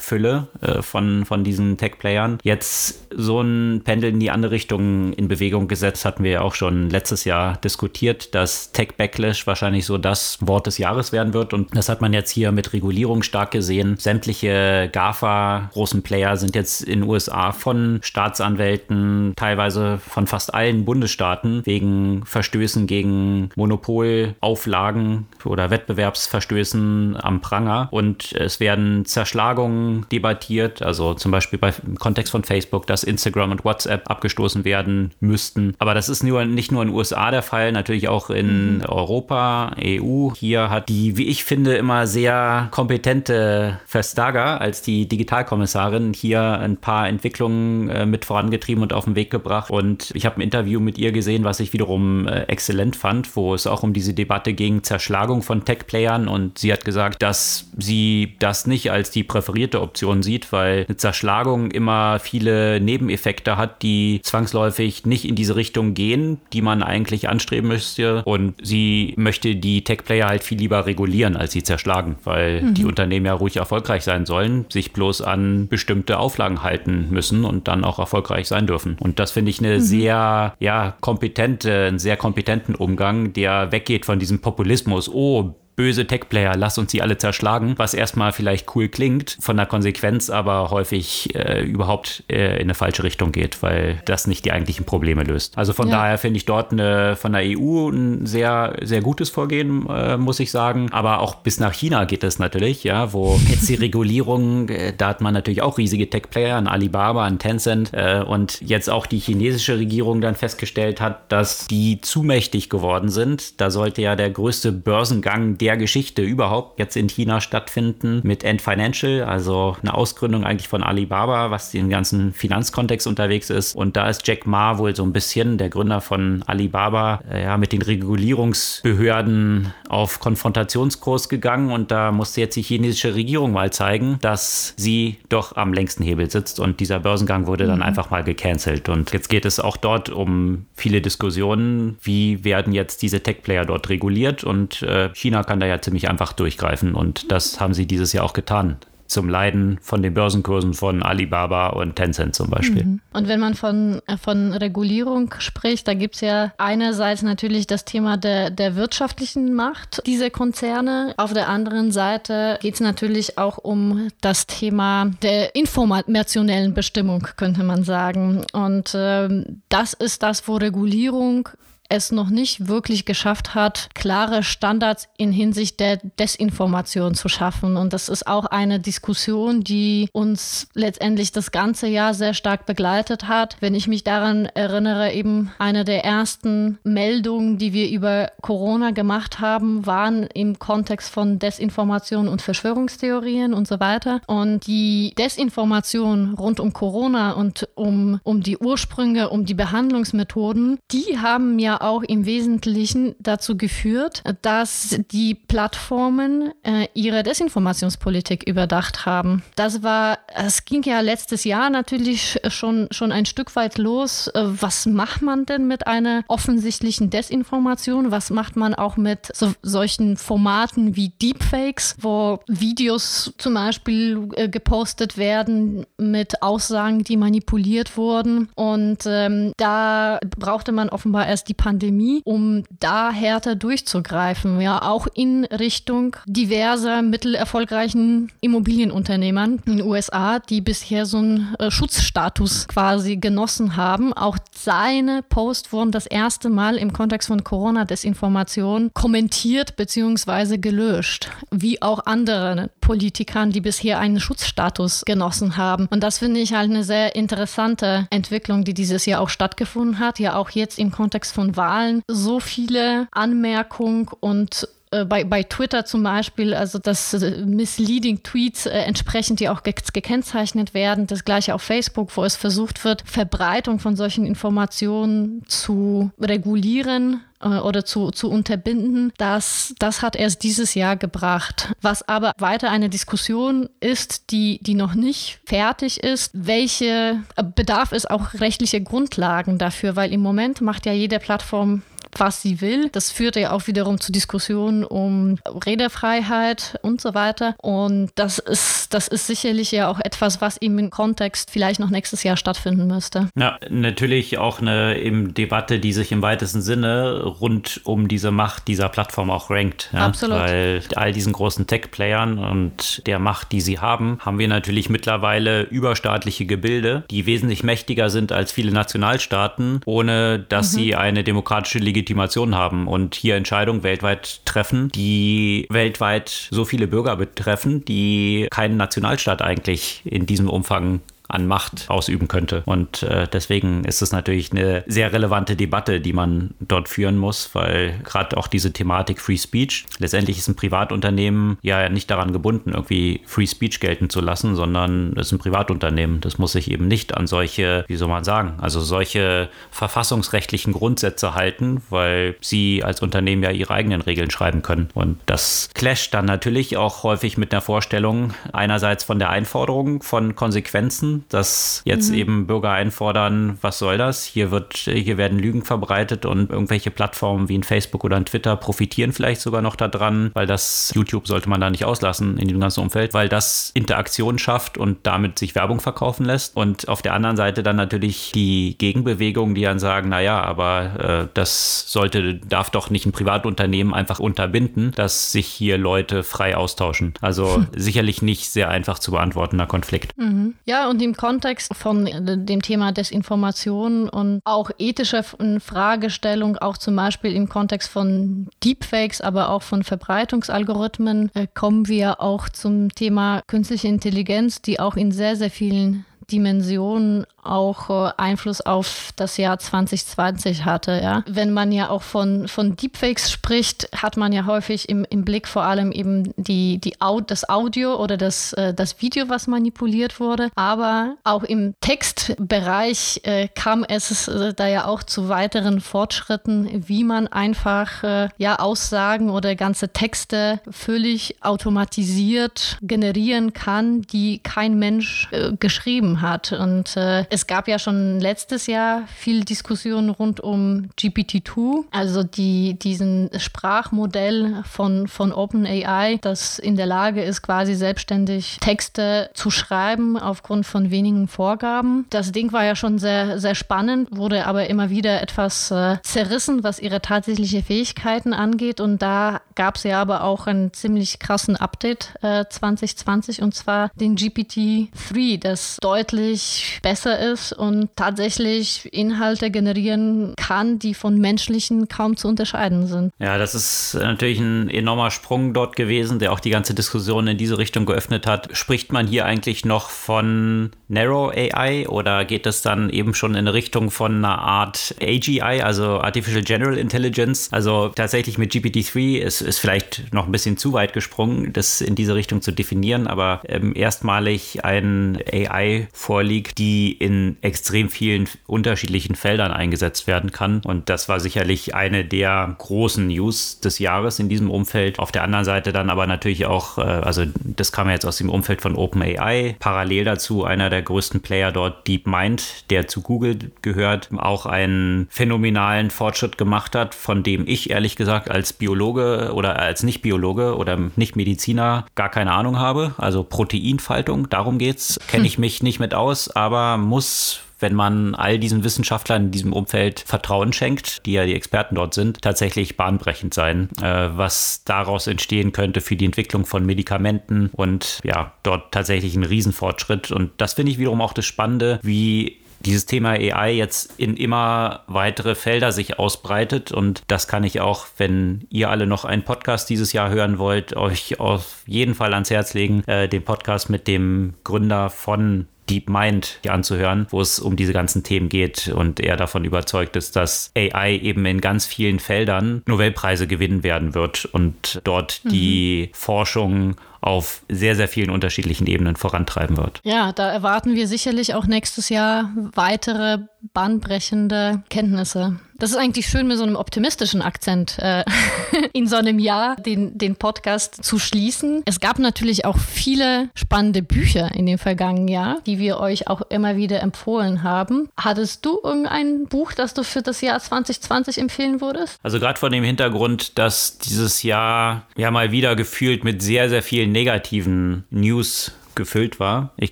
Machtfülle 0.02 0.47
äh, 0.62 0.82
von, 0.82 1.26
von 1.26 1.43
diesen 1.43 1.78
Tech-Playern. 1.78 2.39
Jetzt 2.43 3.08
so 3.16 3.41
ein 3.41 3.82
Pendel 3.84 4.12
in 4.12 4.20
die 4.20 4.32
andere 4.32 4.52
Richtung 4.52 5.14
in 5.14 5.28
Bewegung 5.28 5.68
gesetzt, 5.68 6.06
hatten 6.06 6.24
wir 6.24 6.32
ja 6.32 6.41
auch 6.41 6.56
schon 6.56 6.89
letztes 6.89 7.24
Jahr 7.24 7.58
diskutiert, 7.58 8.34
dass 8.34 8.72
Tech-Backlash 8.72 9.45
wahrscheinlich 9.47 9.86
so 9.86 9.97
das 9.97 10.38
Wort 10.41 10.68
des 10.68 10.78
Jahres 10.78 11.12
werden 11.12 11.34
wird. 11.34 11.54
Und 11.54 11.76
das 11.76 11.89
hat 11.89 12.02
man 12.02 12.14
jetzt 12.14 12.32
hier 12.32 12.52
mit 12.52 12.74
Regulierung 12.74 13.22
stark 13.24 13.52
gesehen. 13.52 13.95
Sämtliche 13.97 14.89
GAFA, 14.91 15.70
großen 15.74 16.02
Player, 16.02 16.38
sind 16.38 16.56
jetzt 16.56 16.82
in 16.82 17.02
den 17.02 17.10
USA 17.10 17.52
von 17.52 17.99
Staatsanwälten, 18.02 19.34
teilweise 19.36 19.99
von 19.99 20.28
fast 20.28 20.54
allen 20.54 20.86
Bundesstaaten, 20.86 21.62
wegen 21.66 22.24
Verstößen 22.26 22.88
gegen 22.88 23.49
Monopolauflagen 23.56 25.28
oder 25.45 25.70
Wettbewerbsverstößen 25.70 27.18
am 27.22 27.41
Pranger. 27.41 27.89
Und 27.91 28.34
es 28.34 28.60
werden 28.60 29.06
Zerschlagungen 29.06 29.91
debattiert, 30.12 30.82
also 30.82 31.14
zum 31.14 31.32
Beispiel 31.32 31.60
bei, 31.60 31.74
im 31.86 31.98
Kontext 31.98 32.32
von 32.32 32.44
Facebook, 32.44 32.88
dass 32.88 33.04
Instagram 33.04 33.52
und 33.52 33.66
WhatsApp 33.66 34.10
abgestoßen 34.10 34.66
werden 34.66 35.12
müssten. 35.20 35.76
Aber 35.80 35.94
das 35.94 36.10
ist 36.10 36.24
nur, 36.24 36.46
nicht 36.46 36.72
nur 36.72 36.82
in 36.82 36.89
den 36.89 36.96
USA 36.96 37.32
der 37.32 37.42
Fall, 37.42 37.72
natürlich 37.72 38.08
auch 38.08 38.30
in. 38.30 38.82
Europa, 38.92 39.72
EU. 39.84 40.30
Hier 40.36 40.70
hat 40.70 40.89
die, 40.89 41.18
wie 41.18 41.28
ich 41.28 41.44
finde, 41.44 41.76
immer 41.76 42.08
sehr 42.08 42.68
kompetente 42.72 43.80
Verstager 43.86 44.62
als 44.62 44.82
die 44.82 45.08
Digitalkommissarin 45.08 46.14
hier 46.14 46.42
ein 46.42 46.78
paar 46.78 47.08
Entwicklungen 47.08 47.89
äh, 47.89 48.06
mit 48.06 48.26
vorangetrieben 48.26 48.84
und 48.84 48.94
auf 48.94 49.06
den 49.06 49.16
Weg 49.16 49.32
gebracht. 49.32 49.70
Und 49.72 50.12
ich 50.14 50.26
habe 50.26 50.38
ein 50.38 50.42
Interview 50.42 50.80
mit 50.80 50.98
ihr 50.98 51.12
gesehen, 51.12 51.44
was 51.44 51.60
ich 51.60 51.74
wiederum 51.74 52.28
äh, 52.28 52.44
exzellent 52.44 52.96
fand, 52.96 53.36
wo 53.36 53.54
es 53.54 53.68
auch 53.68 53.84
um 53.84 53.94
diese 53.94 54.14
Debatte 54.14 54.54
ging, 54.54 54.84
Zerschlagung 54.84 55.42
von 55.42 55.66
Tech-Playern. 55.66 56.28
Und 56.28 56.60
sie 56.60 56.72
hat 56.72 56.86
gesagt, 56.86 57.22
dass 57.22 57.70
sie 57.78 58.36
das 58.39 58.68
nicht 58.68 58.92
als 58.92 59.12
die 59.12 59.24
präferierte 59.24 59.81
Option 59.82 60.24
sieht, 60.24 60.52
weil 60.52 60.86
eine 60.88 60.98
Zerschlagung 60.98 61.72
immer 61.72 62.20
viele 62.20 62.80
Nebeneffekte 62.80 63.58
hat, 63.58 63.82
die 63.82 64.22
zwangsläufig 64.24 65.06
nicht 65.06 65.26
in 65.26 65.36
diese 65.36 65.56
Richtung 65.56 65.94
gehen, 65.94 66.40
die 66.54 66.62
man 66.62 66.84
eigentlich 66.84 67.30
anstreben 67.30 67.70
müsste. 67.70 68.24
Und 68.24 68.56
sie 68.62 69.14
möchte 69.18 69.56
die 69.56 69.84
Tech-Player 69.84 70.28
halt 70.28 70.44
viel 70.44 70.58
lieber 70.58 70.86
regulieren, 70.86 71.36
als 71.38 71.52
sie 71.52 71.64
zerschlagen, 71.64 72.16
weil 72.24 72.62
mhm. 72.62 72.74
die 72.74 72.86
Unternehmen 72.86 73.26
ja 73.26 73.34
ruhig 73.34 73.58
erfolgreich 73.58 74.04
sein 74.04 74.26
sollen, 74.26 74.66
sich 74.70 74.94
bloß 74.94 75.22
an 75.22 75.68
bestimmte 75.68 76.18
Auflagen 76.20 76.64
halten 76.64 77.08
müssen 77.10 77.46
und 77.46 77.68
dann 77.68 77.84
auch 77.84 78.00
erfolgreich 78.00 78.48
sein 78.48 78.68
dürfen. 78.68 78.98
Und 79.00 79.20
das 79.20 79.32
finde 79.32 79.52
ich 79.52 79.60
eine 79.60 79.76
mhm. 79.76 79.82
sehr, 79.82 80.54
ja, 80.60 80.96
kompetente, 81.02 81.88
einen 81.88 82.00
sehr 82.00 82.18
kompetenten 82.18 82.76
Umgang, 82.76 83.34
der 83.34 83.72
weggeht 83.72 84.06
von 84.06 84.20
diesem 84.20 84.40
Populismus. 84.40 85.10
Oh, 85.10 85.56
böse 85.82 86.06
Tech-Player, 86.06 86.56
lass 86.58 86.78
uns 86.78 86.92
die 86.92 87.02
alle 87.02 87.18
zerschlagen, 87.18 87.74
was 87.78 87.96
erstmal 87.96 88.34
vielleicht 88.34 88.76
cool 88.76 88.88
klingt, 88.88 89.36
von 89.42 89.58
der 89.58 89.66
Konsequenz 89.66 90.30
aber 90.30 90.70
häufig 90.70 91.34
äh, 91.34 91.64
überhaupt 91.64 92.24
äh, 92.30 92.58
in 92.58 92.64
eine 92.64 92.76
falsche 92.76 93.04
Richtung 93.04 93.32
geht, 93.32 93.64
weil 93.64 94.00
das 94.06 94.28
nicht 94.28 94.46
die 94.46 94.52
eigentlichen 94.52 94.86
Probleme 94.86 95.24
löst. 95.24 95.58
Also 95.58 95.74
von 95.74 95.88
ja. 95.88 95.96
daher 95.96 96.20
finde 96.20 96.38
ich 96.38 96.46
dort 96.46 96.72
eine, 96.72 97.16
von 97.16 97.34
der 97.34 97.42
EU 97.44 97.90
ein 97.90 98.28
sehr, 98.28 98.76
sehr 98.84 99.02
gutes 99.02 99.32
Vorgehen, 99.32 99.88
äh, 99.90 100.18
muss 100.18 100.40
ich 100.40 100.52
sagen. 100.52 100.92
Aber 100.92 101.20
auch 101.20 101.38
bis 101.38 101.60
nach 101.60 101.74
China 101.74 102.06
geht 102.06 102.24
es 102.24 102.38
natürlich, 102.38 102.84
ja, 102.84 103.12
wo 103.12 103.40
jetzt 103.50 103.68
die 103.68 103.74
Regulierung, 103.88 104.70
äh, 104.70 104.94
da 104.96 105.08
hat 105.08 105.22
man 105.22 105.34
natürlich 105.34 105.64
auch 105.64 105.80
riesige 105.80 106.12
Tech-Player, 106.12 106.58
an 106.58 106.68
Alibaba, 106.68 107.26
an 107.26 107.40
Tencent 107.40 107.90
äh, 107.94 108.24
und 108.24 108.62
jetzt 108.62 108.88
auch 108.88 109.08
die 109.08 109.18
chinesische 109.18 109.80
Regierung 109.80 110.22
dann 110.22 110.36
festgestellt 110.36 111.02
hat, 111.02 111.32
dass 111.32 111.66
die 111.66 112.02
zu 112.02 112.22
mächtig 112.22 112.70
geworden 112.70 113.10
sind. 113.10 113.60
Da 113.60 113.72
sollte 113.72 114.04
ja 114.04 114.16
der 114.16 114.30
größte 114.30 114.72
Börsengang 114.72 115.58
der 115.58 115.70
Geschichte 115.78 116.22
überhaupt 116.22 116.80
jetzt 116.80 116.95
in 116.95 117.07
China 117.07 117.41
stattfinden 117.41 118.22
mit 118.24 118.45
Ant 118.45 118.61
Financial, 118.61 119.24
also 119.24 119.76
eine 119.82 119.93
Ausgründung 119.93 120.43
eigentlich 120.43 120.67
von 120.67 120.84
Alibaba, 120.84 121.51
was 121.51 121.72
den 121.72 121.89
ganzen 121.89 122.34
Finanzkontext 122.34 123.07
unterwegs 123.07 123.49
ist. 123.49 123.76
Und 123.76 123.97
da 123.97 124.09
ist 124.09 124.28
Jack 124.28 124.45
Ma 124.45 124.78
wohl 124.78 124.95
so 124.95 125.03
ein 125.03 125.13
bisschen 125.13 125.57
der 125.57 125.69
Gründer 125.69 126.01
von 126.01 126.43
Alibaba, 126.47 127.22
äh, 127.30 127.43
ja, 127.43 127.57
mit 127.57 127.72
den 127.72 127.82
Regulierungsbehörden 127.82 129.74
auf 129.89 130.19
Konfrontationskurs 130.19 131.30
gegangen 131.30 131.72
und 131.72 131.91
da 131.91 132.11
musste 132.11 132.41
jetzt 132.41 132.55
die 132.55 132.61
chinesische 132.61 133.13
Regierung 133.15 133.51
mal 133.51 133.72
zeigen, 133.72 134.17
dass 134.22 134.74
sie 134.78 135.17
doch 135.30 135.55
am 135.55 135.74
längsten 135.74 136.03
Hebel 136.03 136.32
sitzt 136.32 136.59
und 136.59 136.80
dieser 136.80 136.99
Börsengang 136.99 137.47
wurde 137.47 137.67
dann 137.67 137.78
mhm. 137.78 137.84
einfach 137.84 138.09
mal 138.09 138.24
gecancelt. 138.24 138.89
Und 138.89 139.11
jetzt 139.11 139.30
geht 139.30 139.45
es 139.45 139.59
auch 139.59 139.78
dort 139.78 140.09
um 140.09 140.65
viele 140.76 141.01
Diskussionen, 141.01 141.97
wie 142.01 142.43
werden 142.43 142.74
jetzt 142.74 143.01
diese 143.01 143.22
Tech-Player 143.22 143.65
dort 143.65 143.89
reguliert 143.89 144.43
und 144.43 144.82
äh, 144.84 145.09
China 145.13 145.43
kann 145.43 145.51
da 145.60 145.66
ja 145.66 145.82
ziemlich 145.82 146.10
einfach 146.10 146.34
durchgreifen 146.34 146.95
und 146.95 147.32
das 147.32 147.60
haben 147.60 147.74
sie 147.74 147.86
dieses 147.86 148.14
Jahr 148.14 148.24
auch 148.24 148.34
getan 148.34 148.78
zum 149.12 149.28
Leiden 149.28 149.78
von 149.82 150.02
den 150.02 150.14
Börsenkursen 150.14 150.74
von 150.74 151.04
Alibaba 151.04 151.68
und 151.68 151.97
Tencent 151.97 152.34
zum 152.34 152.49
Beispiel. 152.49 152.86
Mhm. 152.86 153.02
Und 153.14 153.28
wenn 153.28 153.41
man 153.41 153.56
von, 153.56 154.02
äh, 154.08 154.16
von 154.16 154.54
Regulierung 154.54 155.34
spricht, 155.39 155.88
da 155.88 155.93
gibt 155.93 156.16
es 156.16 156.22
ja 156.22 156.54
einerseits 156.58 157.22
natürlich 157.22 157.68
das 157.68 157.84
Thema 157.84 158.16
der, 158.16 158.49
der 158.49 158.78
wirtschaftlichen 158.78 159.54
Macht 159.54 160.02
dieser 160.08 160.30
Konzerne. 160.30 161.14
Auf 161.18 161.34
der 161.34 161.49
anderen 161.49 161.91
Seite 161.91 162.58
geht 162.62 162.76
es 162.76 162.80
natürlich 162.80 163.38
auch 163.38 163.58
um 163.58 164.08
das 164.22 164.47
Thema 164.47 165.12
der 165.22 165.56
informationellen 165.56 166.74
Bestimmung, 166.74 167.28
könnte 167.36 167.64
man 167.64 167.84
sagen. 167.84 168.45
Und 168.54 168.93
ähm, 168.95 169.62
das 169.68 169.93
ist 169.93 170.24
das, 170.24 170.47
wo 170.47 170.56
Regulierung 170.56 171.49
es 171.92 172.12
noch 172.12 172.30
nicht 172.30 172.68
wirklich 172.68 173.06
geschafft 173.06 173.54
hat, 173.54 173.89
klare 173.94 174.44
Standards 174.44 175.10
in 175.18 175.32
Hinsicht 175.32 175.80
der 175.80 175.98
Desinformation 176.20 177.14
zu 177.16 177.28
schaffen. 177.28 177.76
Und 177.76 177.94
das 177.94 178.10
ist 178.10 178.28
auch 178.28 178.46
eine 178.46 178.80
Diskussion, 178.80 179.64
die 179.64 180.10
uns 180.14 180.68
letztendlich 180.74 181.32
das 181.32 181.52
ganze 181.52 181.88
Jahr 181.88 182.14
sehr 182.14 182.34
stark 182.34 182.66
begleitet 182.66 183.28
hat. 183.28 183.58
Wenn 183.60 183.76
ich 183.76 183.88
mich 183.88 184.04
daran 184.04 184.46
erinnere, 184.46 185.12
eben 185.12 185.52
eine 185.60 185.84
der 185.84 186.06
ersten 186.06 186.80
Meldungen, 186.84 187.58
die 187.58 187.74
wir 187.74 187.89
über 187.89 188.32
Corona 188.42 188.92
gemacht 188.92 189.39
haben, 189.39 189.86
waren 189.86 190.24
im 190.34 190.60
Kontext 190.60 191.10
von 191.10 191.39
Desinformation 191.39 192.28
und 192.28 192.42
Verschwörungstheorien 192.42 193.54
und 193.54 193.68
so 193.68 193.80
weiter. 193.80 194.22
Und 194.28 194.66
die 194.68 195.14
Desinformation 195.18 196.36
rund 196.36 196.60
um 196.60 196.72
Corona 196.72 197.34
und 197.34 197.68
um, 197.76 198.20
um 198.24 198.42
die 198.42 198.58
Ursprünge, 198.58 199.30
um 199.30 199.46
die 199.46 199.54
Behandlungsmethoden, 199.54 200.80
die 200.92 201.20
haben 201.20 201.60
ja 201.60 201.81
auch 201.82 202.04
im 202.04 202.26
Wesentlichen 202.26 203.16
dazu 203.20 203.58
geführt, 203.58 204.24
dass 204.42 204.98
die 205.12 205.36
Plattformen 205.36 206.54
äh, 206.64 206.88
ihre 206.94 207.24
Desinformationspolitik 207.24 208.48
überdacht 208.48 209.06
haben. 209.06 209.44
Das 209.56 209.84
war, 209.84 210.20
es 210.34 210.66
ging 210.66 210.84
ja 210.84 211.00
letztes 211.02 211.44
Jahr 211.44 211.70
natürlich 211.70 212.40
schon, 212.48 212.88
schon 212.92 213.12
ein 213.12 213.26
Stück 213.26 213.56
weit 213.56 213.78
los. 213.78 214.28
Äh, 214.28 214.44
was 214.44 214.86
macht 214.86 215.22
man 215.22 215.46
denn 215.46 215.68
mit 215.68 215.88
einer 215.88 216.24
offensichtlichen 216.28 217.10
Desinformation? 217.10 218.12
Was 218.12 218.30
macht 218.30 218.56
man 218.56 218.74
auch 218.74 218.98
mit 218.98 219.36
so, 219.36 219.54
solchen 219.62 220.18
Formaten 220.18 220.96
wie 220.96 221.10
Deepfakes, 221.10 221.96
wo 222.00 222.40
Videos 222.48 223.34
zum 223.38 223.54
Beispiel 223.54 224.30
äh, 224.36 224.50
gepostet 224.50 225.18
werden 225.18 225.86
mit 225.98 226.42
Aussagen, 226.42 227.04
die 227.04 227.18
manipuliert 227.18 227.98
wurden? 227.98 228.50
Und 228.56 229.00
ähm, 229.06 229.54
da 229.58 230.20
brauchte 230.38 230.72
man 230.72 230.90
offenbar 230.90 231.28
erst 231.28 231.48
die 231.50 231.54
Pandemie 231.54 231.70
Pandemie, 231.72 232.22
um 232.26 232.63
da 232.82 233.11
härter 233.11 233.55
durchzugreifen, 233.55 234.59
ja, 234.59 234.82
auch 234.82 235.07
in 235.13 235.45
Richtung 235.45 236.17
diverser 236.26 237.01
mittelerfolgreichen 237.01 238.30
Immobilienunternehmern 238.41 239.61
in 239.65 239.78
den 239.78 239.88
USA, 239.88 240.39
die 240.39 240.59
bisher 240.59 241.05
so 241.05 241.19
einen 241.19 241.55
äh, 241.59 241.72
Schutzstatus 241.72 242.67
quasi 242.67 243.15
genossen 243.15 243.78
haben. 243.78 244.11
Auch 244.11 244.38
seine 244.53 245.24
Posts 245.24 245.72
wurden 245.72 245.91
das 245.91 246.07
erste 246.07 246.49
Mal 246.49 246.76
im 246.76 246.91
Kontext 246.91 247.30
von 247.30 247.41
Corona-Desinformation 247.41 248.91
kommentiert 248.93 249.78
bzw. 249.78 250.57
gelöscht, 250.57 251.30
wie 251.51 251.82
auch 251.82 252.05
andere 252.05 252.69
Politikern, 252.92 253.52
die 253.52 253.62
bisher 253.62 254.00
einen 254.00 254.20
Schutzstatus 254.20 255.04
genossen 255.06 255.56
haben. 255.56 255.88
Und 255.92 256.04
das 256.04 256.18
finde 256.18 256.42
ich 256.42 256.54
halt 256.54 256.70
eine 256.70 256.84
sehr 256.84 257.16
interessante 257.16 258.06
Entwicklung, 258.10 258.66
die 258.66 258.74
dieses 258.74 259.06
Jahr 259.06 259.22
auch 259.22 259.30
stattgefunden 259.30 259.98
hat, 259.98 260.20
ja 260.20 260.36
auch 260.36 260.50
jetzt 260.50 260.78
im 260.78 260.92
Kontext 260.92 261.34
von 261.34 261.56
Wahlen 261.56 262.04
so 262.10 262.42
viele 262.42 263.08
Anmerkungen 263.12 264.10
und 264.20 264.68
äh, 264.92 265.06
bei, 265.06 265.24
bei 265.24 265.44
Twitter 265.44 265.86
zum 265.86 266.04
Beispiel, 266.04 266.54
also 266.54 266.80
dass 266.80 267.14
äh, 267.14 267.46
misleading 267.46 268.24
Tweets 268.24 268.66
äh, 268.66 268.72
entsprechend, 268.72 269.39
die 269.39 269.48
auch 269.48 269.64
ge 269.64 269.74
gekennzeichnet 269.94 270.74
werden. 270.74 271.08
Das 271.08 271.24
gleiche 271.24 271.56
auf 271.56 271.62
Facebook, 271.62 272.18
wo 272.18 272.26
es 272.26 272.36
versucht 272.36 272.84
wird, 272.84 273.04
Verbreitung 273.06 273.80
von 273.80 273.96
solchen 273.96 274.26
Informationen 274.26 275.44
zu 275.48 276.12
regulieren 276.20 277.22
oder 277.42 277.86
zu, 277.86 278.12
zu 278.12 278.30
unterbinden, 278.30 279.12
das, 279.18 279.74
das 279.80 280.02
hat 280.02 280.16
erst 280.16 280.44
dieses 280.44 280.76
Jahr 280.76 280.96
gebracht. 280.96 281.74
Was 281.82 282.08
aber 282.08 282.34
weiter 282.38 282.70
eine 282.70 282.89
Diskussion 282.89 283.70
ist, 283.80 284.32
die, 284.32 284.60
die 284.62 284.76
noch 284.76 284.94
nicht 284.94 285.39
fertig 285.46 286.04
ist, 286.04 286.32
welche 286.34 287.20
äh, 287.36 287.44
bedarf 287.44 287.92
es 287.92 288.06
auch 288.06 288.34
rechtliche 288.36 288.82
Grundlagen 288.82 289.58
dafür, 289.58 289.96
weil 289.96 290.14
im 290.14 290.22
Moment 290.22 290.62
macht 290.62 290.86
ja 290.86 290.94
jede 290.94 291.20
Plattform 291.20 291.84
was 292.18 292.41
sie 292.41 292.62
will. 292.62 292.89
Das 292.91 293.12
führt 293.12 293.36
ja 293.36 293.51
auch 293.51 293.68
wiederum 293.68 293.99
zu 293.99 294.12
Diskussionen 294.12 294.84
um 294.84 295.38
Redefreiheit 295.66 296.80
und 296.82 297.01
so 297.01 297.14
weiter. 297.14 297.55
Und 297.62 298.12
das 298.16 298.39
ist, 298.39 298.93
das 298.93 299.07
ist 299.07 299.28
sicherlich 299.28 299.72
ja 299.72 299.89
auch 299.89 299.99
etwas, 299.99 300.41
was 300.41 300.57
im 300.57 300.89
Kontext 300.89 301.51
vielleicht 301.51 301.80
noch 301.80 301.89
nächstes 301.89 302.24
Jahr 302.24 302.38
stattfinden 302.38 302.88
müsste. 302.88 303.30
Ja, 303.38 303.57
natürlich 303.70 304.38
auch 304.38 304.62
eine 304.62 304.99
eben 304.99 305.34
Debatte, 305.34 305.80
die 305.80 305.93
sich 305.93 306.12
im 306.12 306.22
weitesten 306.22 306.62
Sinne 306.62 307.24
rund 307.24 307.82
um 307.84 308.07
diese 308.07 308.32
Macht 308.32 308.68
dieser 308.68 308.89
Plattform 308.89 309.30
auch 309.30 309.49
rankt. 309.49 309.89
Ja? 309.93 310.05
Absolut. 310.05 310.38
Weil 310.38 310.82
all 310.95 311.12
diesen 311.14 311.34
großen 311.34 311.68
Tech-Playern 311.68 312.38
und 312.38 313.05
der 313.07 313.20
Macht, 313.20 313.51
die 313.51 313.62
sie 313.62 313.80
haben, 313.80 314.20
haben 314.20 314.39
wir 314.39 314.47
natürlich 314.47 314.89
mittlerweile 314.89 315.64
überstaatliche 315.64 316.45
Gebilde, 316.45 317.03
die 317.09 317.26
wesentlich 317.26 317.64
mächtiger 317.64 318.09
sind 318.09 318.32
als 318.32 318.51
viele 318.51 318.72
Nationalstaaten, 318.72 319.82
ohne 319.86 320.39
dass 320.39 320.74
mhm. 320.74 320.78
sie 320.78 320.95
eine 320.95 321.24
demokratische 321.24 321.80
Legitimation 321.80 322.01
Legitimation 322.02 322.56
haben 322.56 322.88
und 322.88 323.16
hier 323.16 323.36
Entscheidungen 323.36 323.84
weltweit 323.84 324.41
treffen, 324.45 324.89
die 324.89 325.68
weltweit 325.70 326.47
so 326.49 326.66
viele 326.66 326.88
Bürger 326.88 327.16
betreffen, 327.16 327.86
die 327.86 328.47
keinen 328.49 328.78
Nationalstaat 328.78 329.41
eigentlich 329.41 330.02
in 330.04 330.26
diesem 330.26 330.49
Umfang 330.49 331.02
an 331.32 331.48
Macht 331.48 331.90
ausüben 331.90 332.28
könnte. 332.28 332.64
Und 332.66 333.04
äh, 333.04 333.28
deswegen 333.32 333.84
ist 333.86 334.02
es 334.02 334.12
natürlich 334.12 334.52
eine 334.52 334.84
sehr 334.88 335.14
relevante 335.14 335.56
Debatte, 335.56 336.00
die 336.00 336.14
man 336.14 336.52
dort 336.60 336.90
führen 336.90 337.18
muss, 337.18 337.54
weil 337.54 338.00
gerade 338.04 338.38
auch 338.38 338.48
diese 338.48 338.74
Thematik 338.74 339.20
Free 339.20 339.38
Speech, 339.38 339.86
letztendlich 340.00 340.38
ist 340.38 340.48
ein 340.48 340.56
Privatunternehmen 340.56 341.58
ja 341.62 341.90
nicht 341.90 342.10
daran 342.10 342.34
gebunden, 342.34 342.72
irgendwie 342.74 343.22
Free 343.26 343.48
Speech 343.48 343.80
gelten 343.80 344.10
zu 344.10 344.22
lassen, 344.22 344.56
sondern 344.56 345.14
es 345.18 345.28
ist 345.28 345.34
ein 345.34 345.40
Privatunternehmen. 345.40 346.22
Das 346.22 346.38
muss 346.38 346.54
sich 346.54 346.70
eben 346.70 346.88
nicht 346.88 347.16
an 347.16 347.28
solche, 347.28 347.86
wie 347.88 347.96
soll 347.96 348.10
man 348.10 348.24
sagen, 348.24 348.56
also 348.60 348.82
solche 348.82 349.50
verfassungsrechtlichen 349.72 350.74
Grundsätze 350.74 351.36
halten, 351.36 351.82
weil 351.90 352.36
sie 352.42 352.84
als 352.84 353.02
Unternehmen 353.02 353.44
ja 353.44 353.52
ihre 353.52 353.74
eigenen 353.74 354.02
Regeln 354.02 354.32
schreiben 354.32 354.62
können. 354.62 354.90
Und 354.94 355.20
das 355.26 355.70
clasht 355.74 356.14
dann 356.14 356.26
natürlich 356.26 356.78
auch 356.78 357.04
häufig 357.04 357.38
mit 357.38 357.52
der 357.52 357.62
Vorstellung 357.62 358.34
einerseits 358.54 359.04
von 359.04 359.20
der 359.20 359.30
Einforderung 359.30 360.04
von 360.04 360.36
Konsequenzen 360.36 361.20
dass 361.30 361.82
jetzt 361.86 362.09
mhm. 362.09 362.17
eben 362.17 362.47
Bürger 362.47 362.72
einfordern, 362.72 363.57
was 363.61 363.80
soll 363.80 363.97
das? 363.97 364.26
Hier 364.26 364.51
wird, 364.51 364.76
hier 364.76 365.17
werden 365.17 365.39
Lügen 365.39 365.63
verbreitet 365.63 366.26
und 366.26 366.49
irgendwelche 366.49 366.91
Plattformen 366.91 367.49
wie 367.49 367.57
ein 367.57 367.63
Facebook 367.63 368.03
oder 368.03 368.17
ein 368.17 368.26
Twitter 368.26 368.55
profitieren 368.55 369.13
vielleicht 369.13 369.41
sogar 369.41 369.61
noch 369.61 369.76
daran, 369.76 370.32
weil 370.34 370.47
das 370.47 370.91
YouTube 370.95 371.28
sollte 371.28 371.49
man 371.49 371.61
da 371.61 371.69
nicht 371.69 371.86
auslassen 371.86 372.38
in 372.38 372.47
dem 372.47 372.59
ganzen 372.59 372.82
Umfeld, 372.82 373.13
weil 373.13 373.30
das 373.30 373.72
Interaktion 373.74 374.39
schafft 374.39 374.78
und 374.78 374.99
damit 375.03 375.39
sich 375.39 375.55
Werbung 375.55 375.80
verkaufen 375.80 376.26
lässt. 376.26 376.55
Und 376.55 376.88
auf 376.88 377.01
der 377.01 377.13
anderen 377.13 377.38
Seite 377.38 377.63
dann 377.63 377.76
natürlich 377.76 378.32
die 378.34 378.76
Gegenbewegung, 378.78 379.55
die 379.55 379.63
dann 379.63 379.80
sagen, 379.80 380.09
naja, 380.09 380.41
aber 380.41 381.26
äh, 381.26 381.28
das 381.34 381.91
sollte, 381.91 382.36
darf 382.36 382.69
doch 382.69 382.89
nicht 382.89 383.05
ein 383.05 383.11
Privatunternehmen 383.11 383.93
einfach 383.93 384.19
unterbinden, 384.19 384.91
dass 384.95 385.32
sich 385.32 385.47
hier 385.47 385.78
Leute 385.78 386.24
frei 386.24 386.55
austauschen. 386.55 387.13
Also 387.22 387.65
sicherlich 387.76 388.22
nicht 388.22 388.49
sehr 388.49 388.69
einfach 388.69 388.99
zu 388.99 389.11
beantwortender 389.11 389.65
Konflikt. 389.65 390.17
Mhm. 390.17 390.55
Ja, 390.65 390.89
und 390.89 391.01
im 391.02 391.12
im 391.12 391.18
Kontext 391.18 391.76
von 391.76 392.06
dem 392.06 392.62
Thema 392.62 392.93
Desinformation 392.93 394.08
und 394.08 394.39
auch 394.45 394.72
ethischer 394.80 395.24
Fragestellung, 395.24 396.56
auch 396.58 396.78
zum 396.78 396.95
Beispiel 396.95 397.34
im 397.34 397.49
Kontext 397.49 397.89
von 397.89 398.47
Deepfakes, 398.64 399.20
aber 399.20 399.49
auch 399.49 399.62
von 399.62 399.84
Verbreitungsalgorithmen, 399.84 401.30
äh, 401.34 401.47
kommen 401.54 401.89
wir 401.89 402.22
auch 402.22 402.47
zum 402.47 402.95
Thema 402.95 403.41
künstliche 403.47 403.89
Intelligenz, 403.89 404.62
die 404.62 404.80
auch 404.80 404.95
in 404.95 405.12
sehr, 405.12 405.36
sehr 405.36 405.49
vielen 405.49 406.06
Dimensionen 406.32 407.26
auch 407.44 407.89
äh, 407.89 408.12
Einfluss 408.18 408.62
auf 408.62 409.12
das 409.16 409.38
Jahr 409.38 409.60
2020 409.60 410.66
hatte. 410.66 411.00
Ja? 411.02 411.24
Wenn 411.28 411.52
man 411.52 411.72
ja 411.72 411.89
auch 411.89 412.02
von, 412.02 412.48
von 412.48 412.76
Deepfakes 412.76 413.32
spricht, 413.32 413.89
hat 413.96 414.18
man 414.18 414.32
ja 414.34 414.46
häufig 414.46 414.89
im, 414.89 415.06
im 415.10 415.24
Blick 415.24 415.48
vor 415.48 415.64
allem 415.64 415.92
eben 415.92 416.34
die, 416.38 416.78
die 416.78 416.96
das 417.28 417.50
Audio 417.50 417.96
oder 417.96 418.18
das, 418.18 418.54
äh, 418.54 418.74
das 418.74 419.02
Video, 419.02 419.30
was 419.30 419.48
manipuliert 419.48 420.20
wurde. 420.20 420.50
Aber 420.56 421.16
auch 421.24 421.44
im 421.44 421.74
Textbereich 421.82 423.22
äh, 423.24 423.48
kam 423.48 423.84
es 423.84 424.28
äh, 424.28 424.54
da 424.54 424.68
ja 424.68 424.86
auch 424.86 425.04
zu 425.04 425.30
weiteren 425.30 425.82
Fortschritten, 425.82 426.88
wie 426.88 427.04
man 427.04 427.28
einfach 427.28 428.04
äh, 428.04 428.30
ja 428.38 428.60
Aussagen 428.60 429.30
oder 429.30 429.56
ganze 429.56 429.89
Texte 429.89 430.62
völlig 430.70 431.36
automatisiert 431.42 432.78
generieren 432.82 433.54
kann, 433.54 434.02
die 434.04 434.39
kein 434.39 434.80
Mensch 434.80 435.28
äh, 435.32 435.52
geschrieben 435.60 436.22
hat. 436.22 436.52
Und 436.52 436.96
es 437.32 437.48
gab 437.48 437.70
ja 437.70 437.80
schon 437.80 438.20
letztes 438.20 438.68
Jahr 438.68 439.08
viel 439.08 439.46
Diskussion 439.46 440.10
rund 440.10 440.42
um 440.42 440.90
GPT-2, 441.00 441.86
also 441.90 442.24
die, 442.24 442.78
diesen 442.78 443.30
Sprachmodell 443.38 444.64
von, 444.70 445.08
von 445.08 445.32
OpenAI, 445.32 446.20
das 446.22 446.60
in 446.60 446.76
der 446.76 446.88
Lage 446.88 447.24
ist, 447.24 447.42
quasi 447.42 447.74
selbstständig 447.76 448.58
Texte 448.60 449.30
zu 449.34 449.50
schreiben 449.50 450.18
aufgrund 450.20 450.66
von 450.66 450.92
wenigen 450.92 451.30
Vorgaben. 451.30 452.06
Das 452.10 452.34
Ding 452.34 452.52
war 452.52 452.66
ja 452.66 452.76
schon 452.76 453.00
sehr, 453.00 453.40
sehr 453.40 453.56
spannend, 453.56 454.10
wurde 454.12 454.46
aber 454.46 454.70
immer 454.70 454.90
wieder 454.90 455.22
etwas 455.22 455.72
äh, 455.72 456.00
zerrissen, 456.04 456.66
was 456.66 456.80
ihre 456.80 457.02
tatsächliche 457.02 457.64
Fähigkeiten 457.64 458.34
angeht. 458.34 458.82
Und 458.82 459.02
da 459.02 459.40
gab 459.56 459.78
es 459.78 459.84
ja 459.84 460.02
aber 460.02 460.26
auch 460.26 460.48
einen 460.48 460.74
ziemlich 460.74 461.20
krassen 461.20 461.56
Update 461.56 462.14
äh, 462.22 462.44
2020 462.50 463.42
und 463.42 463.56
zwar 463.56 463.90
den 463.96 464.18
GPT-3, 464.18 465.40
das 465.40 465.78
deutlich 465.80 466.80
besser 466.82 467.20
ist 467.22 467.53
und 467.53 467.89
tatsächlich 467.95 468.91
Inhalte 468.91 469.51
generieren 469.51 470.34
kann, 470.36 470.80
die 470.80 470.93
von 470.93 471.19
menschlichen 471.19 471.88
kaum 471.88 472.17
zu 472.17 472.28
unterscheiden 472.28 472.88
sind. 472.88 473.11
Ja, 473.19 473.38
das 473.38 473.55
ist 473.55 473.97
natürlich 473.99 474.39
ein 474.39 474.69
enormer 474.69 475.11
Sprung 475.11 475.53
dort 475.53 475.76
gewesen, 475.76 476.19
der 476.19 476.32
auch 476.32 476.39
die 476.39 476.49
ganze 476.49 476.74
Diskussion 476.74 477.28
in 477.28 477.38
diese 477.38 477.57
Richtung 477.57 477.86
geöffnet 477.86 478.28
hat. 478.28 478.49
Spricht 478.53 478.91
man 478.91 479.07
hier 479.07 479.26
eigentlich 479.26 479.65
noch 479.65 479.89
von 479.89 480.72
Narrow 480.88 481.32
AI 481.32 481.88
oder 481.88 482.26
geht 482.26 482.45
es 482.45 482.61
dann 482.61 482.89
eben 482.89 483.13
schon 483.13 483.36
in 483.36 483.47
Richtung 483.47 483.91
von 483.91 484.15
einer 484.17 484.39
Art 484.39 484.95
AGI, 485.01 485.61
also 485.61 486.01
Artificial 486.01 486.43
General 486.43 486.78
Intelligence? 486.78 487.49
Also 487.51 487.89
tatsächlich 487.89 488.38
mit 488.38 488.51
GPT-3 488.51 489.19
ist, 489.19 489.41
ist 489.41 489.59
vielleicht 489.59 490.13
noch 490.13 490.26
ein 490.26 490.32
bisschen 490.32 490.57
zu 490.57 490.74
weit 490.74 490.93
gesprungen, 490.93 491.53
das 491.53 491.82
in 491.82 491.95
diese 491.95 492.15
Richtung 492.15 492.41
zu 492.41 492.51
definieren, 492.51 493.07
aber 493.07 493.41
ähm, 493.47 493.74
erstmalig 493.76 494.65
ein 494.65 495.19
AI 495.32 495.88
vorliegt, 495.93 496.57
die 496.57 496.91
in 496.93 497.11
in 497.12 497.38
extrem 497.41 497.89
vielen 497.89 498.28
unterschiedlichen 498.47 499.16
Feldern 499.16 499.51
eingesetzt 499.51 500.07
werden 500.07 500.32
kann. 500.32 500.62
Und 500.64 500.89
das 500.89 501.09
war 501.09 501.20
sicherlich 501.20 501.76
eine 501.76 502.05
der 502.05 502.55
großen 502.57 503.07
News 503.07 503.59
des 503.59 503.80
Jahres 503.80 504.20
in 504.20 504.30
diesem 504.30 504.49
Umfeld. 504.49 504.97
Auf 504.99 505.12
der 505.12 505.24
anderen 505.24 505.45
Seite 505.45 505.74
dann 505.74 505.89
aber 505.89 506.07
natürlich 506.07 506.45
auch, 506.45 506.78
äh, 506.78 506.82
also 506.82 507.24
das 507.43 507.72
kam 507.72 507.89
jetzt 507.89 508.05
aus 508.05 508.18
dem 508.18 508.30
Umfeld 508.30 508.62
von 508.62 508.76
OpenAI. 508.76 509.55
Parallel 509.59 510.05
dazu 510.05 510.45
einer 510.45 510.70
der 510.70 510.82
größten 510.82 511.22
Player 511.22 511.51
dort, 511.51 511.88
DeepMind, 511.88 512.70
der 512.70 512.88
zu 512.88 513.01
Google 513.01 513.51
gehört, 513.62 514.09
auch 514.16 514.45
einen 514.45 515.07
phänomenalen 515.09 515.89
Fortschritt 515.89 516.38
gemacht 516.38 516.76
hat, 516.76 516.95
von 516.95 517.24
dem 517.24 517.45
ich 517.45 517.70
ehrlich 517.70 517.95
gesagt 517.95 518.32
als 518.32 518.53
Biologe 518.53 519.32
oder 519.34 519.59
als 519.59 519.84
Nicht-Biologe 519.84 520.55
oder 520.55 520.78
Nicht-Mediziner 520.95 521.86
gar 521.95 522.09
keine 522.09 522.32
Ahnung 522.32 522.57
habe. 522.57 522.95
Also 522.97 523.24
Proteinfaltung, 523.24 524.30
darum 524.30 524.57
geht's. 524.57 524.99
Kenne 525.07 525.28
ich 525.28 525.38
mich 525.38 525.62
nicht 525.62 525.80
mit 525.80 525.93
aus, 525.93 526.30
aber 526.30 526.78
muss 526.78 527.01
muss, 527.02 527.39
wenn 527.60 527.74
man 527.74 528.14
all 528.14 528.38
diesen 528.38 528.64
Wissenschaftlern 528.64 529.26
in 529.26 529.32
diesem 529.32 529.54
Umfeld 529.54 530.02
Vertrauen 530.06 530.54
schenkt, 530.54 531.04
die 531.08 531.14
ja 531.14 531.26
die 531.26 531.34
Experten 531.34 531.74
dort 531.74 531.95
sind, 531.95 532.22
tatsächlich 532.22 532.78
bahnbrechend 532.78 533.34
sein, 533.34 533.70
äh, 533.82 534.10
was 534.14 534.64
daraus 534.66 535.08
entstehen 535.08 535.52
könnte 535.52 535.82
für 535.82 535.95
die 535.95 536.06
Entwicklung 536.06 536.45
von 536.45 536.64
Medikamenten 536.64 537.49
und 537.54 538.02
ja, 538.04 538.34
dort 538.43 538.72
tatsächlich 538.72 539.16
ein 539.16 539.24
Riesenfortschritt. 539.24 540.12
Und 540.12 540.30
das 540.38 540.54
finde 540.54 540.72
ich 540.72 540.78
wiederum 540.78 541.02
auch 541.02 541.14
das 541.14 541.26
Spannende, 541.26 541.80
wie 541.82 542.38
dieses 542.66 542.86
Thema 542.86 543.14
AI 543.14 543.54
jetzt 543.54 543.93
in 543.97 544.16
immer 544.16 544.84
weitere 544.86 545.34
Felder 545.34 545.72
sich 545.72 545.97
ausbreitet. 545.97 546.72
Und 546.72 547.02
das 547.08 547.28
kann 547.28 547.43
ich 547.43 547.62
auch, 547.62 547.88
wenn 547.97 548.45
ihr 548.52 548.70
alle 548.70 548.86
noch 548.86 549.06
einen 549.06 549.24
Podcast 549.24 549.72
dieses 549.72 549.91
Jahr 549.93 550.12
hören 550.12 550.38
wollt, 550.38 550.76
euch 550.76 551.20
auf 551.20 551.64
jeden 551.66 551.95
Fall 551.95 552.14
ans 552.14 552.30
Herz 552.30 552.54
legen. 552.54 552.84
Äh, 552.86 553.10
den 553.10 553.24
Podcast 553.24 553.72
mit 553.72 553.88
dem 553.88 554.36
Gründer 554.43 554.91
von 554.91 555.47
Deep 555.70 555.89
Mind 555.89 556.39
anzuhören, 556.47 557.07
wo 557.09 557.22
es 557.22 557.39
um 557.39 557.55
diese 557.55 557.74
ganzen 557.74 558.03
Themen 558.03 558.30
geht 558.30 558.68
und 558.68 558.99
er 558.99 559.18
davon 559.18 559.45
überzeugt 559.45 559.95
ist, 559.95 560.16
dass 560.16 560.51
AI 560.55 560.97
eben 560.97 561.26
in 561.26 561.41
ganz 561.41 561.66
vielen 561.66 561.99
Feldern 561.99 562.62
Nobelpreise 562.66 563.28
gewinnen 563.28 563.64
werden 563.64 563.93
wird 563.93 564.26
und 564.26 564.82
dort 564.84 565.22
mhm. 565.24 565.30
die 565.30 565.89
Forschung 565.93 566.76
auf 567.01 567.41
sehr, 567.49 567.76
sehr 567.76 567.88
vielen 567.88 568.12
unterschiedlichen 568.12 568.68
Ebenen 568.68 568.95
vorantreiben 568.95 569.57
wird. 569.57 569.80
Ja, 569.84 570.12
da 570.14 570.32
erwarten 570.32 570.76
wir 570.76 570.88
sicherlich 570.88 571.34
auch 571.34 571.47
nächstes 571.47 571.89
Jahr 571.89 572.32
weitere 572.53 573.20
bahnbrechende 573.53 574.64
Kenntnisse. 574.70 575.39
Das 575.62 575.70
ist 575.70 575.78
eigentlich 575.78 576.07
schön 576.07 576.28
mit 576.28 576.39
so 576.39 576.43
einem 576.43 576.55
optimistischen 576.55 577.22
Akzent 577.22 577.78
äh, 577.78 578.03
in 578.74 578.88
so 578.88 578.95
einem 578.95 579.20
Jahr 579.20 579.57
den, 579.57 579.95
den 579.95 580.16
Podcast 580.16 580.84
zu 580.84 580.97
schließen. 580.97 581.62
Es 581.68 581.80
gab 581.80 581.99
natürlich 581.99 582.45
auch 582.45 582.57
viele 582.57 583.30
spannende 583.36 583.84
Bücher 583.84 584.34
in 584.34 584.47
dem 584.47 584.57
vergangenen 584.57 585.07
Jahr, 585.07 585.38
die 585.45 585.59
wir 585.59 585.80
euch 585.80 586.07
auch 586.07 586.24
immer 586.30 586.55
wieder 586.55 586.82
empfohlen 586.82 587.43
haben. 587.43 587.89
Hattest 587.95 588.43
du 588.43 588.59
irgendein 588.64 589.28
Buch, 589.28 589.51
das 589.53 589.76
du 589.76 589.84
für 589.84 590.01
das 590.01 590.22
Jahr 590.22 590.39
2020 590.39 591.20
empfehlen 591.20 591.62
würdest? 591.62 591.99
Also 592.01 592.20
gerade 592.20 592.39
von 592.39 592.51
dem 592.51 592.64
Hintergrund, 592.64 593.38
dass 593.38 593.78
dieses 593.78 594.24
Jahr 594.24 594.88
ja 594.97 595.12
mal 595.12 595.32
wieder 595.32 595.55
gefühlt 595.55 596.03
mit 596.03 596.24
sehr, 596.24 596.49
sehr 596.49 596.64
vielen 596.64 596.91
negativen 596.91 597.84
News 597.91 598.51
gefüllt 598.76 599.19
war. 599.19 599.51
Ich 599.57 599.72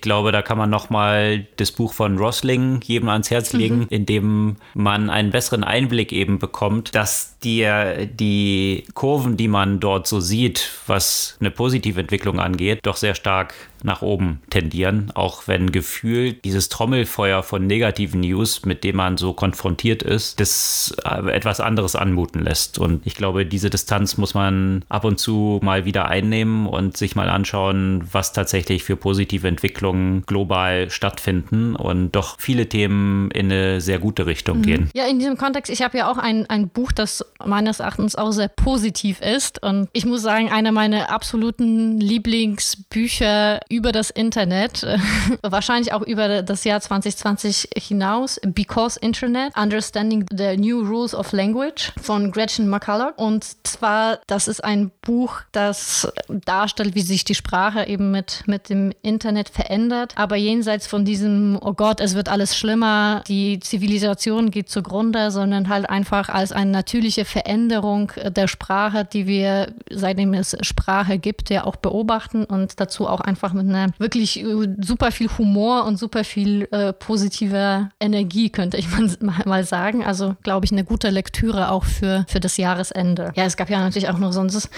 glaube, 0.00 0.32
da 0.32 0.42
kann 0.42 0.58
man 0.58 0.70
nochmal 0.70 1.46
das 1.56 1.72
Buch 1.72 1.92
von 1.92 2.18
Rosling 2.18 2.80
jedem 2.84 3.08
ans 3.08 3.30
Herz 3.30 3.52
legen, 3.52 3.80
mhm. 3.80 3.86
in 3.90 4.06
dem 4.06 4.56
man 4.74 5.10
einen 5.10 5.30
besseren 5.30 5.64
Einblick 5.64 6.12
eben 6.12 6.38
bekommt, 6.38 6.94
dass 6.94 7.38
die, 7.42 7.66
die 8.12 8.84
Kurven, 8.94 9.36
die 9.36 9.48
man 9.48 9.80
dort 9.80 10.06
so 10.06 10.20
sieht, 10.20 10.70
was 10.86 11.36
eine 11.40 11.50
positive 11.50 12.00
Entwicklung 12.00 12.40
angeht, 12.40 12.80
doch 12.82 12.96
sehr 12.96 13.14
stark 13.14 13.54
nach 13.84 14.02
oben 14.02 14.40
tendieren, 14.50 15.10
auch 15.14 15.46
wenn 15.46 15.72
gefühlt 15.72 16.44
dieses 16.44 16.68
Trommelfeuer 16.68 17.42
von 17.42 17.66
negativen 17.66 18.20
News, 18.20 18.64
mit 18.64 18.84
dem 18.84 18.96
man 18.96 19.16
so 19.16 19.32
konfrontiert 19.32 20.02
ist, 20.02 20.40
das 20.40 20.94
äh, 21.04 21.30
etwas 21.30 21.60
anderes 21.60 21.96
anmuten 21.96 22.42
lässt. 22.42 22.78
Und 22.78 23.06
ich 23.06 23.14
glaube, 23.14 23.46
diese 23.46 23.70
Distanz 23.70 24.16
muss 24.16 24.34
man 24.34 24.84
ab 24.88 25.04
und 25.04 25.18
zu 25.18 25.60
mal 25.62 25.84
wieder 25.84 26.08
einnehmen 26.08 26.66
und 26.66 26.96
sich 26.96 27.16
mal 27.16 27.28
anschauen, 27.28 28.04
was 28.12 28.32
tatsächlich 28.32 28.84
für 28.84 28.96
positive 28.96 29.46
Entwicklungen 29.46 30.22
global 30.26 30.90
stattfinden 30.90 31.76
und 31.76 32.12
doch 32.12 32.36
viele 32.38 32.68
Themen 32.68 33.30
in 33.30 33.50
eine 33.50 33.80
sehr 33.80 33.98
gute 33.98 34.26
Richtung 34.26 34.58
mhm. 34.58 34.62
gehen. 34.62 34.90
Ja, 34.94 35.06
in 35.06 35.18
diesem 35.18 35.36
Kontext, 35.36 35.70
ich 35.72 35.82
habe 35.82 35.98
ja 35.98 36.10
auch 36.10 36.18
ein, 36.18 36.48
ein 36.48 36.68
Buch, 36.68 36.92
das 36.92 37.24
meines 37.44 37.80
Erachtens 37.80 38.16
auch 38.16 38.32
sehr 38.32 38.48
positiv 38.48 39.20
ist. 39.20 39.62
Und 39.62 39.88
ich 39.92 40.06
muss 40.06 40.22
sagen, 40.22 40.50
einer 40.50 40.72
meiner 40.72 41.10
absoluten 41.10 42.00
Lieblingsbücher 42.00 43.60
über 43.70 43.92
das 43.92 44.10
Internet, 44.10 44.84
wahrscheinlich 45.42 45.92
auch 45.92 46.02
über 46.02 46.42
das 46.42 46.64
Jahr 46.64 46.80
2020 46.80 47.70
hinaus, 47.76 48.40
Because 48.44 48.98
Internet, 49.00 49.56
Understanding 49.56 50.26
the 50.30 50.56
New 50.56 50.82
Rules 50.82 51.14
of 51.14 51.32
Language 51.32 51.92
von 52.00 52.32
Gretchen 52.32 52.68
McCulloch. 52.68 53.16
Und 53.16 53.44
zwar, 53.66 54.18
das 54.26 54.48
ist 54.48 54.62
ein 54.62 54.90
Buch, 55.02 55.40
das 55.52 56.12
darstellt, 56.28 56.94
wie 56.96 57.02
sich 57.02 57.24
die 57.24 57.36
Sprache 57.36 57.86
eben 57.86 58.10
mit, 58.10 58.42
mit 58.46 58.68
dem 58.68 58.92
Internet 59.02 59.48
verändert. 59.48 60.14
Aber 60.16 60.34
jenseits 60.34 60.88
von 60.88 61.04
diesem, 61.04 61.56
oh 61.60 61.72
Gott, 61.72 62.00
es 62.00 62.16
wird 62.16 62.28
alles 62.28 62.56
schlimmer, 62.56 63.22
die 63.28 63.60
Zivilisation 63.60 64.50
geht 64.50 64.68
zugrunde, 64.68 65.30
sondern 65.30 65.68
halt 65.68 65.88
einfach 65.88 66.28
als 66.28 66.50
eine 66.50 66.72
natürliche 66.72 67.24
Veränderung 67.24 68.10
der 68.24 68.48
Sprache, 68.48 69.04
die 69.04 69.28
wir, 69.28 69.72
seitdem 69.90 70.34
es 70.34 70.56
Sprache 70.62 71.18
gibt, 71.18 71.50
ja 71.50 71.64
auch 71.64 71.76
beobachten 71.76 72.44
und 72.44 72.80
dazu 72.80 73.06
auch 73.06 73.20
einfach 73.20 73.52
mit 73.52 73.59
einer 73.60 73.88
wirklich 73.98 74.42
äh, 74.42 74.68
super 74.80 75.12
viel 75.12 75.28
Humor 75.38 75.84
und 75.84 75.98
super 75.98 76.24
viel 76.24 76.68
äh, 76.70 76.92
positiver 76.92 77.90
Energie, 78.00 78.50
könnte 78.50 78.76
ich 78.76 78.88
mal, 79.20 79.42
mal 79.44 79.64
sagen. 79.64 80.04
Also, 80.04 80.36
glaube 80.42 80.66
ich, 80.66 80.72
eine 80.72 80.84
gute 80.84 81.10
Lektüre 81.10 81.70
auch 81.70 81.84
für, 81.84 82.24
für 82.28 82.40
das 82.40 82.56
Jahresende. 82.56 83.32
Ja, 83.36 83.44
es 83.44 83.56
gab 83.56 83.70
ja 83.70 83.78
natürlich 83.80 84.08
auch 84.08 84.18
noch 84.18 84.32
sonst 84.32 84.70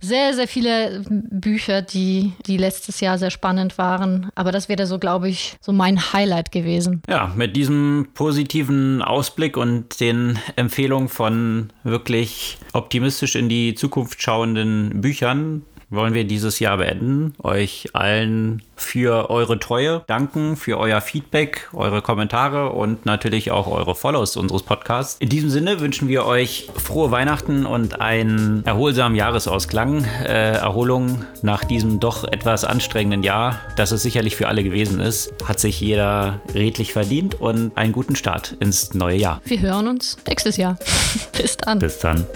sehr, 0.00 0.34
sehr 0.34 0.48
viele 0.48 1.04
Bücher, 1.08 1.82
die, 1.82 2.32
die 2.46 2.56
letztes 2.56 3.00
Jahr 3.00 3.18
sehr 3.18 3.30
spannend 3.30 3.78
waren. 3.78 4.30
Aber 4.34 4.52
das 4.52 4.68
wäre 4.68 4.86
so, 4.86 4.98
glaube 4.98 5.28
ich, 5.28 5.56
so 5.60 5.72
mein 5.72 6.12
Highlight 6.12 6.52
gewesen. 6.52 7.02
Ja, 7.08 7.32
mit 7.36 7.56
diesem 7.56 8.08
positiven 8.14 9.02
Ausblick 9.02 9.56
und 9.56 10.00
den 10.00 10.38
Empfehlungen 10.56 11.08
von 11.08 11.70
wirklich 11.84 12.58
optimistisch 12.72 13.34
in 13.34 13.48
die 13.48 13.74
Zukunft 13.74 14.22
schauenden 14.22 15.00
Büchern 15.00 15.62
wollen 15.90 16.14
wir 16.14 16.24
dieses 16.24 16.58
Jahr 16.58 16.78
beenden. 16.78 17.34
Euch 17.42 17.88
allen 17.92 18.62
für 18.76 19.30
eure 19.30 19.58
Treue 19.58 20.02
danken, 20.06 20.56
für 20.56 20.78
euer 20.78 21.00
Feedback, 21.00 21.68
eure 21.72 22.02
Kommentare 22.02 22.70
und 22.70 23.06
natürlich 23.06 23.50
auch 23.50 23.66
eure 23.66 23.94
Follows 23.94 24.36
unseres 24.36 24.62
Podcasts. 24.62 25.16
In 25.20 25.28
diesem 25.28 25.50
Sinne 25.50 25.80
wünschen 25.80 26.08
wir 26.08 26.26
euch 26.26 26.70
frohe 26.76 27.10
Weihnachten 27.10 27.66
und 27.66 28.00
einen 28.00 28.64
erholsamen 28.64 29.16
Jahresausklang. 29.16 30.04
Äh, 30.24 30.52
Erholung 30.58 31.24
nach 31.42 31.64
diesem 31.64 32.00
doch 32.00 32.24
etwas 32.24 32.64
anstrengenden 32.64 33.22
Jahr, 33.22 33.60
das 33.76 33.92
es 33.92 34.02
sicherlich 34.02 34.36
für 34.36 34.48
alle 34.48 34.62
gewesen 34.62 35.00
ist, 35.00 35.32
hat 35.44 35.58
sich 35.58 35.80
jeder 35.80 36.40
redlich 36.54 36.92
verdient 36.92 37.40
und 37.40 37.76
einen 37.76 37.92
guten 37.92 38.16
Start 38.16 38.56
ins 38.60 38.94
neue 38.94 39.16
Jahr. 39.16 39.40
Wir 39.44 39.60
hören 39.60 39.88
uns 39.88 40.16
nächstes 40.26 40.56
Jahr. 40.56 40.78
Bis 41.36 41.56
dann. 41.56 41.78
Bis 41.78 41.98
dann. 41.98 42.26